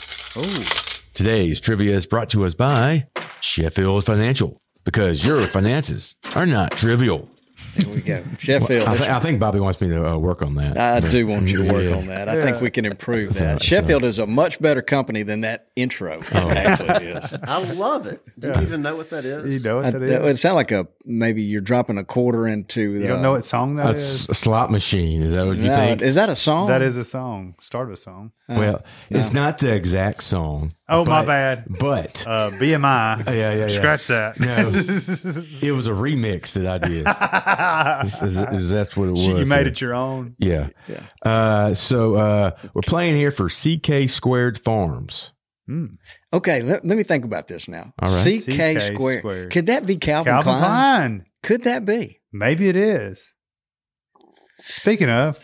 [1.13, 3.07] Today's trivia is brought to us by
[3.39, 7.29] Sheffield Financial because your finances are not trivial.
[7.75, 8.87] There we go, Sheffield.
[8.87, 10.77] I, th- I think Bobby wants me to uh, work on that.
[10.77, 11.95] I do want you to work Yeah.
[11.95, 12.29] on that.
[12.29, 13.41] I think we can improve that.
[13.43, 16.49] all right, Sheffield is a much better company than that intro Oh.
[16.49, 17.25] actually is.
[17.43, 18.21] I love it.
[18.39, 19.53] Do you even know what that is?
[19.53, 20.21] You know what I, that that is?
[20.21, 23.01] would sound like a maybe you're dropping a quarter into the.
[23.01, 24.29] You don't know what song that That's is?
[24.29, 25.21] a slot machine.
[25.21, 26.01] Is that what you No, think?
[26.01, 26.67] is that a song?
[26.67, 27.55] That is a song.
[27.61, 28.31] Start of a song.
[28.47, 30.71] Well, it's not the exact song.
[30.87, 31.65] Oh, my bad.
[31.79, 33.25] But Uh, BMI.
[33.27, 33.67] yeah, yeah, yeah.
[33.69, 34.39] Scratch that.
[34.39, 34.57] No.
[35.67, 37.07] it was a remix that I did.
[38.23, 39.25] Is- is- is- that's what it was.
[39.25, 40.35] you made it your own.
[40.37, 40.67] Yeah.
[41.23, 45.31] Uh, so uh, we're playing here for CK Squared Farms.
[46.31, 47.91] okay, let, let me think about this now.
[47.99, 48.39] All right.
[48.43, 48.45] CK,
[48.77, 49.19] CK squared.
[49.21, 49.51] squared.
[49.51, 50.59] Could that be Calvin, Calvin Klein?
[50.61, 51.25] Klein.
[51.41, 52.19] Could that be?
[52.31, 53.27] Maybe it is.
[54.67, 55.39] Speaking of,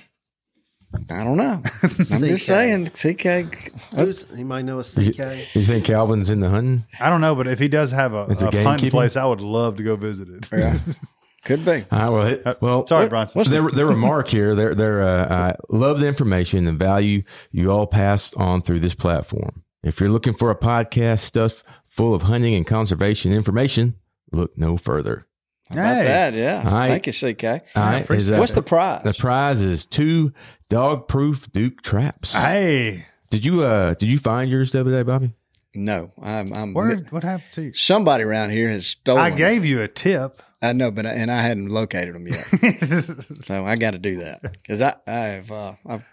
[1.09, 1.61] I don't know.
[1.83, 2.87] I'm just saying.
[2.87, 3.71] CK.
[3.95, 5.55] Who's, he might know a CK.
[5.55, 6.85] you think Calvin's in the hunting?
[6.99, 8.91] I don't know, but if he does have a, It's a a hunting gamekeeping?
[8.91, 10.47] place, I would love to go visit it.
[10.51, 10.77] Yeah.
[11.43, 11.85] Could be.
[11.91, 13.41] All right, well, it, well, Sorry, Bronson.
[13.49, 17.87] their, their remark here, their, their, uh, I love the information and value you all
[17.87, 19.63] passed on through this platform.
[19.83, 23.95] If you're looking for a podcast stuff full of hunting and conservation information,
[24.31, 25.25] look no further.
[25.73, 26.03] How about Hey.
[26.03, 26.33] that?
[26.33, 26.63] Yeah.
[26.65, 26.89] All right.
[27.01, 27.43] Thank you, CK.
[27.75, 29.03] All right, is, uh, What's the prize?
[29.03, 30.33] The prize is two
[30.69, 32.33] dog proof Duke traps.
[32.35, 35.33] Hey, Did you uh did you find yours the other day, Bobby?
[35.73, 36.51] No, I'm.
[36.53, 36.97] I'm Where?
[37.11, 37.73] What happened to you?
[37.73, 39.23] Somebody around here has stolen.
[39.23, 40.41] I gave you a tip.
[40.61, 42.45] I know, but I, and I hadn't located them yet,
[43.45, 46.03] so I got to do that because I I've uh, I've,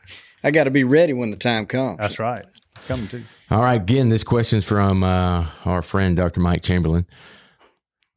[0.44, 1.98] I got to be ready when the time comes.
[1.98, 2.46] That's right.
[2.76, 3.24] It's coming too.
[3.50, 6.38] All right, again, this question's from uh, our friend Dr.
[6.40, 7.04] Mike Chamberlain.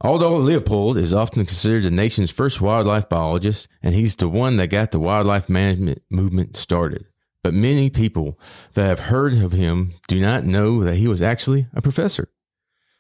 [0.04, 4.68] Although Leopold is often considered the nation's first wildlife biologist, and he's the one that
[4.68, 7.06] got the wildlife management movement started,
[7.44, 8.40] but many people
[8.74, 12.30] that have heard of him do not know that he was actually a professor,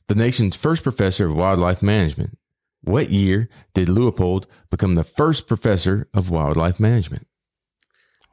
[0.07, 2.37] the nation's first professor of wildlife management.
[2.83, 7.27] What year did Leopold become the first professor of wildlife management?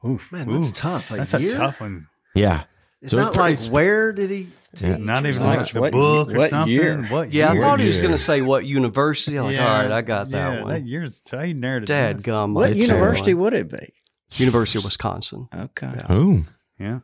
[0.06, 1.10] Oof man, that's Ooh, tough.
[1.10, 1.54] A That's year?
[1.54, 2.06] a tough one.
[2.34, 2.64] Yeah.
[3.00, 4.98] It's So not it's- like it's- where did he teach?
[4.98, 6.72] Not even Like like the what- book or what something.
[6.74, 7.02] year?
[7.08, 7.62] What Yeah, year?
[7.62, 9.36] I thought he was going to say what university.
[9.38, 10.72] I'm like, Yeah, all right, I got that yeah, one.
[10.72, 12.54] That year's he narrowed it Dad gum.
[12.54, 13.92] what It's, university would it be?
[14.36, 15.48] University of Wisconsin.
[15.56, 16.42] Okay, Oh,
[16.78, 17.00] Yeah.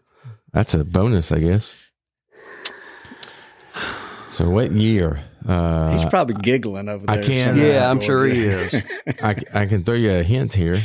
[0.52, 1.72] that's a bonus, I guess.
[4.30, 5.20] So, what year?
[5.46, 7.18] Uh, he's probably giggling over there.
[7.18, 8.74] I can't- Yeah, I'm sure he is.
[9.22, 10.82] I, I can throw you a hint here.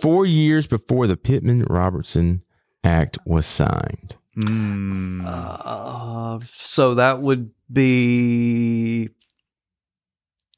[0.00, 2.42] Four years before the Pittman Robertson
[2.82, 4.16] Act was signed.
[4.38, 5.24] Mm.
[5.26, 9.10] Uh, so that would be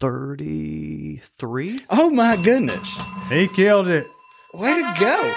[0.01, 1.79] 33?
[1.91, 2.99] Oh my goodness!
[3.29, 4.07] he killed it.
[4.55, 5.35] Way to go!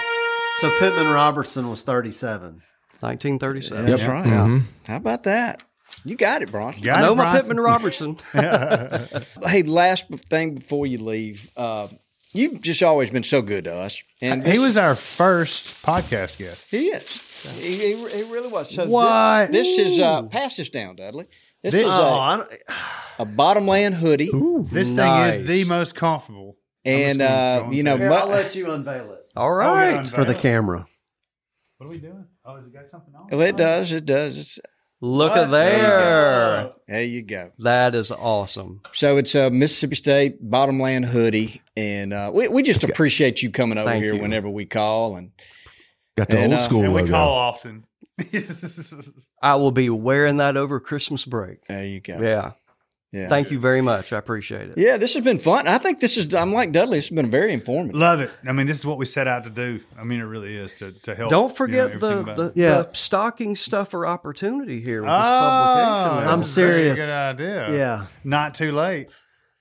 [0.60, 2.62] So Pittman Robertson was 37.
[3.00, 3.86] 1937.
[3.86, 4.24] That's right.
[4.24, 4.62] Mhm.
[4.86, 5.62] How about that?
[6.04, 6.84] You got it, Bronson.
[6.84, 7.46] Got I know it, my Bronson.
[7.48, 8.16] Pittman Robertson.
[9.48, 11.88] Hey, last thing before you leave, uh,
[12.32, 16.38] you've just always been so good to us, and he this- was our first podcast
[16.38, 16.66] guest.
[16.70, 17.30] He is.
[17.52, 18.70] He, he, he really was.
[18.74, 19.52] So thi- What?
[19.52, 21.26] This, is uh, pass this down, Dudley.
[21.62, 22.48] This, This- is Oh, a, I don't,
[23.18, 24.30] a bottomland hoodie,
[24.70, 25.36] This Nice.
[25.36, 26.56] thing is the most comfortable.
[26.84, 29.52] and I'm just gonna uh, go you know, here, I'll let you unveil it All
[29.52, 30.00] right.
[30.00, 30.86] Oh, for the camera.
[31.78, 32.24] What are we doing?
[32.44, 33.28] Oh, has it got something on?
[33.30, 33.92] well, it does.
[33.92, 34.36] It does.
[34.38, 34.58] It's,
[35.00, 36.72] Look at There you there.
[36.88, 37.48] there you go.
[37.58, 38.80] That is awesome.
[38.92, 43.76] So it's a Mississippi State bottomland hoodie, and uh, we we just appreciate you coming
[43.76, 44.22] over Thank here you.
[44.22, 45.16] whenever we call.
[45.16, 45.32] And
[46.16, 47.84] Got the And, old uh, school And we call often.
[49.42, 51.66] I will be wearing that over Christmas break.
[51.66, 52.20] there you go.
[52.20, 52.52] Yeah.
[53.12, 53.28] yeah.
[53.28, 54.12] Thank you very much.
[54.12, 54.78] I appreciate it.
[54.78, 55.66] Yeah, this has been fun.
[55.66, 56.32] I think this is.
[56.32, 56.98] I'm like Dudley.
[56.98, 57.96] This has been very informative.
[57.96, 58.30] Love it.
[58.46, 59.80] I mean, this is what we set out to do.
[59.98, 61.30] I mean, it really is to, to help.
[61.30, 62.52] Don't you forget know, the, everything about the.
[62.60, 62.82] Yeah.
[62.82, 66.28] the stocking stuffer opportunity here with Oh, this publication.
[66.32, 66.98] I'm that's a serious.
[66.98, 67.72] Good idea.
[67.76, 68.06] Yeah.
[68.22, 69.08] Not too late.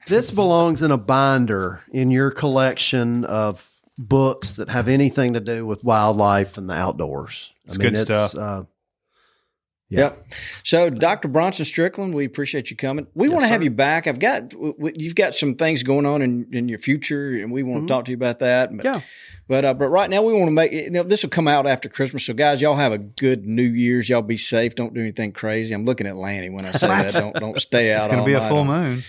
[0.08, 5.66] This belongs in a binder in your collection of books that have anything to do
[5.66, 7.52] with wildlife and the outdoors.
[7.66, 8.36] It's good stuff.
[8.36, 8.64] Uh,
[9.94, 10.00] Yeah.
[10.00, 10.26] Yep.
[10.64, 11.28] So, Dr.
[11.28, 13.06] Bronson Strickland, we appreciate you coming.
[13.14, 14.08] We want to have you back.
[14.08, 17.52] I've got w- w- you've got some things going on in, in your future, and
[17.52, 18.76] we want to talk to you about that.
[18.76, 19.02] But, Yeah.
[19.46, 21.68] But uh, but right now, we want to make you know, this will come out
[21.68, 22.26] after Christmas.
[22.26, 24.08] So, guys, y'all have a good New Year's.
[24.08, 24.74] Y'all be safe.
[24.74, 25.74] Don't do anything crazy.
[25.74, 27.12] I'm looking at Lanny when I say that.
[27.14, 27.98] Don't don't stay out.
[27.98, 29.04] It's going to be a full moon.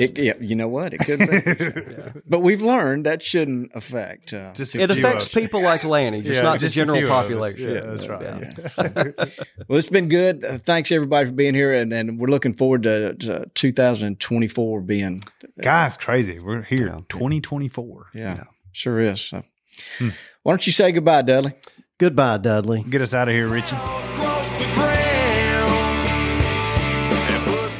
[0.00, 0.94] It, yeah, you know what?
[0.94, 2.20] It could be.
[2.28, 4.34] But we've learned that shouldn't affect.
[4.34, 7.06] Uh, Just a It affects people like Lanny, just Yeah, not just the general few
[7.06, 7.22] of us.
[7.22, 7.74] population.
[7.74, 8.22] Yeah, that's right.
[9.16, 9.44] Yeah.
[9.68, 10.17] well, it's been good.
[10.18, 15.22] Uh, thanks everybody for being here, and, and we're looking forward to, to 2024 being.
[15.60, 16.38] Guys, crazy.
[16.38, 16.88] We're here.
[17.08, 18.08] 2024.
[18.14, 19.20] Yeah, sure is.
[19.20, 19.42] So,
[19.98, 21.52] Why don't you say goodbye, Dudley?
[21.98, 22.82] Goodbye, Dudley.
[22.82, 23.76] Get us out of here, Richie.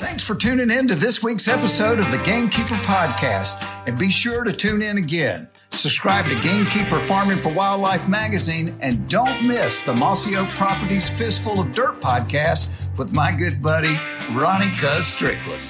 [0.01, 3.63] Thanks for tuning in to this week's episode of the Gamekeeper Podcast.
[3.87, 5.49] And be sure to tune in again.
[5.71, 11.61] Subscribe to Gamekeeper Farming for Wildlife magazine and don't miss the Mossy Oak Properties Fistful
[11.61, 12.69] of Dirt podcast
[12.99, 13.97] with my good buddy,
[14.33, 15.63] Ronnie Cuz Strickland.